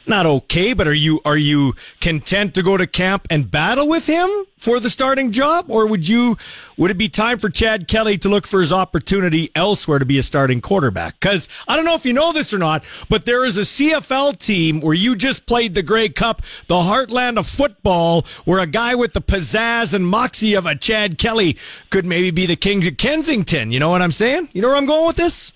[0.08, 4.08] not okay, but are you are you content to go to camp and battle with
[4.08, 6.38] him for the starting job, or would you
[6.78, 10.18] would it be time for Chad Kelly to look for his opportunity elsewhere to be
[10.18, 11.20] a starting quarterback?
[11.20, 14.38] Because I don't know if you know this or not, but there is a CFL
[14.38, 18.96] team where you just played the Grey Cup, the heartland of football, where a guy
[18.96, 21.58] with the pizzazz and moxie of a Chad Kelly
[21.90, 23.72] could maybe be the king of Kensington.
[23.72, 24.50] You know what I'm saying?
[24.54, 25.54] You know where I'm going with this?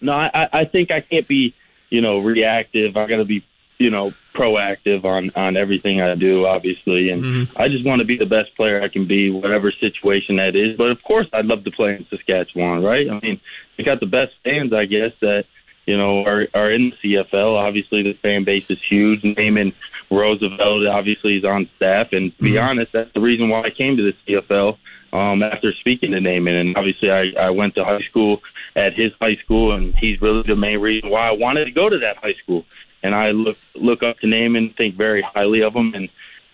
[0.00, 1.54] No, I, I think I can't be,
[1.90, 2.96] you know, reactive.
[2.96, 3.44] I got to be,
[3.78, 7.58] you know, proactive on on everything I do, obviously, and mm-hmm.
[7.60, 10.76] I just want to be the best player I can be, whatever situation that is.
[10.76, 13.08] But of course, I'd love to play in Saskatchewan, right?
[13.10, 13.40] I mean,
[13.76, 15.46] we got the best fans, I guess, that
[15.86, 17.56] you know are are in the CFL.
[17.56, 19.24] Obviously, the fan base is huge.
[19.24, 19.72] Naaman
[20.10, 22.68] Roosevelt obviously is on staff, and to be mm-hmm.
[22.68, 24.78] honest, that's the reason why I came to the CFL
[25.12, 26.54] um, after speaking to Naaman.
[26.54, 28.42] And obviously, I, I went to high school
[28.76, 31.88] at his high school, and he's really the main reason why I wanted to go
[31.88, 32.64] to that high school.
[33.02, 36.08] And I look look up to Naaman, think very highly of him, and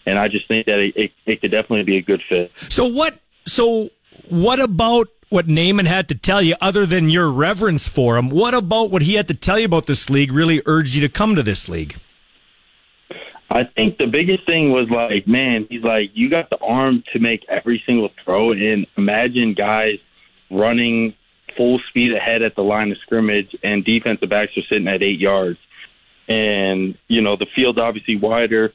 [0.07, 2.53] and I just think that it, it, it could definitely be a good fit.
[2.69, 3.19] So what?
[3.47, 3.91] So
[4.29, 8.29] what about what Naaman had to tell you, other than your reverence for him?
[8.29, 11.09] What about what he had to tell you about this league really urged you to
[11.09, 11.97] come to this league?
[13.55, 17.21] I think the biggest thing was like, man, he's like, you got the arm to
[17.21, 20.01] make every single throw, and imagine guys
[20.51, 21.15] running
[21.57, 25.21] full speed ahead at the line of scrimmage, and defensive backs are sitting at eight
[25.21, 25.61] yards,
[26.27, 28.73] and you know the field's obviously wider,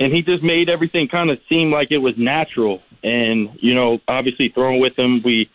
[0.00, 4.00] and he just made everything kind of seem like it was natural, and you know,
[4.08, 5.48] obviously throwing with him, we,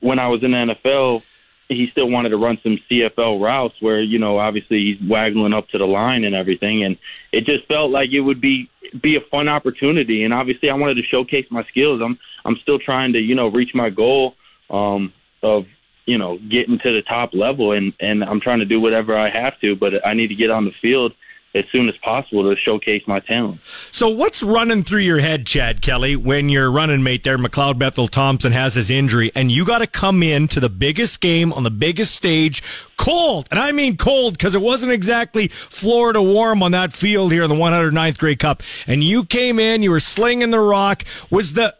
[0.00, 1.22] when I was in the NFL,
[1.68, 5.68] he still wanted to run some CFL routes where, you know, obviously he's waggling up
[5.68, 6.84] to the line and everything.
[6.84, 6.98] And
[7.32, 8.68] it just felt like it would be,
[9.00, 10.24] be a fun opportunity.
[10.24, 12.02] And obviously I wanted to showcase my skills.
[12.02, 14.36] I'm, I'm still trying to, you know, reach my goal,
[14.68, 15.12] um,
[15.42, 15.66] of,
[16.06, 19.30] you know, getting to the top level and, and I'm trying to do whatever I
[19.30, 21.14] have to, but I need to get on the field
[21.54, 23.60] as soon as possible to showcase my talent.
[23.92, 28.08] So what's running through your head, Chad Kelly, when your running mate there, McLeod Bethel
[28.08, 31.62] Thompson, has his injury and you got to come in to the biggest game on
[31.62, 32.62] the biggest stage,
[32.96, 37.44] cold, and I mean cold because it wasn't exactly Florida warm on that field here
[37.44, 41.04] in the 109th Grey Cup, and you came in, you were slinging the rock.
[41.30, 41.74] Was the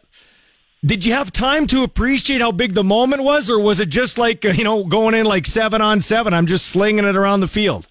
[0.85, 4.17] did you have time to appreciate how big the moment was, or was it just
[4.17, 6.33] like you know going in like seven on seven?
[6.33, 7.87] I'm just slinging it around the field.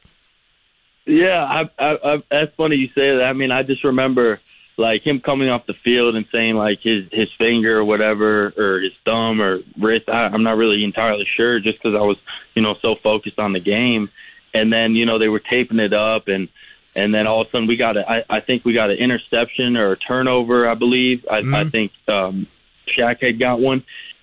[1.07, 3.25] Yeah, I, I, I, that's funny you say that.
[3.25, 4.41] I mean, I just remember
[4.77, 8.81] like him coming off the field and saying like his his finger or whatever or
[8.81, 10.09] his thumb or wrist.
[10.09, 12.17] I, I'm not really entirely sure, just because I was
[12.55, 14.11] you know so focused on the game.
[14.53, 16.49] And then you know they were taping it up and.
[16.97, 18.99] And then all of a sudden we got a, I, I think we got an
[18.99, 21.27] interception or a turnover, I believe.
[21.29, 22.47] I, I think um,
[22.87, 23.83] Shaq had got one.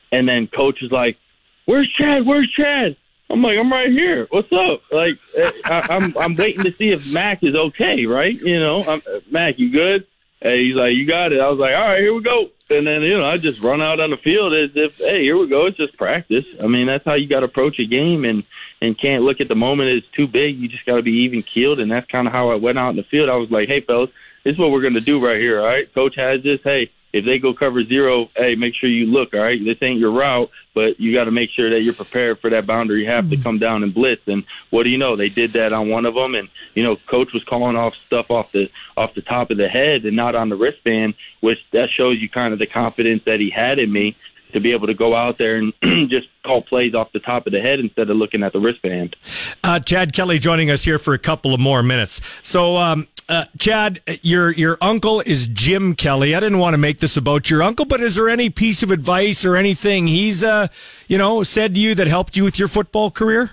[0.10, 1.18] And then coach is like,
[1.66, 2.26] "Where's Chad?
[2.26, 2.96] Where's Chad?"
[3.32, 4.28] I'm like, "I'm right here.
[4.30, 8.34] What's up?" Like, eh, I, I'm I'm waiting to see if Mac is okay, right?
[8.34, 10.06] You know, I'm, Mac, you good?
[10.42, 12.88] And he's like, "You got it." I was like, "All right, here we go." And
[12.88, 15.48] then you know, I just run out on the field as if, "Hey, here we
[15.48, 15.66] go.
[15.68, 18.44] It's just practice." I mean, that's how you got to approach a game, and
[18.82, 20.58] and can't look at the moment as too big.
[20.58, 22.90] You just got to be even keeled, and that's kind of how I went out
[22.90, 23.30] in the field.
[23.30, 24.10] I was like, "Hey, fellas,
[24.44, 25.60] this is what we're to do right here.
[25.60, 26.60] All right, coach has this.
[26.64, 29.34] Hey, if they go cover zero, hey, make sure you look.
[29.34, 32.40] All right, this ain't your route, but you got to make sure that you're prepared
[32.40, 33.02] for that boundary.
[33.02, 34.22] You have to come down and blitz.
[34.28, 35.16] And what do you know?
[35.16, 38.32] They did that on one of them, and you know, coach was calling off stuff
[38.32, 41.90] off the off the top of the head and not on the wristband, which that
[41.90, 44.16] shows you kind of the confidence that he had in me.
[44.54, 45.74] to be able to go out there and
[46.10, 49.16] just call plays off the top of the head instead of looking at the wristband.
[49.64, 52.20] Uh, Chad Kelly joining us here for a couple of more minutes.
[52.44, 56.36] So, um, uh, Chad, your your uncle is Jim Kelly.
[56.36, 58.92] I didn't want to make this about your uncle, but is there any piece of
[58.92, 60.68] advice or anything he's, uh,
[61.08, 63.52] you know, said to you that helped you with your football career?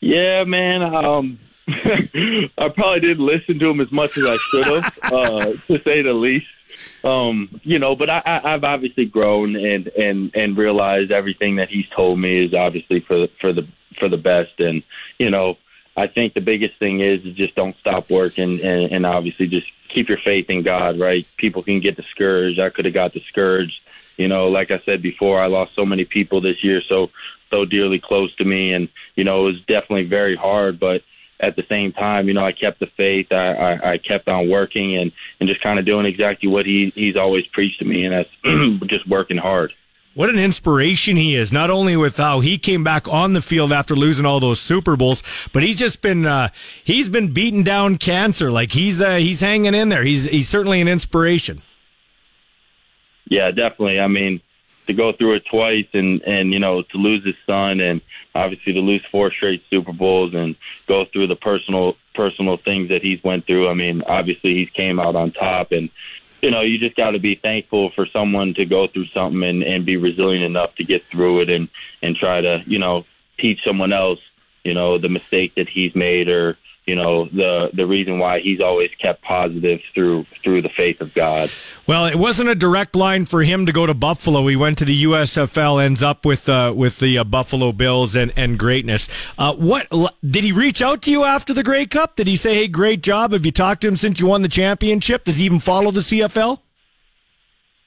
[0.00, 0.82] Yeah, man.
[0.82, 1.38] Um,
[1.68, 6.00] I probably didn't listen to him as much as I should have, uh, to say
[6.00, 6.46] the least.
[7.04, 11.68] Um, you know, but I, I, I've obviously grown and and and realized everything that
[11.68, 13.68] he's told me is obviously for for the
[13.98, 14.58] for the best.
[14.58, 14.82] And
[15.18, 15.58] you know,
[15.96, 19.66] I think the biggest thing is, is just don't stop working and, and obviously just
[19.88, 20.98] keep your faith in God.
[20.98, 21.26] Right?
[21.36, 22.60] People can get discouraged.
[22.60, 23.80] I could have got discouraged.
[24.16, 27.10] You know, like I said before, I lost so many people this year, so
[27.50, 31.02] so dearly close to me, and you know, it was definitely very hard, but
[31.38, 33.30] at the same time, you know, I kept the faith.
[33.30, 36.90] I, I, I kept on working and, and just kind of doing exactly what he,
[36.94, 38.30] he's always preached to me, and that's
[38.86, 39.72] just working hard.
[40.16, 43.70] What an inspiration he is, not only with how he came back on the field
[43.70, 45.22] after losing all those Super Bowls,
[45.52, 46.48] but he's just been, uh,
[46.82, 48.50] he's been beating down cancer.
[48.50, 50.04] Like he's, uh, he's hanging in there.
[50.04, 51.60] He's, he's certainly an inspiration.
[53.26, 54.00] Yeah, definitely.
[54.00, 54.40] I mean,
[54.86, 58.00] to go through it twice and and you know to lose his son and
[58.36, 60.54] obviously to lose four straight Super Bowls and
[60.86, 63.68] go through the personal personal things that he's went through.
[63.68, 65.90] I mean, obviously he's came out on top and
[66.46, 69.64] you know, you just got to be thankful for someone to go through something and,
[69.64, 71.68] and be resilient enough to get through it and,
[72.02, 73.04] and try to, you know,
[73.36, 74.20] teach someone else,
[74.62, 76.56] you know, the mistake that he's made or,
[76.86, 81.12] you know the the reason why he's always kept positive through through the faith of
[81.14, 81.50] God.
[81.86, 84.46] Well, it wasn't a direct line for him to go to Buffalo.
[84.46, 88.32] He went to the USFL, ends up with uh, with the uh, Buffalo Bills and
[88.36, 89.08] and greatness.
[89.36, 89.88] Uh, what
[90.24, 92.14] did he reach out to you after the Grey Cup?
[92.14, 93.32] Did he say, "Hey, great job"?
[93.32, 95.24] Have you talked to him since you won the championship?
[95.24, 96.60] Does he even follow the CFL?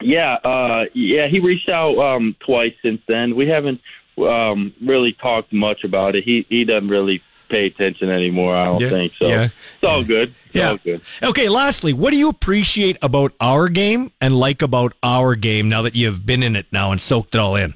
[0.01, 3.35] Yeah, uh, yeah, he reached out um, twice since then.
[3.35, 3.81] We haven't
[4.17, 6.25] um, really talked much about it.
[6.25, 8.55] He he doesn't really pay attention anymore.
[8.55, 9.27] I don't Yeah, think so.
[9.27, 9.43] yeah.
[9.45, 10.33] It's all good.
[10.47, 10.69] It's Yeah.
[10.69, 11.01] all good.
[11.21, 15.81] Okay, lastly, what do you appreciate about our game and like about our game now
[15.81, 17.73] that you've been in it now and soaked it all in?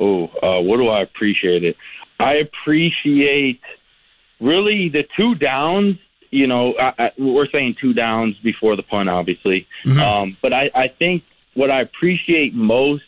[0.00, 1.76] Oh, uh, what do I appreciate it?
[2.18, 3.60] I appreciate
[4.40, 5.96] really the two downs.
[6.30, 9.66] You know, I, I, we're saying two downs before the punt, obviously.
[10.00, 11.22] Um, but I, I think
[11.54, 13.04] what I appreciate most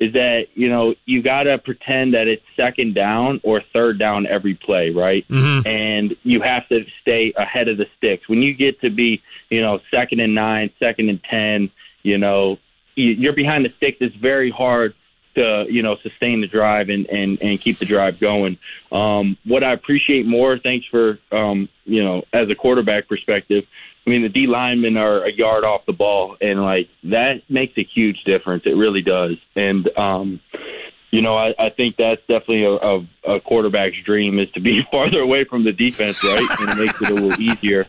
[0.00, 4.26] is that you know you got to pretend that it's second down or third down
[4.26, 5.24] every play, right?
[5.28, 5.66] Mhm.
[5.66, 8.28] And you have to stay ahead of the sticks.
[8.28, 11.70] When you get to be, you know, second and nine, second and ten,
[12.02, 12.58] you know,
[12.96, 13.98] you- you're behind the sticks.
[14.00, 14.94] It's very hard
[15.36, 18.56] to you know sustain the drive and and and keep the drive going.
[18.92, 23.64] Um, what I appreciate more, thanks for um, you know as a quarterback perspective.
[24.06, 27.78] I mean the D linemen are a yard off the ball, and like that makes
[27.78, 28.64] a huge difference.
[28.66, 30.40] It really does, and um,
[31.10, 34.82] you know I, I think that's definitely a, a, a quarterback's dream is to be
[34.90, 36.46] farther away from the defense, right?
[36.60, 37.86] and it makes it a little easier.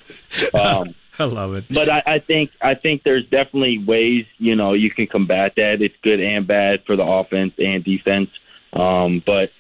[0.54, 1.66] Um, I love it.
[1.70, 5.82] but I, I think I think there's definitely ways you know you can combat that.
[5.82, 8.30] It's good and bad for the offense and defense.
[8.72, 9.52] Um, but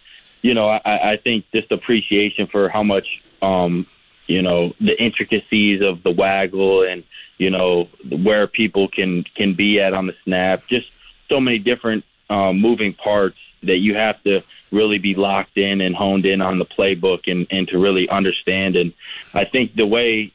[0.41, 3.88] you know I, I think just appreciation for how much um,
[4.27, 7.03] you know the intricacies of the waggle and
[7.38, 10.64] you know where people can can be at on the snap.
[10.68, 10.88] Just
[11.30, 15.95] so many different um, moving parts that you have to really be locked in and
[15.95, 18.76] honed in on the playbook and, and to really understand.
[18.76, 18.93] And
[19.34, 20.34] I think the way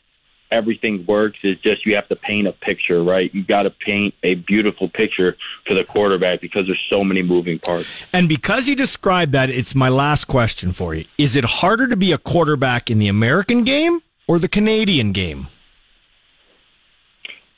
[0.51, 3.33] everything works is just you have to paint a picture, right?
[3.35, 5.37] You got to paint a beautiful picture
[5.67, 7.89] for the quarterback because there's so many moving parts.
[8.13, 11.05] And because you described that, it's my last question for you.
[11.19, 15.49] Is it harder to be a quarterback in the American game or the Canadian game?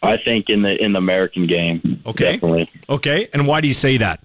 [0.03, 2.33] I think in the in the American game, Okay.
[2.33, 2.69] definitely.
[2.89, 3.29] Okay.
[3.33, 4.21] And why do you say that?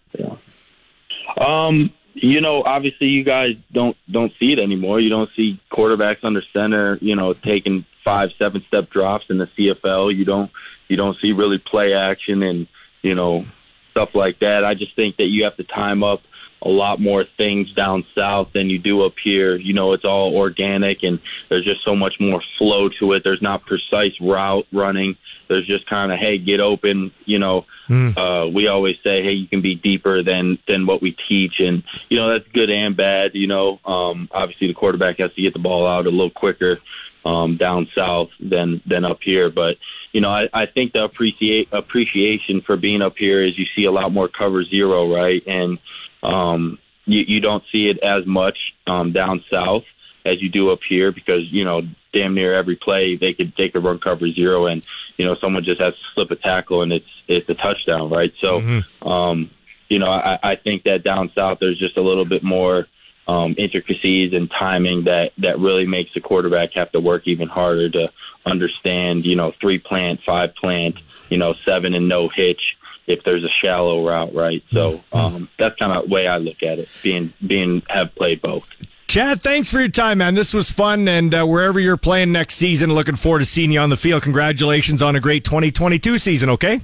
[1.40, 5.00] Um, you know, obviously you guys don't don't see it anymore.
[5.00, 9.48] You don't see quarterbacks under center, you know, taking five, seven step drops in the
[9.48, 10.16] CFL.
[10.16, 10.50] You don't
[10.88, 12.66] you don't see really play action and,
[13.02, 13.46] you know,
[13.92, 14.64] stuff like that.
[14.64, 16.22] I just think that you have to time up
[16.62, 19.58] a lot more things down south than you do up here.
[19.58, 21.20] You know, it's all organic and
[21.50, 23.26] there's just so much more flow to it.
[23.26, 25.18] There's not precise route running.
[25.50, 29.48] There's just kind of, hey, get open, you know, uh, we always say, hey, you
[29.48, 33.34] can be deeper than than what we teach, and you know that's good and bad.
[33.34, 36.80] You know, um, obviously the quarterback has to get the ball out a little quicker
[37.28, 39.74] um, down south than than up here, but
[40.14, 43.86] you know I, I think the appreciate appreciation for being up here is you see
[43.86, 45.78] a lot more cover zero, right, and
[46.24, 48.58] um, you, you don't see it as much
[48.94, 49.86] um, down south.
[50.26, 51.82] as you do up here because you know
[52.14, 54.86] damn near every play they could they could run cover zero and
[55.18, 58.34] you know someone just has to slip a tackle and it's it's a touchdown right?
[58.42, 58.60] So
[59.02, 59.50] um
[59.90, 62.88] you know I, I think that down south there's just a little bit more
[63.28, 67.90] um, intricacies and timing that that really makes the quarterback have to work even harder
[67.90, 68.12] to
[68.46, 70.96] understand you know three plant five plant
[71.30, 75.78] you know seven and no hitch if there's a shallow route right so um, that's
[75.78, 78.66] kind of the way I look at it being being have played both.
[79.08, 80.36] Chad, thanks for your time, man.
[80.36, 83.80] This was fun, and uh, wherever you're playing next season, looking forward to seeing you
[83.80, 84.24] on the field.
[84.24, 86.50] Congratulations on a great 2022 season.
[86.50, 86.82] Okay.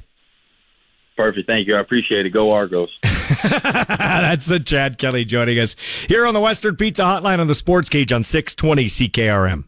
[1.15, 1.47] Perfect.
[1.47, 1.75] Thank you.
[1.75, 2.31] I appreciate it.
[2.31, 2.89] Go Argos.
[3.03, 5.75] That's the Chad Kelly joining us
[6.07, 9.65] here on the Western Pizza Hotline on the Sports Cage on 620 CKRM.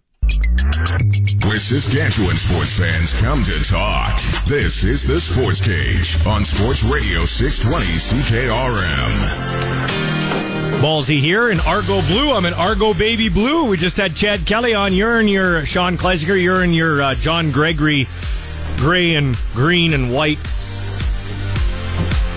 [1.45, 4.19] Where Saskatchewan sports fans come to talk.
[4.47, 9.15] This is the Sports Cage on Sports Radio 620 CKRM.
[10.81, 12.31] Ballsy here in Argo Blue.
[12.31, 13.65] I'm in Argo Baby Blue.
[13.65, 14.93] We just had Chad Kelly on.
[14.93, 16.41] You're in your Sean Kleisinger.
[16.41, 18.07] You're in your uh, John Gregory
[18.77, 20.39] gray and green and white.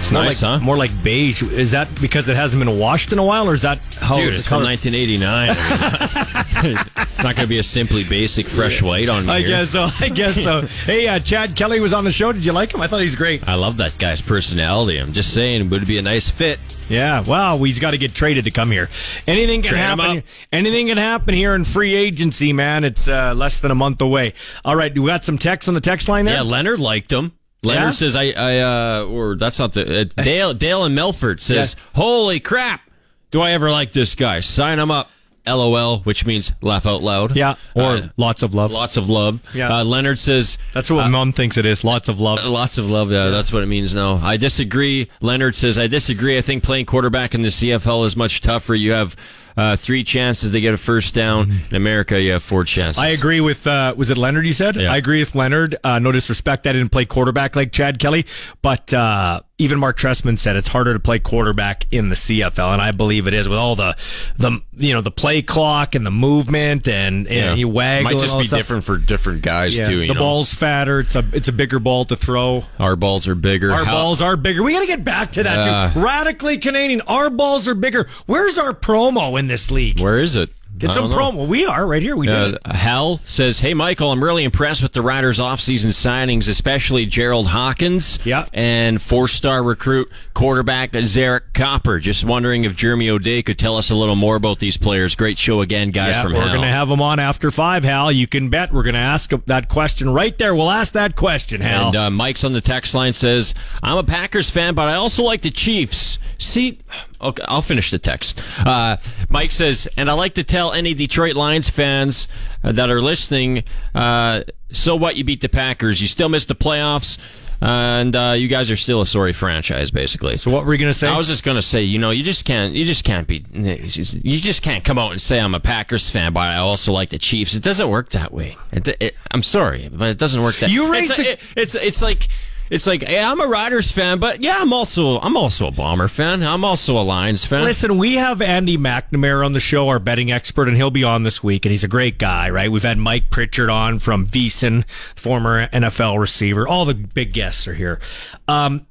[0.09, 0.65] It's Nice, like, huh?
[0.65, 1.43] More like beige.
[1.43, 4.35] Is that because it hasn't been washed in a while, or is that how Dude,
[4.35, 5.51] it's from 1989.
[5.51, 9.33] I mean, it's not going to be a simply basic fresh white on me.
[9.33, 9.89] I guess so.
[10.01, 10.63] I guess so.
[10.87, 12.33] hey, uh, Chad Kelly was on the show.
[12.33, 12.81] Did you like him?
[12.81, 13.47] I thought he's great.
[13.47, 14.97] I love that guy's personality.
[14.97, 16.59] I'm just saying, would be a nice fit.
[16.89, 18.89] Yeah, well, he's got to get traded to come here.
[19.27, 20.23] Anything can Trade happen.
[20.51, 22.83] Anything can happen here in free agency, man.
[22.85, 24.33] It's uh, less than a month away.
[24.65, 26.37] All right, we got some text on the text line there.
[26.37, 27.38] Yeah, Leonard liked him.
[27.65, 27.91] Leonard Yeah?
[27.93, 30.55] says, "I, I, uh, or that's not the uh, Dale.
[30.55, 32.83] Dale and Melford says, holy crap,
[33.31, 34.41] do I ever like this guy?
[34.41, 35.11] Sign him up."
[35.47, 37.35] LOL, which means laugh out loud.
[37.35, 38.71] Yeah, or Uh, lots of love.
[38.71, 39.43] lots of love.
[39.55, 39.79] Yeah.
[39.79, 41.85] Uh, Leonard says, That's what mom thinks it is.
[41.85, 42.45] Lots of love.
[42.45, 43.11] Lots of love.
[43.11, 43.95] Yeah, that's what it means.
[43.95, 45.09] No, I disagree.
[45.23, 46.37] Leonard says I disagree.
[46.37, 48.75] I think playing quarterback in the CFL is much tougher.
[48.75, 49.17] You have
[49.59, 51.51] uh, three chances to get a first down.
[51.71, 53.03] In America, you have four chances.
[53.03, 54.77] I agree with, uh, was it Leonard you said?
[54.77, 54.93] Yeah.
[54.93, 55.77] I agree with Leonard.
[55.83, 56.67] Uh, no disrespect.
[56.67, 58.25] I didn't play quarterback like Chad Kelly,
[58.63, 62.81] but, uh, even Marc Trestman said it's harder to play quarterback in the CFL, and
[62.81, 63.97] I believe it is with all the,
[64.37, 67.55] the you know, the play clock and the movement and, and Yeah.
[67.55, 68.59] you waggle Might and just be stuff.
[68.61, 70.01] different for different guys Yeah, too.
[70.03, 70.21] You the know?
[70.21, 71.01] ball's fatter.
[71.01, 72.65] It's a it's a bigger ball to throw.
[72.79, 73.73] Our balls are bigger.
[73.73, 74.63] Our How- balls are bigger.
[74.63, 76.01] We got to get back to that Uh, too.
[76.01, 77.01] Radically Canadian.
[77.09, 78.07] Our balls are bigger.
[78.27, 79.99] Where's our promo in this league?
[79.99, 80.51] Where is it?
[80.79, 81.17] Get some know.
[81.17, 81.47] promo.
[81.47, 82.17] We are right here.
[82.17, 82.59] We Uh, do.
[82.71, 88.19] Hal says, "Hey Michael, I'm really impressed with the Riders' offseason signings, especially Gerald Hawkins,
[88.25, 88.45] Yeah.
[88.53, 91.99] and four-star recruit quarterback Zarek Copper.
[91.99, 95.15] Just wondering if Jeremy O'Day could tell us a little more about these players.
[95.15, 96.49] Great show again, guys Yeah, from we're Hal.
[96.49, 98.13] going to have them on after five, Hal.
[98.13, 100.55] You can bet we're going to ask that question right there.
[100.55, 101.89] We'll ask that question, Hal.
[101.89, 105.23] And uh, Mike's on the text line says, "I'm a Packers fan, but I also
[105.23, 106.79] like the Chiefs." See,
[107.21, 108.41] okay, I'll finish the text.
[108.65, 108.97] Uh,
[109.29, 112.29] Mike says, and I like to tell any Detroit Lions fans
[112.65, 113.65] uh, that are listening,
[113.95, 114.43] uh,
[114.73, 115.17] so what?
[115.17, 117.19] You beat the Packers, you still missed the playoffs,
[117.61, 120.37] and uh, you guys are still a sorry franchise, basically.
[120.37, 121.09] so what were you going to say?
[121.09, 124.41] I was just gonna say, you know, you just can't, you just can't be, you
[124.41, 127.19] just can't come out and say I'm a Packers fan, but I also like the
[127.19, 127.55] Chiefs.
[127.55, 128.57] It doesn't work that way.
[128.71, 130.67] It, it, I'm sorry, but it doesn't work that.
[130.69, 130.73] Way.
[130.75, 132.29] You raised it's, the- it- it's it's like.
[132.71, 136.09] It's like yeah, I'm a Riders fan, but yeah, I'm also I'm also a Bomber
[136.09, 136.43] fan.
[136.43, 137.65] I'm also a Lions fan.
[137.65, 141.23] Listen, we have Andy McNamara on the show, our betting expert, and he'll be on
[141.23, 142.71] this week, and he's a great guy, right?
[142.71, 146.69] We've had Mike Pritchard on from Veasan, former NFL receiver.
[146.69, 148.01] All the big guests are here.
[148.47, 148.87] Um,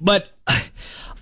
[0.00, 0.28] but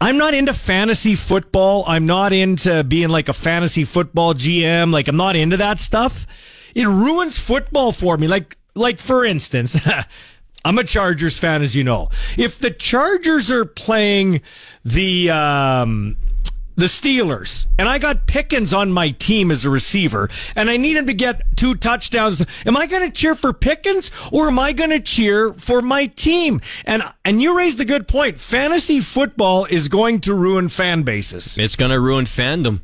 [0.01, 1.85] I'm not into fantasy football.
[1.87, 4.93] I'm not into being like a fantasy football GM.
[4.93, 6.27] Like I'm not into that stuff.
[6.75, 8.29] It ruins football for me.
[8.29, 9.79] Like like for instance,
[10.65, 12.09] I'm a Chargers fan, as you know.
[12.39, 14.41] If the Chargers are playing
[14.83, 16.17] the um,
[16.77, 20.97] the Steelers, and I got Pickens on my team as a receiver, and I need
[20.97, 22.45] him to get two touchdowns.
[22.67, 26.07] Am I going to cheer for Pickens or am I going to cheer for my
[26.07, 26.61] team?
[26.85, 28.41] And and you raised a good point.
[28.41, 31.57] Fantasy football is going to ruin fan bases.
[31.59, 32.81] It's going to ruin fandom.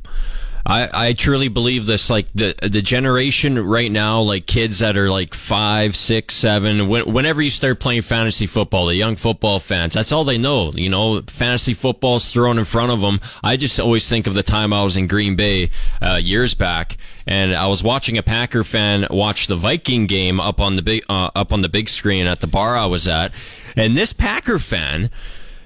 [0.65, 2.09] I, I truly believe this.
[2.09, 6.87] Like the the generation right now, like kids that are like five, six, seven.
[6.87, 10.71] When, whenever you start playing fantasy football, the young football fans, that's all they know.
[10.73, 13.19] You know, fantasy football's thrown in front of them.
[13.43, 15.69] I just always think of the time I was in Green Bay
[16.01, 20.59] uh, years back, and I was watching a Packer fan watch the Viking game up
[20.59, 23.33] on the big uh, up on the big screen at the bar I was at,
[23.75, 25.09] and this Packer fan.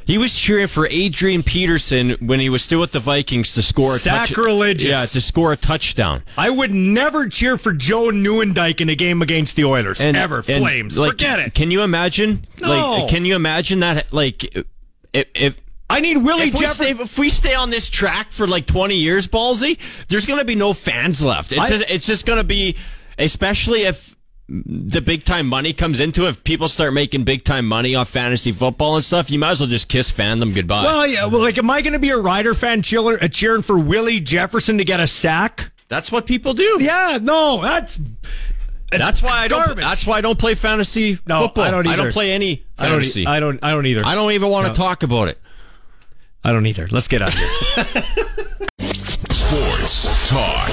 [0.05, 3.95] He was cheering for Adrian Peterson when he was still with the Vikings to score
[3.95, 4.89] a touch- Sacrilegious.
[4.89, 6.21] yeah, to score a touchdown.
[6.37, 9.99] I would never cheer for Joe Nieuwendyk in a game against the Oilers.
[9.99, 10.37] And- Ever.
[10.37, 10.97] and, Flames.
[10.97, 11.53] like, Forget it.
[11.55, 12.45] Can you imagine?
[12.61, 12.69] No.
[12.99, 14.13] Like, can you imagine that?
[14.13, 14.43] Like,
[15.13, 15.57] if, if
[15.89, 16.85] I need Willie if we, Jefferson.
[16.97, 19.77] stay, if we stay on this track for like 20 years, Ballsy,
[20.07, 21.51] there's going to be no fans left.
[21.51, 22.75] It's I- just, it's just going to be,
[23.17, 24.15] especially if
[24.47, 28.09] the big time money comes into it, if people start making big time money off
[28.09, 30.83] fantasy football and stuff, you might as well just kiss fandom goodbye.
[30.83, 31.25] Well, yeah.
[31.25, 34.19] Well, like, am I going to be a Rider fan cheer- uh, cheering for Willie
[34.19, 35.71] Jefferson to get a sack?
[35.87, 36.77] that's what people do.
[36.79, 37.99] Yeah, no, that's
[38.91, 39.65] That's why I don't.
[39.65, 39.83] garbage.
[39.83, 41.63] That's why I don't play fantasy No, football.
[41.65, 42.11] I don't either.
[42.11, 42.91] play any I don't.
[42.93, 43.25] fantasy.
[43.25, 43.59] I don't.
[43.63, 44.05] I don't either.
[44.05, 44.73] I don't even want to No.
[44.75, 45.39] talk about it.
[46.43, 46.87] I don't either.
[46.91, 48.03] Let's get out of here.
[49.55, 50.67] Sports talk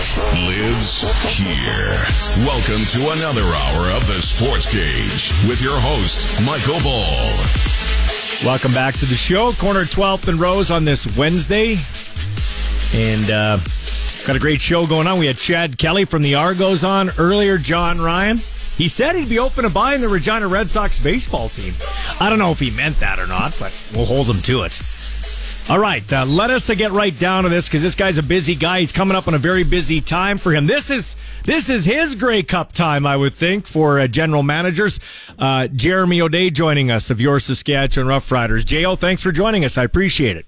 [0.49, 1.07] lives
[1.39, 2.03] here.
[2.45, 8.45] Welcome to another hour of the Sports Cage with your host, Michael Ball.
[8.45, 9.53] Welcome back to the show.
[9.53, 11.77] Corner 12th and Rose on this Wednesday.
[12.93, 13.59] And uh,
[14.27, 15.21] got a great show going on.
[15.21, 18.39] We had Chad Kelly from the Argos on earlier, Jon Ryan.
[18.39, 21.73] He said he'd be open to buying the Regina Red Sox baseball team.
[22.19, 24.81] I don't know if he meant that or not, but we'll hold him to it.
[25.71, 28.23] All right, uh, let us uh, get right down to this because this guy's a
[28.23, 28.81] busy guy.
[28.81, 30.67] He's coming up on a very busy time for him.
[30.67, 31.15] This is
[31.45, 34.99] this is his Grey Cup time, I would think, for uh, general managers.
[35.39, 38.67] Uh, Jeremy O'Day joining us of your Saskatchewan Roughriders.
[38.67, 39.79] Jo, thanks for joining us.
[39.79, 40.47] I appreciate it.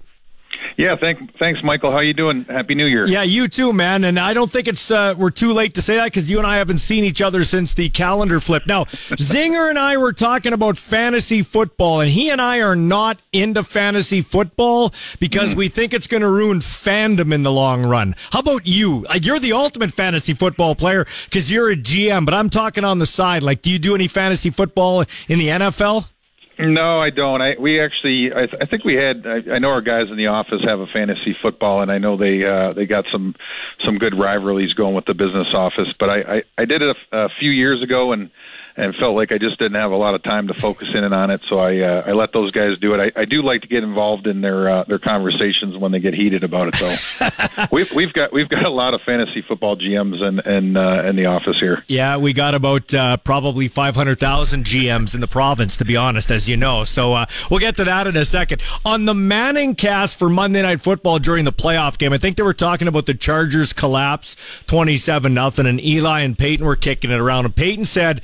[0.77, 1.91] Yeah, thank, thanks, Michael.
[1.91, 2.43] How you doing?
[2.45, 3.07] Happy New Year.
[3.07, 4.03] Yeah, you too, man.
[4.03, 6.45] And I don't think it's uh, we're too late to say that because you and
[6.45, 8.67] I haven't seen each other since the calendar flip.
[8.67, 13.19] Now, Zinger and I were talking about fantasy football, and he and I are not
[13.31, 18.15] into fantasy football because we think it's going to ruin fandom in the long run.
[18.31, 19.03] How about you?
[19.03, 22.99] Like, you're the ultimate fantasy football player because you're a GM, but I'm talking on
[22.99, 23.43] the side.
[23.43, 26.09] Like, do you do any fantasy football in the NFL?
[26.57, 27.41] No, I don't.
[27.41, 29.25] I we actually, I, I think we had.
[29.27, 32.15] I, I know our guys in the office have a fantasy football, and I know
[32.15, 33.35] they uh, they got some
[33.83, 35.93] some good rivalries going with the business office.
[35.99, 38.31] But I I, I did it a, a few years ago, and
[38.77, 41.13] and felt like I just didn't have a lot of time to focus in and
[41.13, 41.41] on it.
[41.47, 43.13] So I uh, I let those guys do it.
[43.15, 46.13] I, I do like to get involved in their uh, their conversations when they get
[46.13, 46.75] heated about it.
[46.75, 47.65] though.
[47.71, 51.15] we've we've got we've got a lot of fantasy football GMs in in uh, in
[51.15, 51.83] the office here.
[51.87, 56.49] Yeah, we got about uh, probably 500,000 GMs in the province, to be honest, as
[56.49, 56.83] you know.
[56.83, 58.61] So uh, we'll get to that in a second.
[58.83, 62.43] On the Manning cast for Monday Night Football during the playoff game, I think they
[62.43, 64.35] were talking about the Chargers collapse
[64.67, 67.45] 27 nothing, and Eli and Peyton were kicking it around.
[67.45, 68.21] And Peyton said,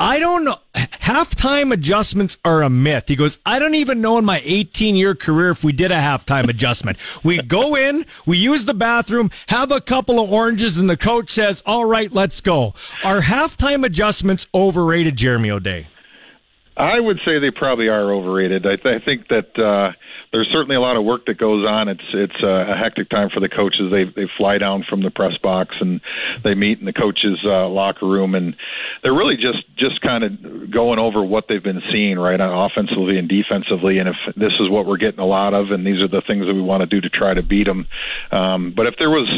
[0.00, 0.56] I don't know.
[0.74, 3.04] Halftime adjustments are a myth.
[3.08, 5.96] He goes, I don't even know in my 18 year career if we did a
[5.96, 6.98] halftime adjustment.
[7.22, 11.30] We go in, we use the bathroom, have a couple of oranges, and the coach
[11.30, 12.74] says, All right, let's go.
[13.04, 15.88] Are halftime adjustments overrated, Jeremy O'Day?
[16.76, 18.66] I would say they probably are overrated.
[18.66, 19.92] I, th- I think that uh,
[20.32, 21.88] there's certainly a lot of work that goes on.
[21.88, 23.92] It's it's uh, a hectic time for the coaches.
[23.92, 26.00] They they fly down from the press box and
[26.42, 28.56] they meet in the coaches' uh, locker room, and
[29.02, 33.18] they're really just just kind of going over what they've been seeing right on offensively
[33.18, 36.08] and defensively, and if this is what we're getting a lot of, and these are
[36.08, 37.86] the things that we want to do to try to beat them.
[38.32, 39.28] Um, but if there was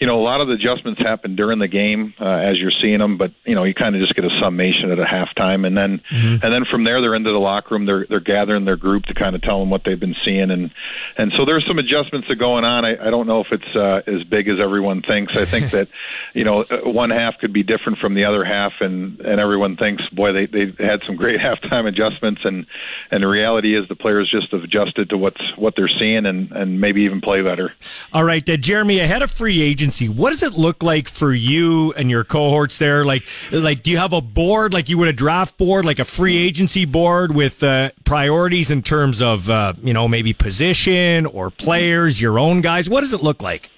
[0.00, 2.98] you know, a lot of the adjustments happen during the game uh, as you're seeing
[2.98, 5.76] them, but you know, you kind of just get a summation at a halftime, and
[5.76, 7.84] then and then from there they're into the locker room.
[7.84, 10.70] They're they're gathering their group to kind of tell them what they've been seeing, and
[11.18, 12.86] and so there's some adjustments that are going on.
[12.86, 15.36] I, I don't know if it's uh, as big as everyone thinks.
[15.36, 15.88] I think that
[16.32, 19.76] you know uh, one half could be different from the other half, and and everyone
[19.76, 22.64] thinks, boy, they they had some great halftime adjustments, and
[23.10, 26.50] and the reality is the players just have adjusted to what's what they're seeing, and
[26.52, 27.74] and maybe even play better.
[28.14, 31.92] All right, uh, Jeremy, ahead of free agency, what does it look like for you
[31.94, 33.04] and your cohorts there?
[33.04, 36.04] Like, like, do you have a board like you would a draft board, like a
[36.04, 41.50] free agency board with uh, priorities in terms of, uh, you know, maybe position or
[41.50, 42.88] players, your own guys?
[42.88, 43.70] What does it look like?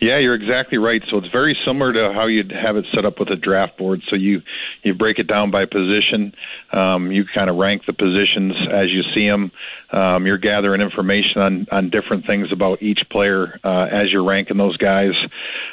[0.00, 1.02] Yeah, you're exactly right.
[1.08, 4.02] So it's very similar to how you'd have it set up with a draft board.
[4.08, 4.42] So you
[4.82, 6.34] you break it down by position.
[6.72, 9.52] Um, you kind of rank the positions as you see them.
[9.90, 14.58] Um, you're gathering information on on different things about each player uh, as you're ranking
[14.58, 15.14] those guys.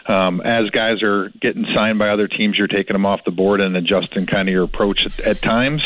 [0.06, 3.60] Um, as guys are getting signed by other teams, you're taking them off the board
[3.60, 5.84] and adjusting kind of your approach at, at times.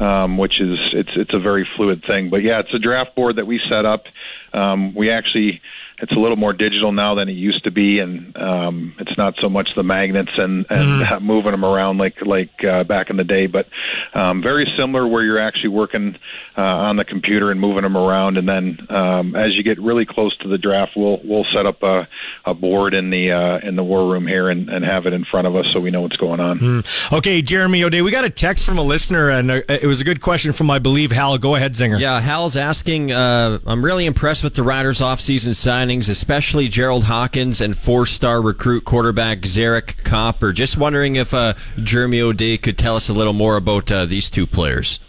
[0.00, 3.34] Um, which is it's it's a very fluid thing, but yeah, it's a draft board
[3.36, 4.04] that we set up.
[4.52, 5.60] Um, we actually
[6.00, 9.34] it's a little more digital now than it used to be, and um, it's not
[9.38, 11.24] so much the magnets and, and Mm-hmm.
[11.26, 13.66] moving them around like like uh, back in the day, but
[14.14, 16.16] um, very similar where you're actually working
[16.56, 20.06] uh, on the computer and moving them around, and then um, as you get really
[20.06, 22.06] close to the draft, we'll we'll set up a,
[22.44, 25.24] a board in the uh, in the war room here and, and have it in
[25.24, 26.58] front of us so we know what's going on.
[26.58, 26.80] Hmm.
[27.14, 30.04] Okay, Jeremy O'Day, we got a text from a listener, and uh, it was a
[30.04, 31.38] good question from, I believe, Hal.
[31.38, 31.98] Go ahead, Zinger.
[31.98, 33.12] Yeah, Hal's asking.
[33.12, 35.54] Uh, I'm really impressed with the Riders' offseason
[35.88, 40.52] signings, especially Gerald Hawkins and four-star recruit quarterback Zarek Copper.
[40.52, 44.30] Just wondering if uh, Jeremy O'Day could tell us a little more about uh, these
[44.30, 45.00] two players.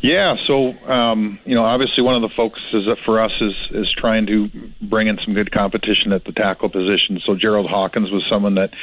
[0.00, 4.26] Yeah, so um, you know, obviously one of the focuses for us is is trying
[4.26, 4.50] to
[4.82, 7.20] bring in some good competition at the tackle position.
[7.24, 8.74] So Gerald Hawkins was someone that,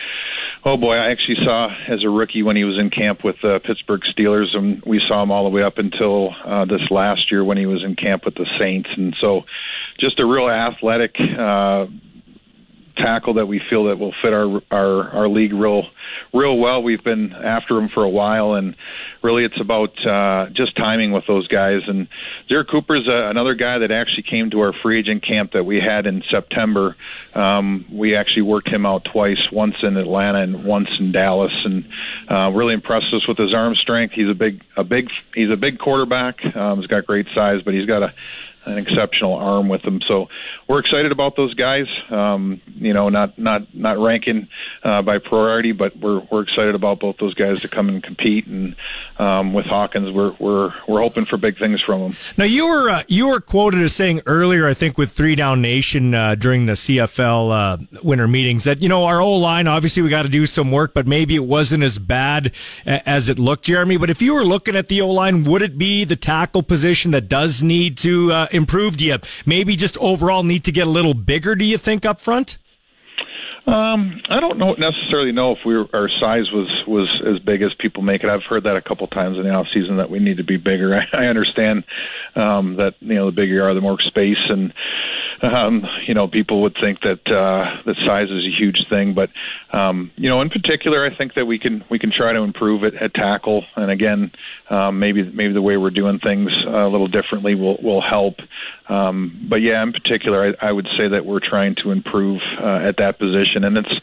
[0.64, 3.60] oh boy, I actually saw as a rookie when he was in camp with the
[3.60, 7.44] Pittsburgh Steelers, and we saw him all the way up until uh, this last year
[7.44, 9.46] when he was in camp with the Saints, and so
[10.00, 11.16] just a real athletic.
[11.20, 11.88] Uh,
[13.02, 15.88] tackle that we feel that will fit our our our league real
[16.34, 16.82] real well.
[16.84, 18.76] We've been after him for a while, and
[19.22, 21.82] really it's about uh, just timing with those guys.
[21.88, 22.08] And
[22.48, 25.80] Derek Cooper's uh, another guy that actually came to our free agent camp that we
[25.80, 26.96] had in September.
[27.34, 31.90] Um, we actually worked him out twice, once in Atlanta and once in Dallas, and
[32.30, 34.14] uh, really impressed us with his arm strength.
[34.14, 36.56] He's a big a big he's a big quarterback.
[36.56, 38.14] Um, he's got great size, but he's got a
[38.66, 40.02] an exceptional arm with them.
[40.08, 40.30] So
[40.68, 41.88] we're excited about those guys.
[42.10, 44.48] Um, you know, not not not ranking
[44.84, 48.46] uh, by priority, but we're we're excited about both those guys to come and compete.
[48.48, 48.76] And
[49.18, 52.16] um, with Hawkins, we're we're we're hoping for big things from him.
[52.38, 55.62] Now you were uh, you were quoted as saying earlier, I think, with Three Down
[55.62, 60.04] Nation uh, during the CFL uh, winter meetings that you know our O line obviously
[60.04, 62.52] we got to do some work, but maybe it wasn't as bad
[62.86, 63.98] as it looked, Jeremy.
[63.98, 67.12] But if you were looking at the O line, would it be the tackle position
[67.12, 68.98] that does need to uh, improve?
[68.98, 71.56] Do you maybe just overall need to get a little bigger?
[71.56, 72.58] Do you think up front?
[73.68, 77.62] Um, I don't know necessarily know if we were, our size was was as big
[77.62, 78.30] as people make it.
[78.30, 80.58] I've heard that a couple times in the off season that we need to be
[80.58, 80.96] bigger.
[81.14, 81.84] I, I understand
[82.36, 84.74] um, that you know the bigger you are, the more space and
[85.42, 89.30] um, you know people would think that uh, that size is a huge thing, but
[89.72, 92.84] um, you know in particular, I think that we can we can try to improve
[92.84, 93.66] it at tackle.
[93.76, 94.32] And again,
[94.70, 98.40] um, maybe maybe the way we're doing things a little differently will will help.
[98.90, 102.66] Um, but yeah, in particular, I, I would say that we're trying to improve uh,
[102.84, 104.02] at that position, and it's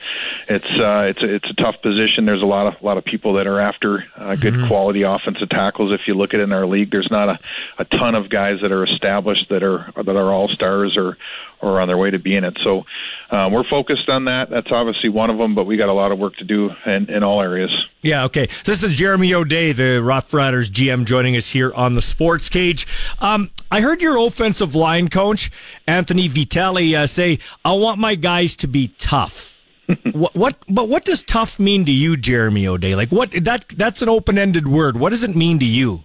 [0.48, 2.24] it's uh, it's a, it's a tough position.
[2.24, 4.66] There's a lot of a lot of people that are after uh, good Mhm.
[4.68, 5.92] quality offensive tackles.
[5.92, 7.38] If you look at it in our league, there's not a,
[7.78, 11.18] a ton of guys that are established that are that are all stars or
[11.60, 12.56] or on their way to being it.
[12.62, 12.84] So
[13.30, 14.48] uh, we're focused on that.
[14.50, 17.10] That's obviously one of them, but we got a lot of work to do in,
[17.10, 17.70] in all areas.
[18.02, 18.46] Yeah, okay.
[18.48, 22.48] So this is Jeremy O'Day, the Rough Riders GM, joining us here on the Sports
[22.48, 22.86] Cage.
[23.18, 25.50] Um, I heard your offensive line coach,
[25.86, 29.58] Anthony Vitelli, uh, say, I want my guys to be tough.
[30.12, 32.94] what, what, but what does tough mean to you, Jeremy O'Day?
[32.94, 34.96] Like what, that, that's an open-ended word.
[34.96, 36.04] What does it mean to you?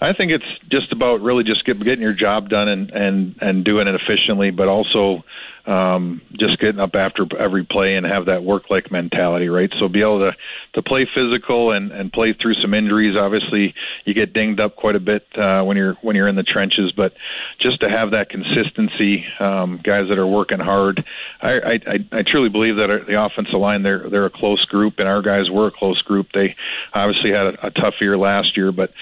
[0.00, 3.64] I think it's just about really just get, getting your job done and and and
[3.64, 5.24] doing it efficiently, but also
[5.66, 9.70] um, just getting up after every play and have that work like mentality, right?
[9.78, 10.36] So be able to
[10.74, 13.16] to play physical and and play through some injuries.
[13.16, 13.74] Obviously,
[14.04, 16.92] you get dinged up quite a bit uh, when you're when you're in the trenches,
[16.92, 17.12] but
[17.60, 21.04] just to have that consistency, um, guys that are working hard.
[21.42, 21.50] I
[21.86, 25.20] I, I- truly believe that the offensive line they're they're a close group, and our
[25.20, 26.28] guys were a close group.
[26.32, 26.54] They
[26.94, 28.92] obviously had a, a tough year last year, but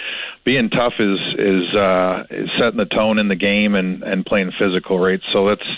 [0.48, 4.50] being tough is is uh, is setting the tone in the game and and playing
[4.58, 5.20] physical, right?
[5.30, 5.68] So that's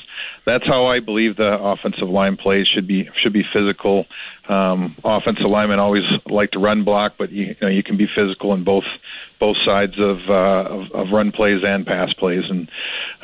[0.45, 4.07] that's how I believe the offensive line plays should be should be physical.
[4.49, 8.07] Um, offensive linemen always like to run block, but you, you know you can be
[8.07, 8.85] physical in both
[9.41, 12.71] both sides of uh, of, of run plays and pass plays, and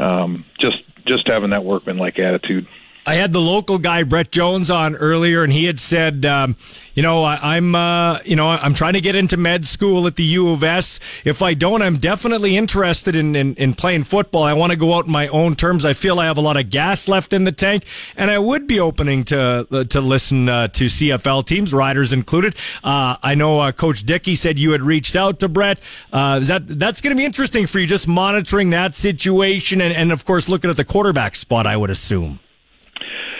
[0.00, 2.66] um, just just having that workman-like attitude.
[3.08, 6.56] I had the local guy Brett Jones on earlier, and he had said, um,
[6.92, 10.16] "You know, I, I'm, uh, you know, I'm trying to get into med school at
[10.16, 10.98] the U of S.
[11.24, 14.42] If I don't, I'm definitely interested in in, in playing football.
[14.42, 15.84] I want to go out in my own terms.
[15.84, 17.84] I feel I have a lot of gas left in the tank,
[18.16, 22.56] and I would be opening to uh, to listen uh, to CFL teams, riders included.
[22.82, 25.80] Uh, I know uh, Coach Dickey said you had reached out to Brett.
[26.12, 29.94] Uh, is that that's going to be interesting for you, just monitoring that situation, and,
[29.94, 31.68] and of course looking at the quarterback spot.
[31.68, 32.40] I would assume."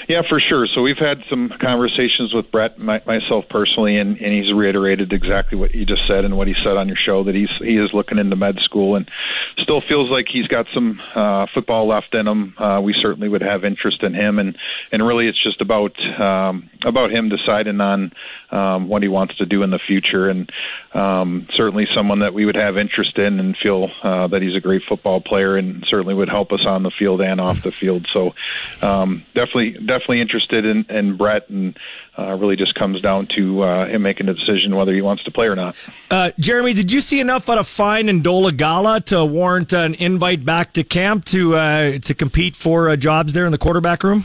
[0.09, 0.69] Yeah, for sure.
[0.69, 5.59] So we've had some conversations with Brett, my, myself personally, and, and he's reiterated exactly
[5.59, 7.93] what you just said and what he said on your show that he's he is
[7.93, 9.11] looking into med school and
[9.59, 12.55] still feels like he's got some uh, football left in him.
[12.57, 14.57] Uh, we certainly would have interest in him, and
[14.93, 18.13] and really it's just about um, about him deciding on
[18.53, 20.53] um, what he wants to do in the future, and
[20.95, 24.61] um, certainly someone that we would have interest in and feel uh, that he's a
[24.61, 28.07] great football player and certainly would help us on the field and off the field.
[28.13, 28.35] So
[28.83, 31.77] um, definitely definitely interested in, in Brett, and
[32.19, 35.31] uh, really just comes down to uh, him making a decision whether he wants to
[35.31, 35.77] play or not.
[36.11, 40.45] Uh, Jeremy, did you see enough out of Fine and Dolegala to warrant an invite
[40.45, 44.25] back to camp to uh, to compete for uh, jobs there in the quarterback room?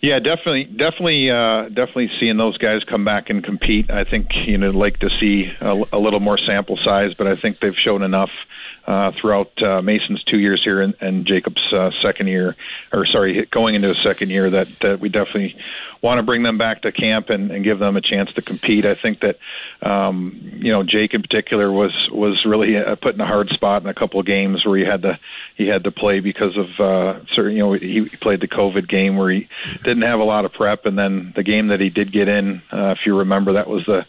[0.00, 3.90] Yeah, definitely, definitely, uh, definitely seeing those guys come back and compete.
[3.90, 7.34] I think you know, like to see a, a little more sample size, but I
[7.34, 8.30] think they've shown enough
[8.88, 12.56] uh, throughout uh, Mason's two years here and, and Jacob's uh, second year,
[12.90, 15.54] or sorry, going into his second year, that, that we definitely
[16.00, 18.86] want to bring them back to camp and, and give them a chance to compete.
[18.86, 19.36] I think that
[19.82, 23.82] um, you know Jake in particular was was really uh, put in a hard spot
[23.82, 25.18] in a couple of games where he had to
[25.54, 29.18] he had to play because of uh, certain you know he played the COVID game
[29.18, 29.48] where he
[29.82, 32.62] didn't have a lot of prep, and then the game that he did get in,
[32.72, 34.06] uh, if you remember, that was the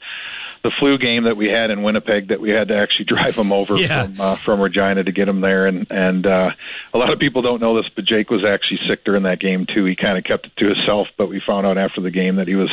[0.64, 3.52] the flu game that we had in Winnipeg that we had to actually drive him
[3.52, 4.03] over Yeah.
[4.07, 6.52] from uh, from Regina to get him there, and and uh,
[6.94, 9.65] a lot of people don't know this, but Jake was actually sick during that game
[9.65, 9.86] too.
[9.86, 12.48] He kind of kept it to himself, but we found out after the game that
[12.48, 12.72] he was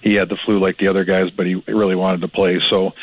[0.00, 2.60] he had the flu like the other guys, but he really wanted to play.
[2.70, 2.94] So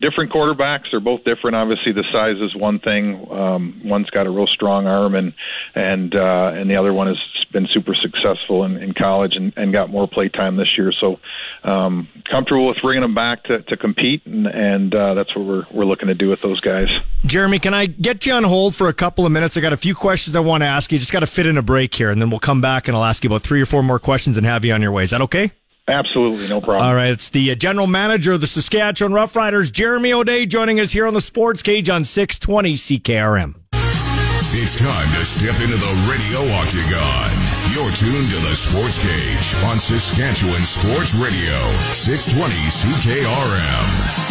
[0.00, 1.56] different quarterbacks, they're both different.
[1.56, 3.30] Obviously, the size is one thing.
[3.30, 5.32] Um, one's got a real strong arm, and
[5.74, 7.18] and uh, and the other one has
[7.52, 10.92] been super successful in, in college and, and got more play time this year.
[10.92, 11.18] So
[11.64, 15.64] um, comfortable with bringing them back to, to compete, and, and uh, that's what we're
[15.72, 16.88] we're looking to do with those guys.
[17.24, 19.56] Jeremy, can I get you on hold for a couple of minutes?
[19.56, 20.98] I got a few questions I want to ask you.
[20.98, 23.04] Just got to fit in a break here, and then we'll come back and I'll
[23.04, 25.02] ask you about three or four more questions and have you on your way.
[25.02, 25.52] Is that okay?
[25.88, 26.86] Absolutely, no problem.
[26.86, 30.92] All right, it's the uh, general manager of the Saskatchewan Roughriders, Jeremy O'Day, joining us
[30.92, 33.54] here on the Sports Cage on 620 CKRM.
[34.52, 37.30] It's time to step into the radio octagon.
[37.70, 41.54] You're tuned to the Sports Cage on Saskatchewan Sports Radio,
[41.92, 44.29] 620 CKRM.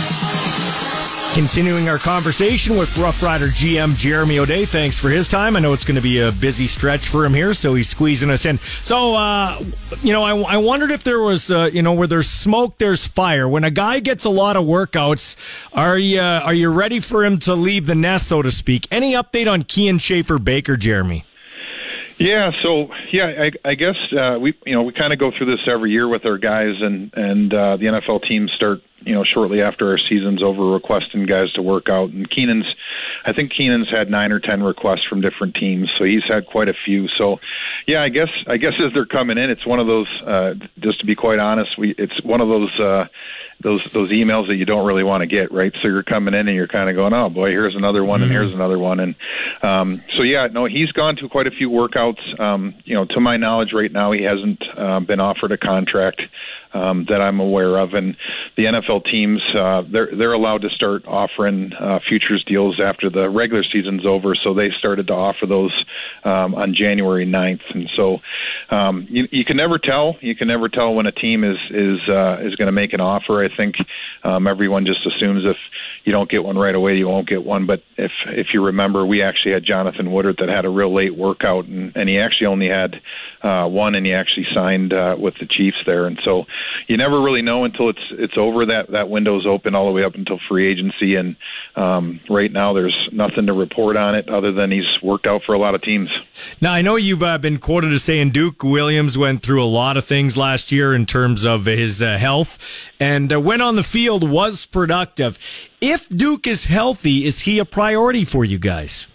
[1.33, 4.65] Continuing our conversation with Rough Rider GM Jeremy O'Day.
[4.65, 5.55] Thanks for his time.
[5.55, 8.31] I know it's going to be a busy stretch for him here, so he's squeezing
[8.31, 8.57] us in.
[8.57, 9.61] So, uh,
[10.01, 13.07] you know, I, I wondered if there was, uh, you know, where there's smoke, there's
[13.07, 13.47] fire.
[13.47, 15.35] When a guy gets a lot of workouts,
[15.71, 18.87] are you are you ready for him to leave the nest, so to speak?
[18.89, 21.25] Any update on Kian Schaffer Baker, Jeremy?
[22.17, 25.55] Yeah, so yeah, I, I guess uh, we you know we kind of go through
[25.55, 29.23] this every year with our guys, and and uh, the NFL teams start you know
[29.23, 32.09] shortly after our season's over requesting guys to work out.
[32.09, 32.65] And Kian's,
[33.25, 36.69] I think Kian's had nine or ten requests from different teams, so he's had quite
[36.69, 37.07] a few.
[37.07, 37.39] So
[37.87, 40.07] yeah, I guess I guess as they're coming in, it's one of those.
[40.25, 42.79] Uh, just to be quite honest, we it's one of those.
[42.79, 43.07] Uh,
[43.61, 45.73] those those emails that you don't really want to get, right?
[45.81, 48.31] So you're coming in and you're kind of going, oh boy, here's another one and
[48.31, 49.15] here's another one, and
[49.61, 52.39] um, so yeah, no, he's gone to quite a few workouts.
[52.39, 56.21] Um, you know, to my knowledge, right now he hasn't uh, been offered a contract
[56.73, 58.15] um, that I'm aware of, and
[58.55, 63.29] the NFL teams uh, they're they're allowed to start offering uh, futures deals after the
[63.29, 65.85] regular season's over, so they started to offer those
[66.23, 68.21] um, on January 9th, and so
[68.69, 70.17] um, you, you can never tell.
[70.21, 73.01] You can never tell when a team is is uh, is going to make an
[73.01, 73.43] offer.
[73.43, 73.75] I think
[74.23, 75.57] um, everyone just assumes if
[76.03, 77.65] you don't get one right away, you won't get one.
[77.65, 81.15] But if if you remember, we actually had Jonathan Woodard that had a real late
[81.15, 83.01] workout, and, and he actually only had
[83.41, 86.05] uh, one, and he actually signed uh, with the Chiefs there.
[86.05, 86.45] And so
[86.87, 88.65] you never really know until it's it's over.
[88.65, 91.35] That that window's open all the way up until free agency, and
[91.75, 95.53] um, right now there's nothing to report on it other than he's worked out for
[95.53, 96.11] a lot of teams.
[96.61, 99.97] Now, I know you've uh, been quoted as saying Duke Williams went through a lot
[99.97, 103.83] of things last year in terms of his uh, health, and uh, when on the
[103.83, 105.37] field was productive.
[105.81, 109.07] If Duke is healthy, is he a priority for you guys?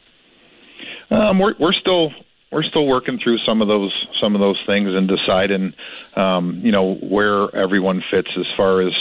[1.10, 2.10] Um, we're we're still
[2.50, 5.74] we're still working through some of those some of those things and deciding,
[6.16, 8.92] um, you know, where everyone fits as far as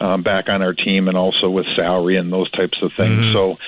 [0.00, 3.18] um, back on our team and also with salary and those types of things.
[3.18, 3.32] Mhm.
[3.32, 3.58] So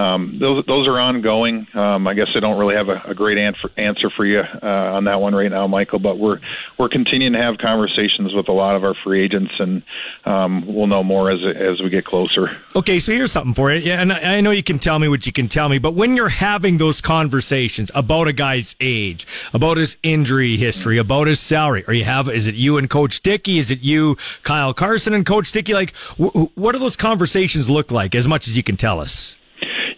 [0.00, 1.66] um, those those are ongoing.
[1.74, 4.66] Um, I guess I don't really have a, a great answer answer for you uh,
[4.94, 5.98] on that one right now, Michael.
[5.98, 6.40] But we're
[6.76, 9.82] we're continuing to have conversations with a lot of our free agents, and
[10.24, 12.56] um, we'll know more as as we get closer.
[12.76, 13.80] Okay, so here's something for you.
[13.80, 15.94] Yeah, and I I know you can tell me what you can tell me, but
[15.94, 21.40] when you're having those conversations about a guy's age, about his injury history, about his
[21.40, 23.58] salary, or you have, is it you and Coach Dickey?
[23.58, 25.74] Is it you, Kyle Carson and Coach Dickey?
[25.78, 28.98] Like, wh- wh- what do those conversations look like, as much as you can tell
[29.00, 29.36] us?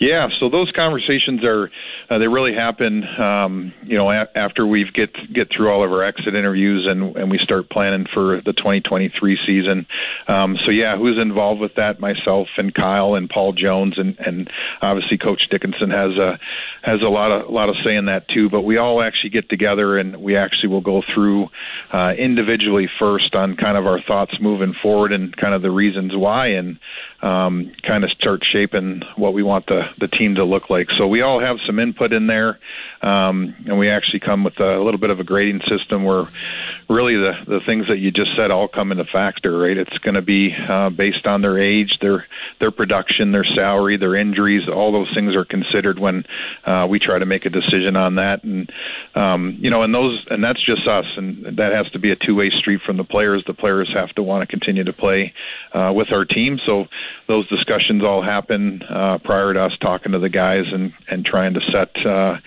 [0.00, 1.70] Yeah, so those conversations are
[2.08, 5.92] uh, they really happen, um, you know, a- after we've get get through all of
[5.92, 9.86] our exit interviews and and we start planning for the 2023 season.
[10.26, 12.00] Um, so yeah, who's involved with that?
[12.00, 14.50] Myself and Kyle and Paul Jones and and
[14.80, 16.40] obviously Coach Dickenson has a
[16.82, 18.48] has a lot of a lot of say in that too.
[18.48, 21.50] But we all actually get together and we actually will go through
[21.90, 26.16] uh, individually first on kind of our thoughts moving forward and kind of the reasons
[26.16, 26.78] why and
[27.22, 30.88] um, kind of start shaping what we want the the team to look like.
[30.96, 32.58] So we all have some input in there,
[33.02, 36.24] um, and we actually come with a little bit of a grading system where
[36.88, 39.58] really the the things that you just said all come into factor.
[39.58, 39.76] Right?
[39.76, 42.26] It's going to be uh, based on their age, their
[42.58, 44.68] their production, their salary, their injuries.
[44.68, 46.24] All those things are considered when
[46.64, 48.44] uh, we try to make a decision on that.
[48.44, 48.72] And
[49.14, 52.16] um, you know, and those and that's just us, and that has to be a
[52.16, 53.44] two way street from the players.
[53.46, 55.34] The players have to want to continue to play
[55.72, 56.58] uh, with our team.
[56.64, 56.88] So
[57.26, 61.54] those discussions all happen uh, prior to us talking to the guys and and trying
[61.54, 62.38] to set uh,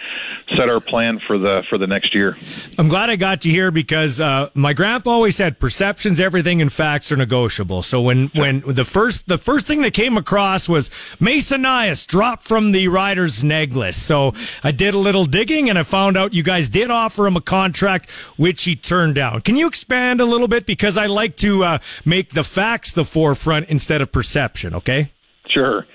[0.57, 2.37] set our plan for the for the next year.
[2.77, 6.71] I'm glad I got you here because uh, my grandpa always said perceptions, everything, and
[6.71, 7.81] facts are negotiable.
[7.81, 12.43] So when when the first the first thing that came across was Mason Nyhus dropped
[12.43, 14.03] from the Riders neg list.
[14.03, 14.33] So
[14.63, 17.41] I did a little digging and I found out you guys did offer him a
[17.41, 19.41] contract, which he turned down.
[19.41, 23.05] Can you expand a little bit because I like to uh, make the facts the
[23.05, 24.52] forefront instead of perception.
[24.75, 25.11] Okay.
[25.49, 25.85] Sure.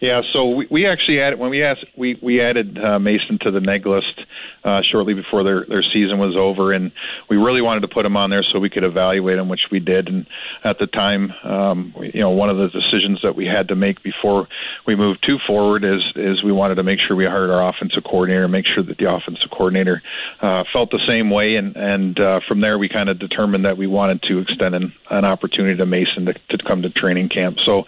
[0.00, 3.50] Yeah, so we, we actually added when we asked we we added uh, Mason to
[3.50, 4.20] the neg list
[4.62, 6.92] uh, shortly before their their season was over, and
[7.28, 9.80] we really wanted to put him on there so we could evaluate him, which we
[9.80, 10.08] did.
[10.08, 10.26] And
[10.62, 14.00] at the time, um, you know, one of the decisions that we had to make
[14.04, 14.46] before
[14.86, 18.04] we moved too forward is is we wanted to make sure we hired our offensive
[18.04, 20.00] coordinator, make sure that the offensive coordinator
[20.40, 23.76] uh, felt the same way, and and uh, from there we kind of determined that
[23.76, 27.58] we wanted to extend an, an opportunity to Mason to, to come to training camp.
[27.64, 27.86] So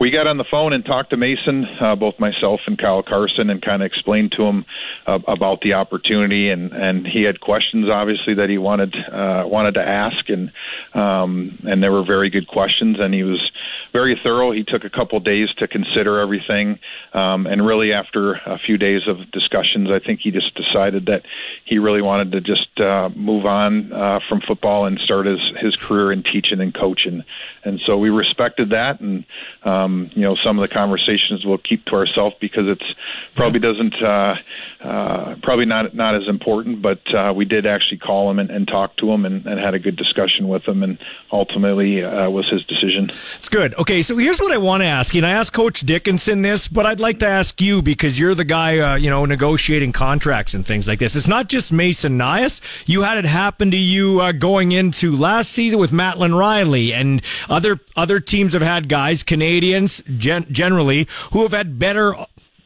[0.00, 3.50] we got on the phone and talked to Mason uh, both myself and Kyle Carson,
[3.50, 4.64] and kind of explained to him
[5.06, 6.50] uh, about the opportunity.
[6.50, 10.52] And, and he had questions, obviously, that he wanted uh, wanted to ask, and
[10.94, 12.98] um, and they were very good questions.
[13.00, 13.50] And he was
[13.92, 14.52] very thorough.
[14.52, 16.78] He took a couple days to consider everything,
[17.12, 21.24] um, and really after a few days of discussions, I think he just decided that
[21.64, 25.76] he really wanted to just uh, move on uh, from football and start his his
[25.76, 27.24] career in teaching and coaching.
[27.64, 29.24] And so we respected that, and
[29.62, 32.94] um, you know some of the conversations we'll keep to ourselves because it's
[33.34, 34.36] probably doesn't uh,
[34.80, 36.82] uh, probably not not as important.
[36.82, 39.74] But uh, we did actually call him and, and talk to him and, and had
[39.74, 40.98] a good discussion with him, and
[41.32, 43.10] ultimately uh, was his decision.
[43.10, 43.74] It's good.
[43.76, 45.20] Okay, so here's what I want to ask you.
[45.20, 48.44] And I asked Coach Dickenson this, but I'd like to ask you because you're the
[48.44, 51.16] guy, uh, you know, negotiating contracts and things like this.
[51.16, 52.86] It's not just Mason Nyhus.
[52.86, 57.22] You had it happen to you uh, going into last season with Mattland Riley and
[57.54, 62.14] other other teams have had guys, Canadians gen- generally, who have had better.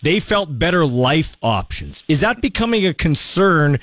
[0.02, 2.04] They felt better life options.
[2.08, 3.80] Is that becoming a concern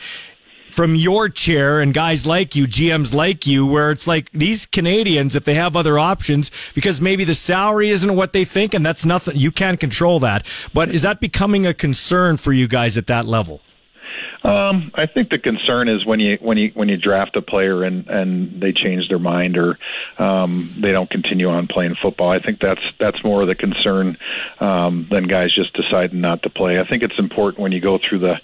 [0.72, 5.36] from your chair and guys like you, GMs like you, where it's like these Canadians,
[5.36, 9.06] if they have other options, because maybe the salary isn't what they think, and that's
[9.06, 10.46] nothing, you can't control that.
[10.74, 13.62] But is that becoming a concern for you guys at that level?
[14.44, 17.84] Um, I think the concern is when you when you when you draft a player
[17.84, 19.80] and and they change their mind or
[20.18, 22.30] um, they don't continue on playing football.
[22.30, 24.18] I think that's that's more of the concern
[24.60, 26.80] um, than guys just deciding not to play.
[26.80, 28.40] I think it's important when you go through the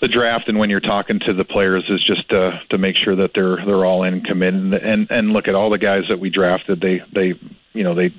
[0.00, 3.16] the draft and when you're talking to the players is just to to make sure
[3.16, 6.18] that they're they're all in committed and and, and look at all the guys that
[6.18, 6.80] we drafted.
[6.80, 7.34] They they
[7.72, 8.12] you know they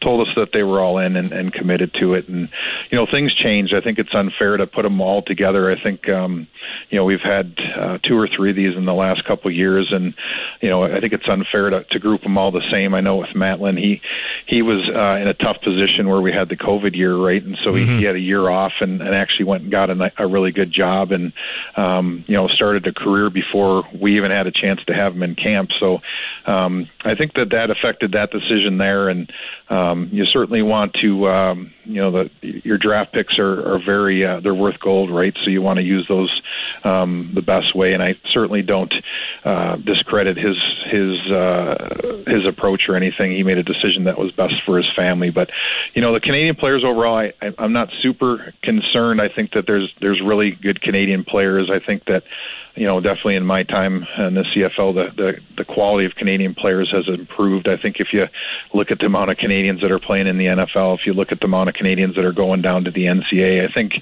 [0.00, 2.28] told us that they were all in and, and committed to it.
[2.28, 2.48] And
[2.90, 3.74] you know, things changed.
[3.74, 5.70] I think it's unfair to put them all together.
[5.70, 6.46] I think um,
[6.90, 9.56] you know we've had uh, two or three of these in the last couple of
[9.56, 10.14] years, and
[10.60, 12.94] you know I think it's unfair to, to group them all the same.
[12.94, 14.00] I know with Mattland, he
[14.46, 17.56] he was uh, in a tough position where we had the COVID year, right, and
[17.62, 17.92] so mm-hmm.
[17.92, 20.52] he, he had a year off and, and actually went and got a, a really
[20.52, 21.32] good job, and
[21.76, 25.22] um, you know started a career before we even had a chance to have him
[25.22, 25.70] in camp.
[25.78, 26.00] So
[26.46, 29.32] um, I think that that affected that decision there, and
[29.70, 34.24] um, you certainly want to, um, you know, the your draft picks are, are very
[34.24, 35.36] uh, they're worth gold, right?
[35.44, 36.42] So you want to use those
[36.84, 37.92] um, the best way.
[37.92, 38.92] And I certainly don't
[39.44, 40.56] uh, discredit his
[40.90, 43.32] his uh, his approach or anything.
[43.32, 45.30] He made a decision that was best for his family.
[45.30, 45.50] But
[45.94, 49.20] you know, the Canadian players overall, I, I'm not super concerned.
[49.20, 51.70] I think that there's there's really good Canadian players.
[51.70, 52.24] I think that
[52.78, 56.54] you know, definitely in my time in the CFL, the, the the quality of Canadian
[56.54, 57.68] players has improved.
[57.68, 58.26] I think if you
[58.72, 61.32] look at the amount of Canadians that are playing in the NFL, if you look
[61.32, 63.94] at the amount of Canadians that are going down to the NCAA, I think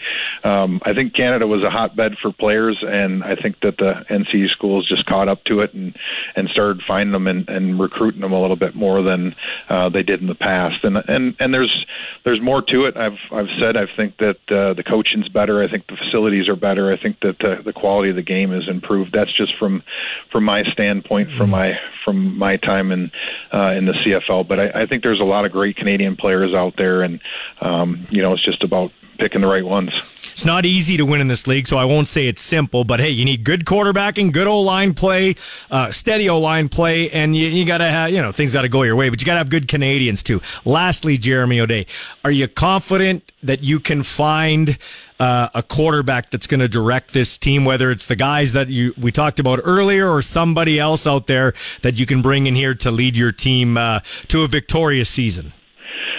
[0.44, 4.50] um, I think Canada was a hotbed for players, and I think that the NCAA
[4.50, 5.96] schools just caught up to it and
[6.34, 9.34] and started finding them and, and recruiting them a little bit more than
[9.70, 10.84] uh, they did in the past.
[10.84, 11.86] And and and there's
[12.24, 12.96] there's more to it.
[12.96, 15.62] I've I've said I think that uh, the coaching's better.
[15.62, 16.92] I think the facilities are better.
[16.92, 19.12] I think that uh, the quality of the game is improved.
[19.12, 19.82] That's just from
[20.30, 23.10] from my standpoint, from my from my time in
[23.52, 24.46] uh, in the CFL.
[24.46, 27.20] But I, I think there's a lot of great Canadian players out there, and
[27.60, 29.92] um, you know, it's just about picking the right ones.
[30.36, 32.84] It's not easy to win in this league, so I won't say it's simple.
[32.84, 35.34] But hey, you need good quarterbacking, good O line play,
[35.70, 38.60] uh, steady O line play, and you, you got to have you know things got
[38.60, 39.08] to go your way.
[39.08, 40.42] But you got to have good Canadians too.
[40.66, 41.86] Lastly, Jeremy O'Day,
[42.22, 44.76] are you confident that you can find?
[45.18, 48.92] Uh, a quarterback that's going to direct this team, whether it's the guys that you
[48.98, 52.74] we talked about earlier or somebody else out there that you can bring in here
[52.74, 55.54] to lead your team uh, to a victorious season.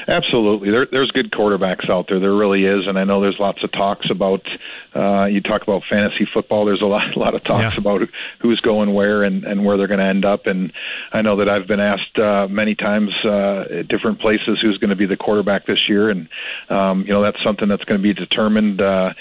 [0.09, 2.17] Absolutely, there, there's good quarterbacks out there.
[2.19, 4.47] There really is, and I know there's lots of talks about.
[4.95, 6.63] Uh, you talk about fantasy football.
[6.63, 7.77] There's a lot, a lot of talks Yeah.
[7.77, 8.07] about
[8.39, 10.45] who's going where and, and where they're going to end up.
[10.47, 10.71] And
[11.11, 14.91] I know that I've been asked uh, many times uh, at different places who's going
[14.91, 16.29] to be the quarterback this year, and
[16.69, 18.81] um, you know that's something that's going to be determined.
[18.81, 19.13] Uh,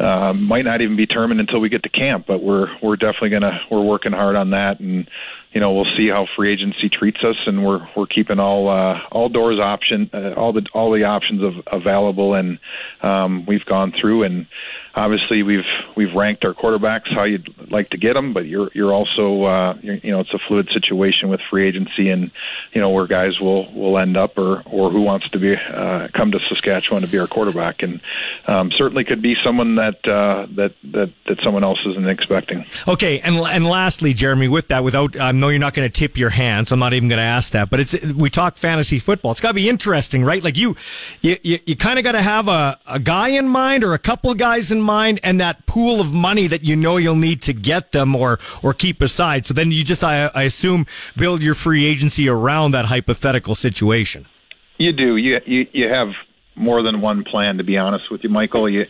[0.00, 3.30] uh, might not even be determined until we get to camp, but we're we're definitely
[3.30, 5.08] gonna we're working hard on that and
[5.54, 9.00] you know we'll see how free agency treats us, and we're we're keeping all uh,
[9.12, 12.58] all doors option uh, all the all the options of, available, and
[13.02, 14.46] um, we've gone through and
[14.94, 15.64] obviously we've
[15.96, 19.74] we've ranked our quarterbacks how you'd like to get them, but you're you're also uh,
[19.82, 22.30] you're, you know it's a fluid situation with free agency, and
[22.72, 26.08] you know where guys will will end up or or who wants to be uh,
[26.14, 28.00] come to Saskatchewan to be our quarterback, and
[28.46, 32.64] um, certainly could be someone that uh, that that that someone else isn't expecting.
[32.86, 36.16] Okay, and and lastly, Jeremy, with that, without I know you're not going to tip
[36.16, 37.70] your hand, so I'm not even going to ask that.
[37.70, 39.32] But it's we talk fantasy football.
[39.32, 40.42] It's got to be interesting, right?
[40.42, 40.76] Like you,
[41.20, 43.98] you, you, you kind of got to have a, a guy in mind or a
[43.98, 47.52] couple guys in mind, and that pool of money that you know you'll need to
[47.52, 49.46] get them or or keep aside.
[49.46, 50.86] So then you just, I, I assume,
[51.16, 54.26] build your free agency around that hypothetical situation.
[54.78, 55.16] You do.
[55.16, 56.08] You you you have
[56.56, 57.58] more than one plan.
[57.58, 58.86] To be honest with you, Michael, you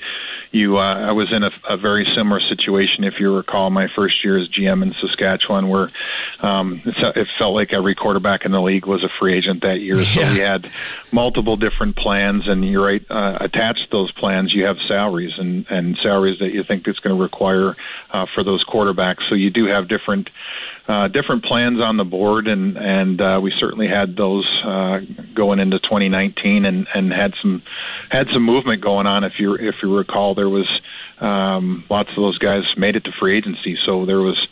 [0.52, 3.04] you uh, I was in a, a very similar situation.
[3.04, 5.90] If you recall, my first year as GM in Saskatchewan, where
[6.40, 9.80] um, it's, it felt like every quarterback in the league was a free agent that
[9.80, 10.02] year.
[10.04, 10.70] So we had
[11.12, 13.04] multiple different plans, and you're right.
[13.10, 16.98] Uh, attached to those plans, you have salaries and and salaries that you think it's
[16.98, 17.74] going to require
[18.10, 19.28] uh, for those quarterbacks.
[19.28, 20.30] So you do have different
[20.86, 25.00] uh, different plans on the board, and and uh, we certainly had those uh,
[25.34, 27.62] going into 2019, and and had some
[28.10, 29.24] had some movement going on.
[29.24, 30.68] If you if you recall, there was
[31.20, 34.46] um, lots of those guys made it to free agency, so there was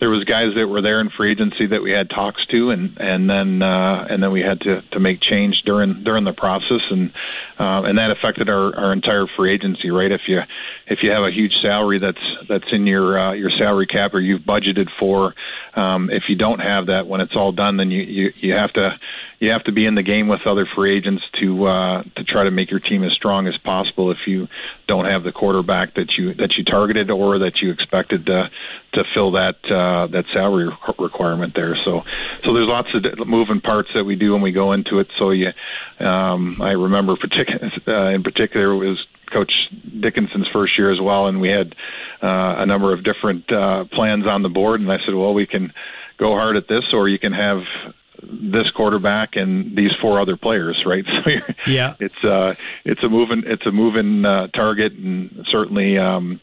[0.00, 2.96] there was guys that were there in free agency that we had talks to, and
[2.98, 6.82] and then uh, and then we had to to make change during during the process,
[6.90, 7.12] and
[7.58, 9.90] uh, and that affected our our entire free agency.
[9.90, 10.42] Right, if you
[10.86, 14.20] if you have a huge salary that's that's in your uh, your salary cap or
[14.20, 15.34] you've budgeted for,
[15.74, 18.72] um, if you don't have that when it's all done, then you you, you have
[18.74, 18.98] to
[19.40, 22.44] you have to be in the game with other free agents to uh, to try
[22.44, 24.10] to make your team as strong as possible.
[24.10, 24.48] If you
[24.86, 28.50] don't have the quarterback that you that you targeted or that you expected to
[28.92, 31.76] to fill that uh, that salary requ- requirement there.
[31.82, 32.04] So
[32.42, 35.08] so there's lots of moving parts that we do when we go into it.
[35.18, 35.52] So you,
[35.98, 39.52] um, I remember particular uh, in particular it was Coach
[40.00, 41.74] Dickenson's first year as well, and we had
[42.22, 44.80] uh, a number of different uh, plans on the board.
[44.80, 45.72] And I said, well, we can
[46.18, 47.58] go hard at this, or you can have
[48.22, 51.04] this quarterback and these four other players, right?
[51.06, 51.96] So you're, Yeah.
[51.98, 52.54] it's uh,
[52.84, 55.98] it's a moving it's a moving uh, target, and certainly.
[55.98, 56.40] Um,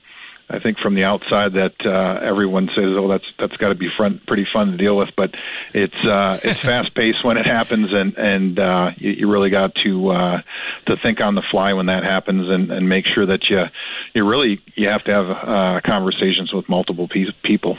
[0.50, 3.90] I think from the outside that uh, everyone says, "Oh, that's that's got to be
[3.98, 5.36] fun, pretty fun to deal with," but
[5.74, 9.76] it's uh, it's fast paced when it happens, and and uh, you, you really got
[9.76, 10.42] to uh,
[10.88, 13.66] to think on the fly when that happens, and, and make sure that you
[14.14, 17.78] you really you have to have uh, conversations with multiple pe- people.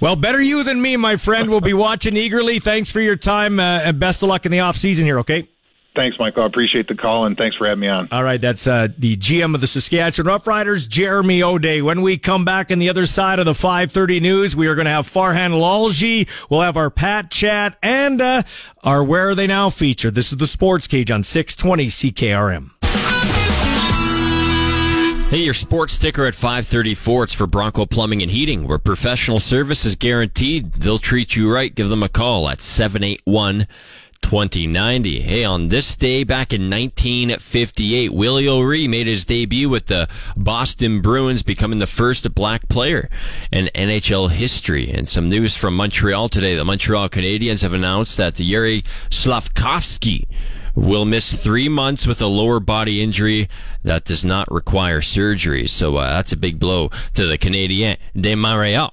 [0.00, 1.50] Well, better you than me, my friend.
[1.50, 2.58] We'll be watching eagerly.
[2.58, 5.18] Thanks for your time, uh, and best of luck in the off season here.
[5.20, 5.48] Okay.
[5.98, 6.44] Thanks, Michael.
[6.44, 8.06] I appreciate the call, and thanks for having me on.
[8.12, 11.82] All right, that's uh, the GM of the Saskatchewan Roughriders, Jeremy O'Day.
[11.82, 14.84] When we come back on the other side of the 5:30 news, we are going
[14.84, 16.28] to have Farhan Lalji.
[16.48, 18.44] We'll have our Pat chat and uh,
[18.84, 20.12] our Where Are They Now feature.
[20.12, 22.70] This is the Sports Cage on 620 CKRM.
[25.30, 27.24] Hey, your sports sticker at 534.
[27.24, 30.74] It's for Bronco Plumbing and Heating, where professional service is guaranteed.
[30.74, 31.74] They'll treat you right.
[31.74, 33.66] Give them a call at 781
[34.22, 35.20] 2090.
[35.20, 41.00] Hey, on this day back in 1958, Willie O'Ree made his debut with the Boston
[41.00, 43.08] Bruins, becoming the first black player
[43.50, 44.90] in NHL history.
[44.90, 46.54] And some news from Montreal today.
[46.54, 50.26] The Montreal Canadiens have announced that Yuri Slafkovsky
[50.74, 53.48] will miss three months with a lower body injury
[53.82, 55.66] that does not require surgery.
[55.66, 58.92] So uh, that's a big blow to the Canadien de Montreal.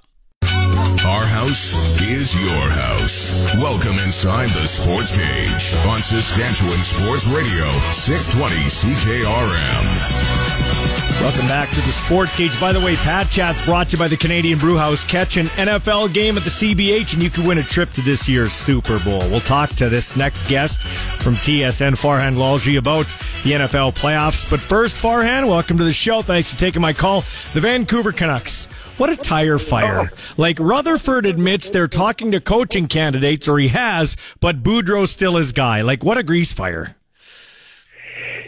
[1.06, 3.54] Our house is your house.
[3.54, 10.85] Welcome inside the Sports Cage on Saskatchewan Sports Radio, 620 CKRM.
[11.22, 12.60] Welcome back to the Sports Cage.
[12.62, 15.04] By the way, Pat Chat's brought to you by the Canadian Brewhouse.
[15.06, 18.30] Catch an NFL game at the CBH and you can win a trip to this
[18.30, 19.20] year's Super Bowl.
[19.30, 23.06] We'll talk to this next guest from TSN, Farhan Lalji, about
[23.44, 24.48] the NFL playoffs.
[24.48, 26.22] But first, Farhan, welcome to the show.
[26.22, 27.22] Thanks for taking my call.
[27.54, 28.66] The Vancouver Canucks.
[28.98, 30.12] What a tire fire.
[30.14, 30.18] Oh.
[30.38, 35.54] Like Rutherford admits they're talking to coaching candidates, or he has, but Boudreau's still his
[35.54, 35.82] guy.
[35.82, 36.96] Like, what a grease fire.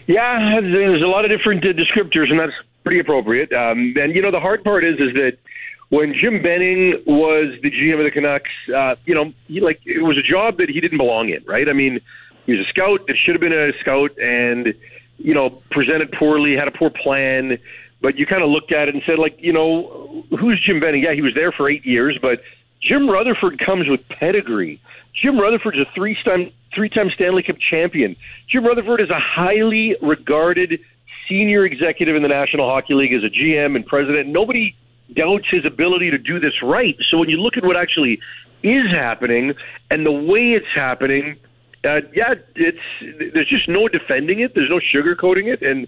[0.08, 2.54] Yeah, there's a lot of different uh, descriptors, and that's
[2.84, 3.52] pretty appropriate.
[3.52, 5.38] Um, and you know, the hard part is, is that
[5.90, 10.02] when Jim Benning was the GM of the Canucks, uh, you know, he, like it
[10.04, 11.68] was a job that he didn't belong in, right?
[11.68, 12.00] I mean,
[12.46, 14.74] he was a scout that should have been a scout, and
[15.18, 17.58] you know, presented poorly, had a poor plan.
[18.00, 21.04] But you kind of looked at it and said, like, you know, who's Jim Benning?
[21.04, 22.42] Yeah, he was there for eight years, but
[22.88, 24.80] Jim Rutherford comes with pedigree.
[25.14, 28.16] Jim Rutherford's a three-time three-time Stanley Cup champion.
[28.48, 30.80] Jim Rutherford is a highly regarded
[31.28, 34.30] senior executive in the National Hockey League as a GM and president.
[34.30, 34.76] Nobody
[35.14, 36.96] doubts his ability to do this right.
[37.10, 38.20] So when you look at what actually
[38.64, 39.54] is happening
[39.90, 41.38] and the way it's happening,
[41.84, 44.54] uh, yeah, it's there's just no defending it.
[44.54, 45.88] There's no sugarcoating it, and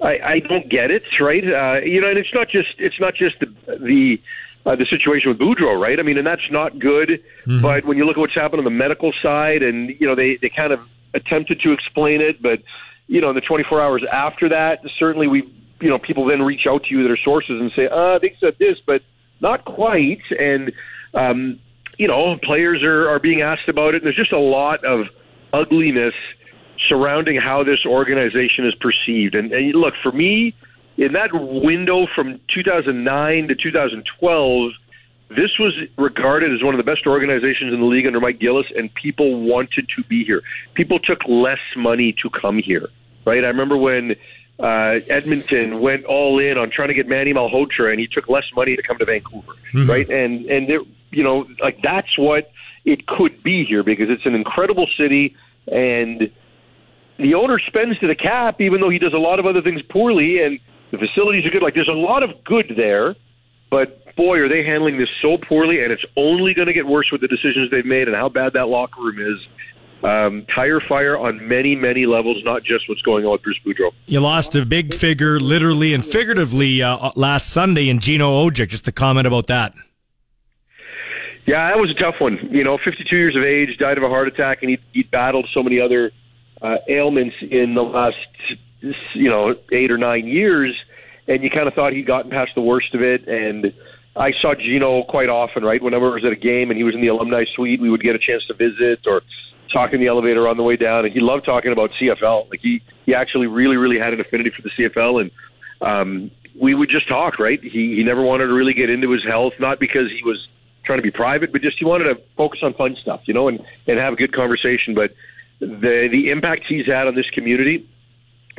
[0.00, 1.20] I, I don't get it.
[1.20, 1.44] Right?
[1.44, 3.46] Uh, you know, and it's not just it's not just the
[3.78, 4.20] the
[4.66, 5.98] uh, the situation with Boudreau, right?
[5.98, 7.22] I mean, and that's not good.
[7.46, 7.62] Mhm.
[7.62, 10.36] But when you look at what's happened on the medical side, and you know, they
[10.36, 10.80] they kind of
[11.14, 12.62] attempted to explain it, but
[13.06, 15.42] you know, in the 24 hours after that, certainly we,
[15.80, 18.56] you know, people then reach out to you their sources and say, uh, they said
[18.58, 19.02] this, but
[19.40, 20.20] not quite.
[20.38, 20.72] And
[21.14, 21.58] um,
[21.96, 24.02] you know, players are are being asked about it.
[24.02, 25.08] And there's just a lot of
[25.52, 26.14] ugliness
[26.86, 29.34] surrounding how this organization is perceived.
[29.34, 30.54] And, and look, for me,
[30.98, 34.72] in that window from 2009 to 2012,
[35.30, 38.66] this was regarded as one of the best organizations in the league under Mike Gillis,
[38.76, 40.42] and people wanted to be here.
[40.74, 42.88] People took less money to come here,
[43.24, 43.44] right?
[43.44, 44.16] I remember when
[44.58, 48.46] uh, Edmonton went all in on trying to get Manny Malhotra, and he took less
[48.56, 49.52] money to come to Vancouver,
[49.86, 50.08] right?
[50.10, 50.80] And and there,
[51.10, 52.50] you know, like that's what
[52.84, 55.36] it could be here because it's an incredible city,
[55.70, 56.28] and
[57.18, 59.82] the owner spends to the cap, even though he does a lot of other things
[59.82, 60.58] poorly, and
[60.90, 61.62] the facilities are good.
[61.62, 63.14] Like there's a lot of good there,
[63.70, 67.10] but boy, are they handling this so poorly, and it's only going to get worse
[67.10, 69.46] with the decisions they've made and how bad that locker room is.
[70.02, 73.90] Um, tire fire on many, many levels, not just what's going on with Bruce Boudreau.
[74.06, 78.68] You lost a big figure, literally and figuratively, uh, last Sunday in Gino Odjick.
[78.68, 79.74] Just a comment about that.
[81.46, 82.38] Yeah, that was a tough one.
[82.52, 85.48] You know, 52 years of age, died of a heart attack, and he he battled
[85.52, 86.12] so many other
[86.62, 88.16] uh, ailments in the last
[88.80, 90.74] you know eight or nine years,
[91.26, 93.26] and you kind of thought he'd gotten past the worst of it.
[93.28, 93.72] And
[94.16, 95.82] I saw Gino quite often, right?
[95.82, 98.02] Whenever I was at a game and he was in the alumni suite, we would
[98.02, 99.22] get a chance to visit or
[99.72, 101.04] talk in the elevator on the way down.
[101.04, 102.50] And he loved talking about CFL.
[102.50, 105.30] Like he he actually really really had an affinity for the CFL, and
[105.80, 106.30] um,
[106.60, 107.62] we would just talk, right?
[107.62, 110.48] He he never wanted to really get into his health, not because he was
[110.84, 113.48] trying to be private, but just he wanted to focus on fun stuff, you know,
[113.48, 114.94] and and have a good conversation.
[114.94, 115.14] But
[115.60, 117.86] the the impact he's had on this community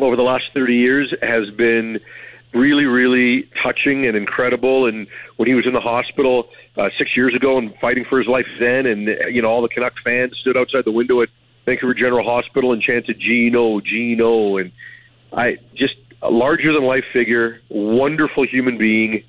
[0.02, 2.00] over the last 30 years has been
[2.54, 4.88] really, really touching and incredible.
[4.88, 5.08] And
[5.38, 8.48] when he was in the hospital uh, six years ago and fighting for his life
[8.60, 11.30] then, and uh, you know all the Canuck fans stood outside the window at
[11.66, 14.72] Vancouver General Hospital and chanted "Gino, Gino," and
[15.32, 19.24] I just a larger than life figure, wonderful human being.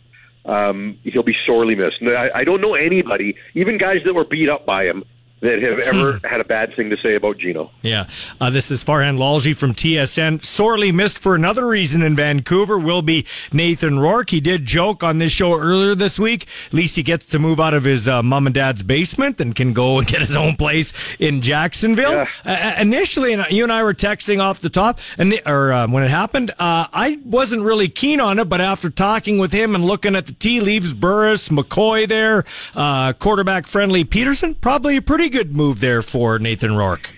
[0.47, 1.97] Um, he'll be sorely missed.
[2.01, 5.05] And I, I don't know anybody, even guys that were beat up by him,
[5.41, 7.71] that have ever had a bad thing to say about Gino.
[7.81, 8.09] Yeah.
[8.41, 10.45] Uh, this is Farhan Lalji from TSN.
[10.45, 14.31] Sorely missed for another reason in Vancouver will be Nathan Rourke.
[14.31, 16.47] He did joke on this show earlier this week.
[16.67, 19.55] At least he gets to move out of his uh, mom and dad's basement and
[19.55, 22.27] can go and get his own place in Jacksonville.
[22.45, 26.03] Uh, initially, and you and I were texting off the top, and or uh, when
[26.03, 28.49] it happened, uh, I wasn't really keen on it.
[28.51, 32.45] But after talking with him and looking at the tea leaves, Burris, McCoy there,
[32.75, 37.15] uh, quarterback friendly Pederson, probably a pretty good move there for Nathan Rourke.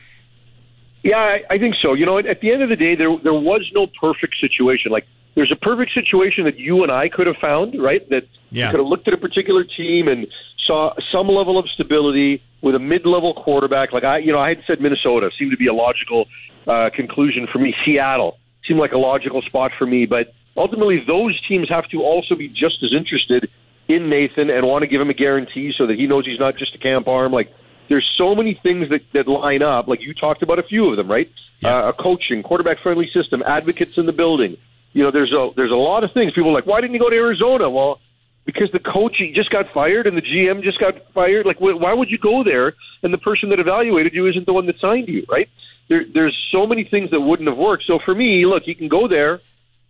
[1.03, 1.95] Yeah, I, I think so.
[1.95, 4.93] You know, at, at the end of the day, there there was no perfect situation.
[4.93, 8.09] Like, there's a perfect situation that you and I could have found, right?
[8.11, 8.67] That Yeah.
[8.67, 10.27] you could have looked at a particular team and
[10.67, 13.93] saw some level of stability with a mid-level quarterback.
[13.93, 16.29] Like I, you know, I had said Minnesota seemed to be a logical
[16.69, 17.75] uh, conclusion for me.
[17.85, 22.37] Seattle seemed like a logical spot for me, but ultimately, those teams have to also
[22.37, 23.51] be just as interested
[23.89, 26.57] in Nathan and want to give him a guarantee so that he knows he's not
[26.57, 27.33] just a camp arm.
[27.33, 27.53] Like
[27.89, 29.89] there's so many things that, that line up.
[29.89, 31.31] Like you talked about a few of them, right?
[31.63, 34.57] Uh, a coaching, quarterback friendly system, advocates in the building.
[34.93, 36.33] You know, there's a there's a lot of things.
[36.33, 37.71] People are like, why didn't he go to Arizona?
[37.71, 38.01] Well,
[38.45, 41.47] because the coach just got fired and the GM just got fired.
[41.47, 44.53] Like, wh- why would you go there and the person that evaluated you isn't the
[44.53, 45.49] one that signed you, right?
[45.89, 47.85] There, there's so many things that wouldn't have worked.
[47.87, 49.41] So for me, look, you can go there,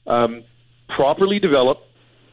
[0.06, 0.44] um,
[0.88, 1.82] properly develop.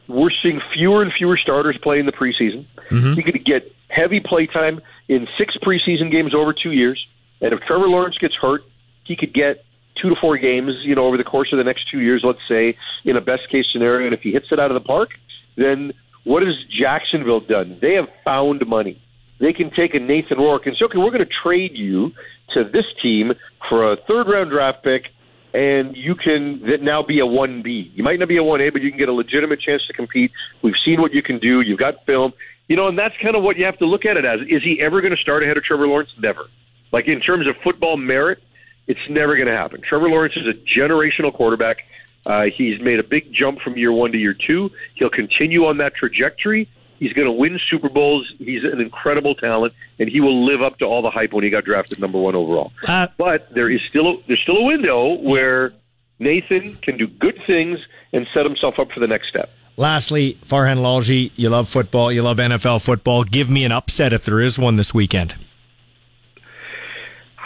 [0.08, 2.66] We're seeing fewer and fewer starters play in the preseason.
[3.14, 7.06] He could get heavy play time in six preseason games over two years.
[7.40, 8.62] And if Trevor Lawrence gets hurt,
[9.04, 9.64] he could get
[10.00, 12.40] two to four games, you know, over the course of the next two years, let's
[12.48, 14.06] say, in a best case scenario.
[14.06, 15.10] And if he hits it out of the park,
[15.56, 15.92] then
[16.24, 17.78] what has Jacksonville done?
[17.80, 19.00] They have found money.
[19.38, 22.12] They can take a Nathan Rourke and say, okay, we're going to trade you
[22.54, 23.32] to this team
[23.68, 25.06] for a third round draft pick,
[25.54, 27.92] and you can now be a 1B.
[27.94, 30.30] You might not be a 1A, but you can get a legitimate chance to compete.
[30.62, 31.62] We've seen what you can do.
[31.62, 32.32] You've got film.
[32.70, 34.42] You know, and that's kind of what you have to look at it as.
[34.48, 36.10] Is he ever going to start ahead of Trevor Lawrence?
[36.20, 36.46] Never.
[36.92, 38.40] Like in terms of football merit,
[38.86, 39.80] it's never going to happen.
[39.80, 41.78] Trevor Lawrence is a generational quarterback.
[42.24, 44.70] Uh, he's made a big jump from year one to year two.
[44.94, 46.68] He'll continue on that trajectory.
[47.00, 48.32] He's going to win Super Bowls.
[48.38, 51.50] He's an incredible talent, and he will live up to all the hype when he
[51.50, 52.70] got drafted number one overall.
[52.86, 55.72] Uh, but there is still a, there's still a window where
[56.20, 57.80] Nathan can do good things
[58.12, 59.50] and set himself up for the next step.
[59.76, 63.24] Lastly, Farhan Lalji, you love football, you love NFL football.
[63.24, 65.36] Give me an upset if there is one this weekend.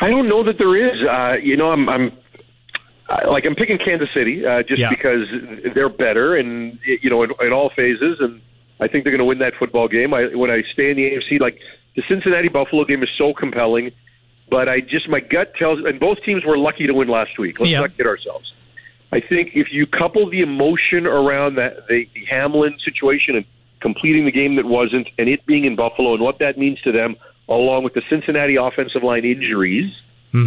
[0.00, 1.00] I don't know that there is.
[1.02, 2.12] Uh, you know, I'm, I'm
[3.08, 4.90] I- like I'm picking Kansas City uh, just Yeah.
[4.90, 5.28] because
[5.74, 8.40] they're better, and you know, in, in all phases, and
[8.80, 10.12] I think they're going to win that football game.
[10.12, 11.60] I, when I stay in the AFC, like
[11.94, 13.92] the Cincinnati Buffalo game is so compelling,
[14.50, 17.60] but I just my gut tells, and both teams were lucky to win last week.
[17.60, 17.80] Let's Yeah.
[17.82, 18.52] not kid ourselves.
[19.14, 23.44] I think if you couple the emotion around that the, the Hamlin situation and
[23.78, 26.90] completing the game that wasn't, and it being in Buffalo, and what that means to
[26.90, 27.14] them,
[27.48, 29.94] along with the Cincinnati offensive line injuries,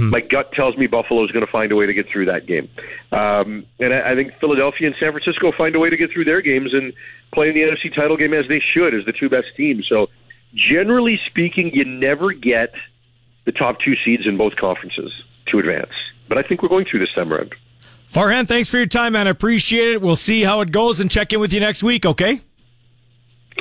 [0.09, 2.45] my gut tells me Buffalo is going to find a way to get through that
[2.45, 2.67] game.
[3.13, 6.25] Um, and I, I think Philadelphia and San Francisco find a way to get through
[6.25, 6.91] their games and
[7.33, 9.87] play in the NFC title game as they should, as the two best teams.
[9.87, 10.09] So,
[10.53, 12.73] generally speaking, you never get
[13.45, 15.93] the top two seeds in both conferences to advance.
[16.27, 17.55] But I think we're going through this time around.
[18.11, 19.27] Farhan, thanks for your time, man.
[19.27, 20.01] I appreciate it.
[20.01, 22.41] We'll see how it goes and check in with you next week, okay?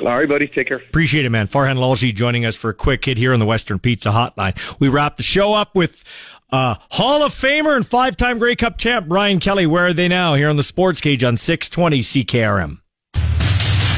[0.01, 0.47] All right, buddy.
[0.47, 0.77] Take care.
[0.77, 1.47] Appreciate it, man.
[1.47, 4.79] Farhan Lalji joining us for a quick hit here on the Western Pizza Hotline.
[4.79, 6.03] We wrap the show up with
[6.51, 9.65] uh, Hall of Famer and five-time Grey Cup champ Brian Kelly.
[9.65, 10.35] Where are they now?
[10.35, 12.79] Here on the Sports Cage on 620 CKRM.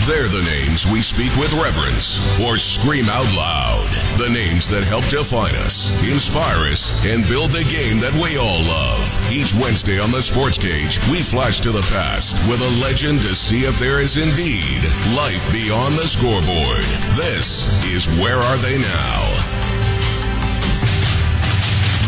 [0.09, 3.85] They're the names we speak with reverence or scream out loud.
[4.17, 8.63] The names that help define us, inspire us, and build the game that we all
[8.65, 9.05] love.
[9.31, 13.35] Each Wednesday on the Sports Cage, we flash to the past with a legend to
[13.35, 14.81] see if there is indeed
[15.13, 16.89] life beyond the scoreboard.
[17.13, 19.78] This is Where Are They Now?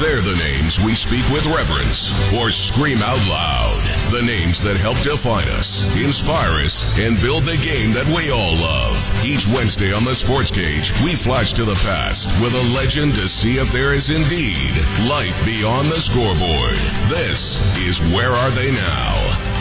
[0.01, 3.83] They're the names we speak with reverence or scream out loud.
[4.11, 8.55] The names that help define us, inspire us, and build the game that we all
[8.55, 8.97] love.
[9.23, 13.29] Each Wednesday on the Sports Cage, we flash to the past with a legend to
[13.29, 14.73] see if there is indeed
[15.05, 16.81] life beyond the scoreboard.
[17.05, 19.60] This is Where Are They Now?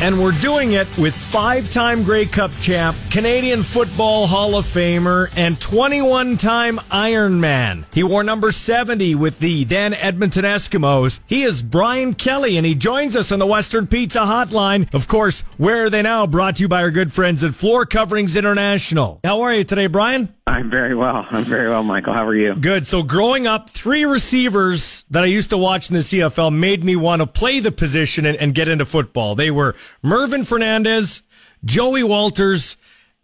[0.00, 5.28] And we're doing it with five time Grey Cup champ, Canadian Football Hall of Famer,
[5.36, 7.84] and 21 time Ironman.
[7.92, 11.18] He wore number 70 with the then Edmonton Eskimos.
[11.26, 14.94] He is Brian Kelly, and he joins us on the Western Pizza Hotline.
[14.94, 16.28] Of course, where are they now?
[16.28, 19.18] Brought to you by our good friends at Floor Coverings International.
[19.24, 20.32] How are you today, Brian?
[20.48, 21.26] I'm very well.
[21.30, 22.14] I'm very well, Michael.
[22.14, 22.54] How are you?
[22.54, 22.86] Good.
[22.86, 26.96] So growing up, three receivers that I used to watch in the CFL made me
[26.96, 29.34] want to play the position and, and get into football.
[29.34, 31.22] They were Mervyn Fernandez,
[31.64, 32.76] Joey Walters,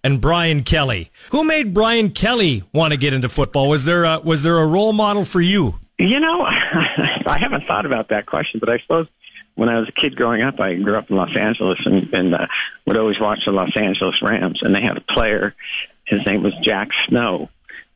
[0.03, 1.11] and Brian Kelly.
[1.33, 3.69] Who made Brian Kelly want to get into football?
[3.69, 5.79] Was there a, was there a role model for you?
[5.99, 6.43] You know,
[7.27, 9.07] I haven't thought about that question, but I suppose
[9.55, 12.35] when I was a kid growing up, I grew up in Los Angeles and, and
[12.35, 12.47] uh,
[12.87, 15.55] would always watch the Los Angeles Rams, and they had a player.
[16.05, 17.49] His name was Jack Snow,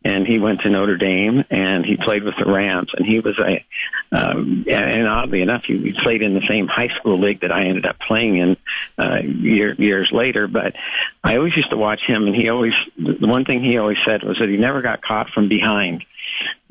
[0.04, 3.38] and he went to Notre Dame and he played with the Rams, and he was
[3.38, 3.64] a.
[4.10, 7.64] Um, and oddly enough, he, he played in the same high school league that I
[7.64, 8.56] ended up playing in
[8.96, 10.46] uh, year, years later.
[10.46, 10.74] But
[11.22, 14.22] I always used to watch him, and he always the one thing he always said
[14.22, 16.04] was that he never got caught from behind,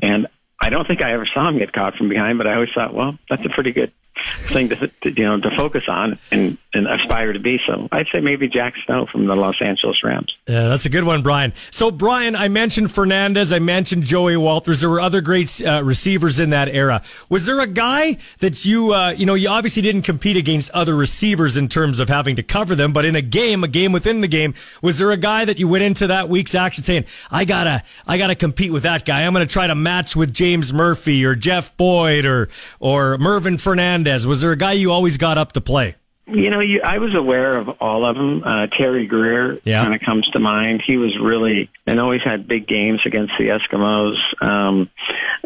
[0.01, 0.27] and
[0.59, 2.93] I don't think I ever saw him get caught from behind, but I always thought,
[2.93, 3.91] well, that's a pretty good
[4.47, 7.59] thing to, you know to focus on and, and aspire to be.
[7.65, 10.35] So I'd say maybe Jack Snow from the Los Angeles Rams.
[10.47, 11.53] Yeah, that's a good one, Brian.
[11.71, 14.81] So, Brian, I mentioned Fernandez, I mentioned Joey Walters.
[14.81, 17.01] There were other great uh, receivers in that era.
[17.29, 20.95] Was there a guy that you, uh, you know, you obviously didn't compete against other
[20.95, 24.21] receivers in terms of having to cover them, but in a game, a game within
[24.21, 27.45] the game, was there a guy that you went into that week's action saying, "I
[27.45, 29.25] gotta, I gotta compete with that guy.
[29.25, 32.49] I'm gonna try to match with James Murphy or Jeff Boyd or
[32.79, 34.06] or Mervyn Fernandez"?
[34.25, 35.95] Was there a guy you always got up to play?
[36.29, 38.43] you know, you, I was aware of all of them.
[38.43, 39.81] Uh, Terry Greer Yeah.
[39.83, 40.81] kind of comes to mind.
[40.85, 44.17] He was really and always had big games against the Eskimos.
[44.45, 44.89] Um,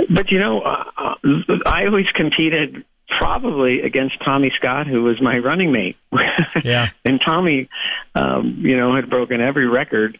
[0.09, 2.83] but you know, uh, uh, I always competed
[3.19, 5.97] probably against Tommy Scott, who was my running mate.
[6.63, 6.89] Yeah.
[7.05, 7.69] and Tommy,
[8.15, 10.17] um, you know, had broken every record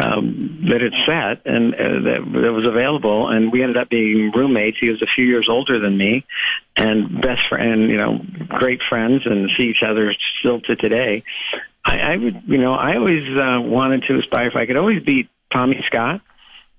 [0.00, 3.28] um, that it set and uh, that, that was available.
[3.28, 4.78] And we ended up being roommates.
[4.80, 6.24] He was a few years older than me,
[6.76, 7.90] and best friend.
[7.90, 11.22] You know, great friends, and see each other still to today.
[11.84, 15.02] I, I would, you know, I always uh, wanted to aspire if I could always
[15.02, 16.20] beat Tommy Scott.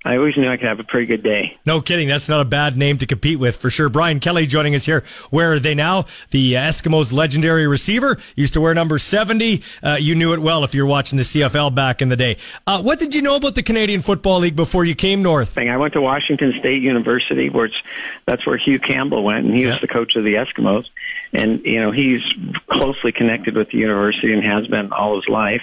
[0.04, 1.60] I always knew I could have a pretty good day.
[1.64, 2.08] No kidding.
[2.08, 3.88] That's not a bad name to compete with for sure.
[3.88, 5.04] Brian Kelly joining us here.
[5.30, 6.06] Where are they now?
[6.32, 9.62] The Eskimos legendary receiver used to wear number 70.
[9.84, 12.38] Uh, you knew it well if you're watching the CFL back in the day.
[12.66, 15.56] Uh, what did you know about the Canadian Football League before you came north?
[15.58, 17.76] I went to Washington State University, where it's
[18.26, 20.86] that's where Hugh Campbell went, and he was the coach of the Eskimos.
[21.34, 22.22] And you know he's
[22.70, 25.62] closely connected with the university and has been all his life.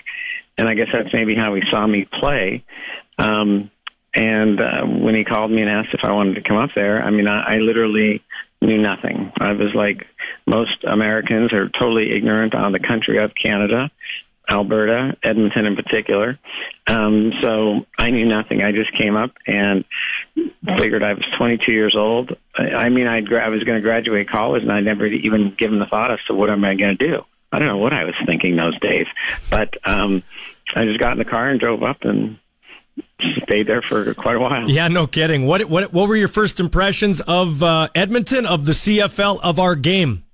[0.57, 2.65] And I guess that's maybe how he saw me play.
[3.19, 3.71] Um,
[4.19, 7.01] and uh, when he called me and asked if I wanted to come up there,
[7.01, 8.21] I mean, I, I literally
[8.61, 9.33] knew nothing.
[9.39, 10.07] I was like
[10.45, 13.91] most Americans are totally ignorant on the country of Canada.
[14.51, 16.39] Alberta, Edmonton in particular.
[16.87, 18.63] Um, so I knew nothing.
[18.63, 19.85] I just came up and
[20.79, 22.35] figured I was 22 years old.
[22.57, 25.79] I, I mean, I'd, I was going to graduate college and I'd never even given
[25.79, 27.25] the thought as to what am I going to do.
[27.53, 29.07] I don't know what I was thinking those days,
[29.51, 30.23] but um,
[30.75, 32.39] I just got in the car and drove up and
[33.43, 34.69] stayed there for quite a while.
[34.69, 35.47] Yeah, no kidding.
[35.47, 39.75] What what what were your first impressions of uh, Edmonton, of the CFL, of our
[39.75, 40.25] game?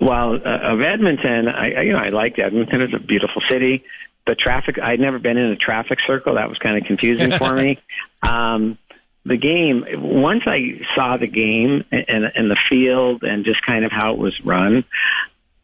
[0.00, 2.82] Well, uh, of Edmonton, I you know I liked Edmonton.
[2.82, 3.84] It's a beautiful city.
[4.26, 6.34] The traffic, I'd never been in a traffic circle.
[6.34, 7.78] That was kind of confusing for me.
[8.20, 8.76] Um,
[9.24, 13.92] the game, once I saw the game and, and the field and just kind of
[13.92, 14.84] how it was run,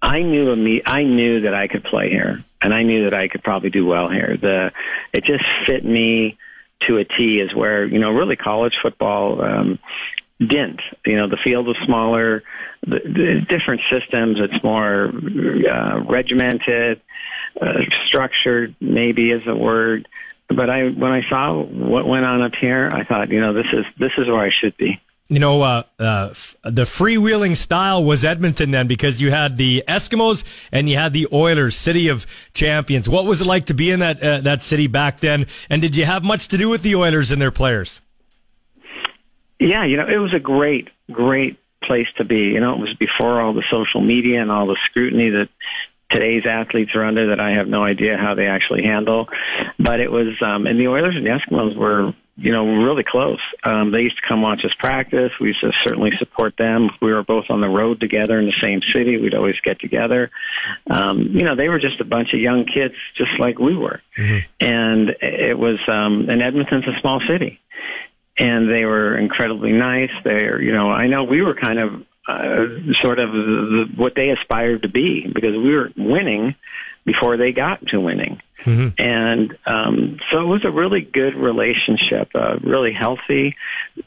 [0.00, 0.52] I knew
[0.86, 3.84] I knew that I could play here, and I knew that I could probably do
[3.84, 4.38] well here.
[4.40, 4.72] The
[5.12, 6.38] it just fit me
[6.88, 7.38] to a T.
[7.38, 9.78] Is where you know really college football um,
[10.40, 10.80] didn't.
[11.04, 12.42] You know the field was smaller,
[12.80, 14.38] the, the different systems.
[14.40, 17.02] It's more uh, regimented,
[17.60, 18.74] uh, structured.
[18.80, 20.08] Maybe is a word.
[20.48, 23.66] But I when I saw what went on up here, I thought you know this
[23.74, 25.00] is this is where I should be.
[25.30, 29.82] You know, uh, uh, f- the freewheeling style was Edmonton then because you had the
[29.88, 33.08] Eskimos and you had the Oilers, city of champions.
[33.08, 35.46] What was it like to be in that uh, that city back then?
[35.70, 38.02] And did you have much to do with the Oilers and their players?
[39.58, 42.40] Yeah, you know, it was a great, great place to be.
[42.40, 45.48] You know, it was before all the social media and all the scrutiny that
[46.10, 49.28] today's athletes are under that I have no idea how they actually handle.
[49.78, 53.40] But it was, um, and the Oilers and the Eskimos were, you know, really close.
[53.62, 55.30] Um, they used to come watch us practice.
[55.40, 56.90] We used to certainly support them.
[57.00, 59.18] We were both on the road together in the same city.
[59.18, 60.30] We'd always get together.
[60.90, 64.00] Um, you know, they were just a bunch of young kids, just like we were.
[64.60, 67.60] And it was, um, and Edmonton's a small city
[68.36, 70.10] and they were incredibly nice.
[70.24, 72.66] They're, you know, I know we were kind of uh,
[73.02, 76.54] sort of the, what they aspired to be because we were winning
[77.04, 78.40] before they got to winning.
[78.98, 83.56] And um, so it was a really good relationship, uh, really healthy,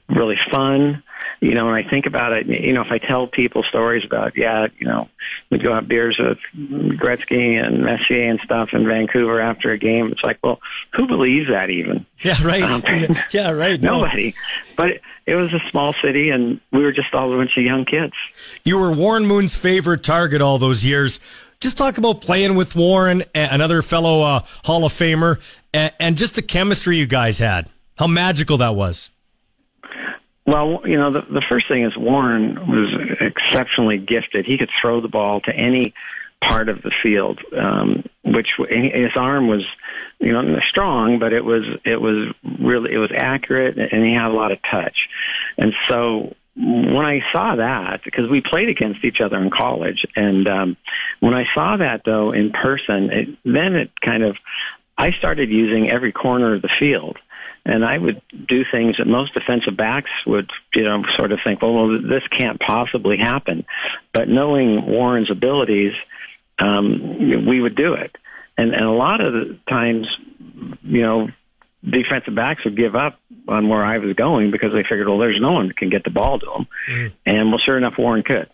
[0.10, 1.04] really fun.
[1.40, 4.36] You know, when I think about it, you know, if I tell people stories about,
[4.36, 5.10] yeah, you know,
[5.50, 6.40] we'd go have beers with
[6.98, 10.60] Gretzky and Messier and stuff in Vancouver after a game, it's like, well,
[10.94, 12.06] who believes that even?
[12.22, 12.64] Yeah, right.
[12.64, 12.82] Um,
[13.32, 13.80] yeah, right.
[13.80, 14.02] No.
[14.02, 14.34] Nobody.
[14.76, 17.64] But it, it was a small city, and we were just all a bunch of
[17.64, 18.14] young kids.
[18.64, 21.20] You were Warren Moon's favorite target all those years.
[21.60, 25.40] Just talk about playing with Warren, another fellow uh, Hall of Famer,
[25.74, 27.70] and, and just the chemistry you guys had.
[27.98, 29.10] How magical that was.
[30.46, 34.46] Well, you know, the, the first thing is Warren was exceptionally gifted.
[34.46, 35.94] He could throw the ball to any
[36.42, 39.66] part of the field, um, which his arm was,
[40.20, 44.30] you know, strong, but it was it was really it was accurate, and he had
[44.32, 45.10] a lot of touch.
[45.58, 50.48] And so when I saw that, because we played against each other in college, and
[50.48, 50.78] um,
[51.20, 54.38] when I saw that though in person, it, then it kind of
[54.98, 57.18] I started using every corner of the field.
[57.66, 61.62] And I would do things that most defensive backs would, you know, sort of think,
[61.62, 63.66] well, well this can't possibly happen.
[64.14, 65.92] But knowing Warren's abilities,
[66.60, 68.16] um, we would do it.
[68.58, 70.08] And, and a lot of the times,
[70.82, 71.28] you know,
[71.84, 75.40] defensive backs would give up on where I was going because they figured, well, there's
[75.42, 76.68] no one that can get the ball to him.
[76.90, 77.14] Mm.
[77.26, 78.50] And well, sure enough, Warren could.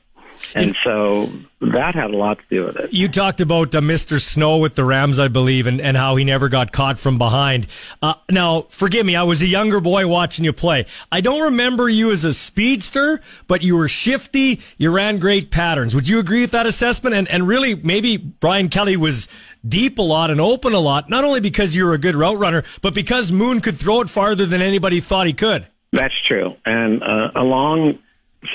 [0.56, 1.32] And so
[1.62, 2.94] that had a lot to do with it.
[2.94, 4.20] You talked about uh, Mr.
[4.20, 7.68] Snow with the Rams, I believe, and, and how he never got caught from behind.
[8.02, 10.86] Uh, now, forgive me, I was a younger boy watching you play.
[11.12, 14.62] I don't remember you as a speedster, but you were shifty.
[14.78, 15.96] You ran great patterns.
[15.96, 17.16] Would you agree with that assessment?
[17.16, 19.28] And, and really, maybe Brian Kelly was
[19.68, 22.38] deep a lot and open a lot, not only because you were a good route
[22.38, 25.68] runner, but because Moon could throw it farther than anybody thought he could.
[25.92, 26.56] That's true.
[26.66, 28.00] And uh, a long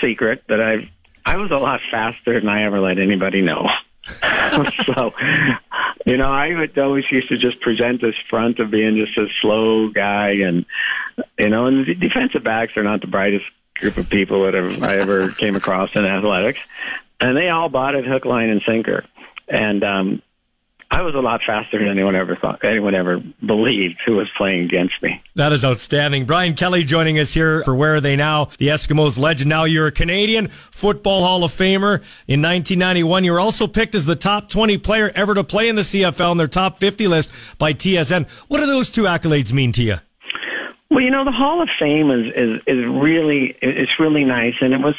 [0.00, 0.88] secret that I've
[1.28, 3.68] I was a lot faster than I ever let anybody know.
[4.02, 5.12] so,
[6.06, 9.26] you know, I would always used to just present this front of being just a
[9.42, 10.64] slow guy, and
[11.38, 13.44] you know, and the defensive backs are not the brightest
[13.74, 16.60] group of people that I ever came across in athletics,
[17.20, 19.05] and they all bought it hook, line, and sinker.
[19.48, 20.22] And um,
[20.90, 24.65] I was a lot faster than anyone ever thought, anyone ever believed who was playing
[24.65, 25.23] against me.
[25.35, 26.24] That is outstanding.
[26.24, 28.47] Brian Kelly joining us here for Where Are They Now?
[28.59, 29.51] The Eskimos legend.
[29.51, 31.98] Now you're a Canadian Football Hall of Famer.
[32.27, 35.77] In 1991, you were also picked as the top 20 player ever to play in
[35.77, 38.28] the CFL in their top 50 list by TSN.
[38.48, 39.97] What do those two accolades mean to you?
[40.90, 44.55] Well, you know, the Hall of Fame is, is, is really, it's really nice.
[44.62, 44.94] And it was,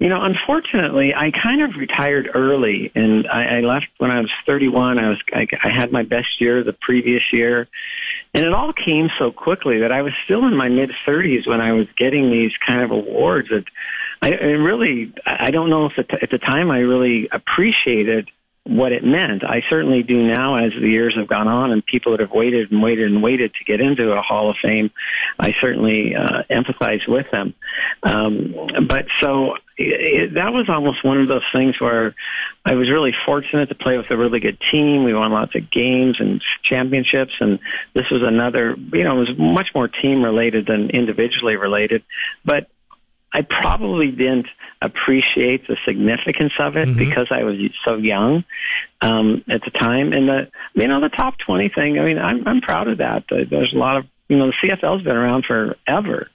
[0.00, 4.30] you know, unfortunately, I kind of retired early, and I, I left when I was
[4.46, 4.98] 31.
[4.98, 7.68] I was I, I had my best year the previous year,
[8.32, 11.60] and it all came so quickly that I was still in my mid 30s when
[11.60, 13.50] I was getting these kind of awards.
[13.50, 13.64] That
[14.22, 18.30] I, I really, I don't know if at at the time I really appreciated
[18.70, 19.42] what it meant.
[19.42, 22.70] I certainly do now as the years have gone on and people that have waited
[22.70, 24.92] and waited and waited to get into a Hall of Fame,
[25.40, 27.54] I certainly uh, empathize with them.
[28.04, 28.54] Um,
[28.88, 32.14] but so it, that was almost one of those things where
[32.64, 35.02] I was really fortunate to play with a really good team.
[35.02, 37.58] We won lots of games and championships, and
[37.94, 38.76] this was another.
[38.92, 42.04] You know, it was much more team related than individually related,
[42.44, 42.68] but
[43.32, 44.48] I probably didn't
[44.82, 46.98] appreciate the significance of it mm-hmm.
[46.98, 48.44] because I was so young
[49.00, 50.12] um, at the time.
[50.12, 51.98] And the you know the top twenty thing.
[51.98, 53.24] I mean, I'm I'm proud of that.
[53.28, 56.28] There's a lot of you know the CFL's been around forever.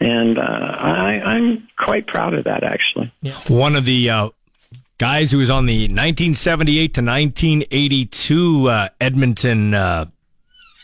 [0.00, 3.12] And uh, I, I'm quite proud of that, actually.
[3.22, 3.34] Yeah.
[3.46, 4.30] One of the uh,
[4.98, 10.06] guys who was on the 1978 to 1982 uh, Edmonton uh,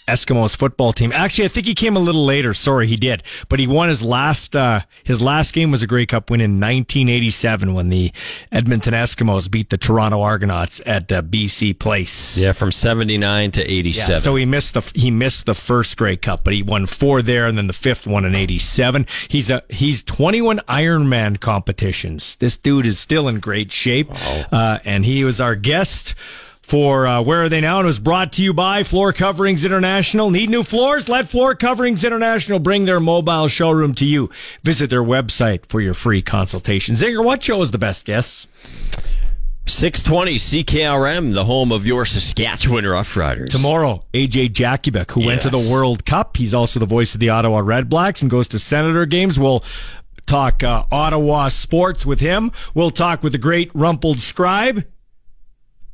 [0.07, 1.13] Eskimos football team.
[1.13, 2.55] Actually, I think he came a little later.
[2.55, 6.07] Sorry, he did, but he won his last uh, his last game was a Grey
[6.07, 8.13] Cup win in 1987 when the
[8.53, 12.39] Edmonton Eskimos beat the Toronto Argonauts at uh, BC Place.
[12.39, 14.13] Yeah, from 79 to 87.
[14.13, 17.23] Yeah, so he missed the he missed the first Grey Cup, but he won four
[17.23, 19.07] there, and then the fifth one in 87.
[19.29, 22.37] He's a he's 21 Ironman competitions.
[22.37, 24.11] This dude is still in great shape,
[24.53, 26.15] uh, and he was our guest
[26.67, 27.79] for uh, Where Are They Now?
[27.79, 30.33] And it was brought to you by Floor Coverings International.
[30.33, 31.09] Need new floors?
[31.09, 34.31] Let Floor Coverings International bring their mobile showroom to you.
[34.65, 36.97] Visit their website for your free consultation.
[36.97, 38.49] Zinger, what show is the best guess?
[39.67, 43.49] 620 CKRM, the home of your Saskatchewan Roughriders.
[43.51, 45.27] Tomorrow, AJ Jakubik, who yes.
[45.29, 46.37] went to the World Cup.
[46.37, 49.39] He's also the voice of the Ottawa Redblacks and goes to Senator games.
[49.39, 49.63] We'll
[50.27, 52.51] talk uh, Ottawa sports with him.
[52.75, 54.85] We'll talk with the great rumpled scribe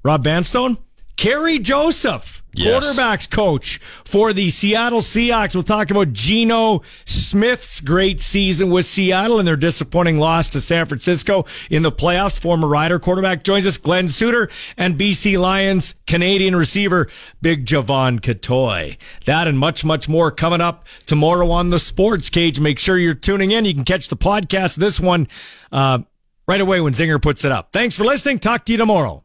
[0.03, 0.79] Rob Vanstone,
[1.17, 2.85] Kerry Joseph, yes.
[2.85, 5.55] quarterbacks coach for the Seattle Seahawks.
[5.55, 10.87] We'll talk about Geno Smith's great season with Seattle and their disappointing loss to San
[10.87, 12.39] Francisco in the playoffs.
[12.39, 17.09] Former Rider quarterback joins us, Glenn Suter, and BC Lions Canadian receiver,
[17.41, 18.97] Big Jevon Cottoy.
[19.25, 22.59] That and much, much more coming up tomorrow on the Sports Cage.
[22.59, 23.65] Make sure you're tuning in.
[23.65, 25.29] You can catch the podcast, this one,
[25.71, 26.01] uh,
[26.49, 27.73] right away when Zinger puts it up.
[27.73, 28.41] Thanks for listening.
[28.41, 29.23] Talk to you tomorrow.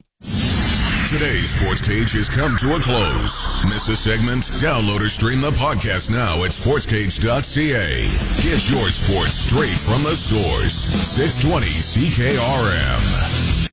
[1.08, 3.64] Today's sports cage has come to a close.
[3.64, 4.44] Miss a segment?
[4.60, 8.04] Download or stream the podcast now at sportscage.ca.
[8.44, 10.74] Get your sports straight from the source.
[10.74, 13.57] 620 CKRM.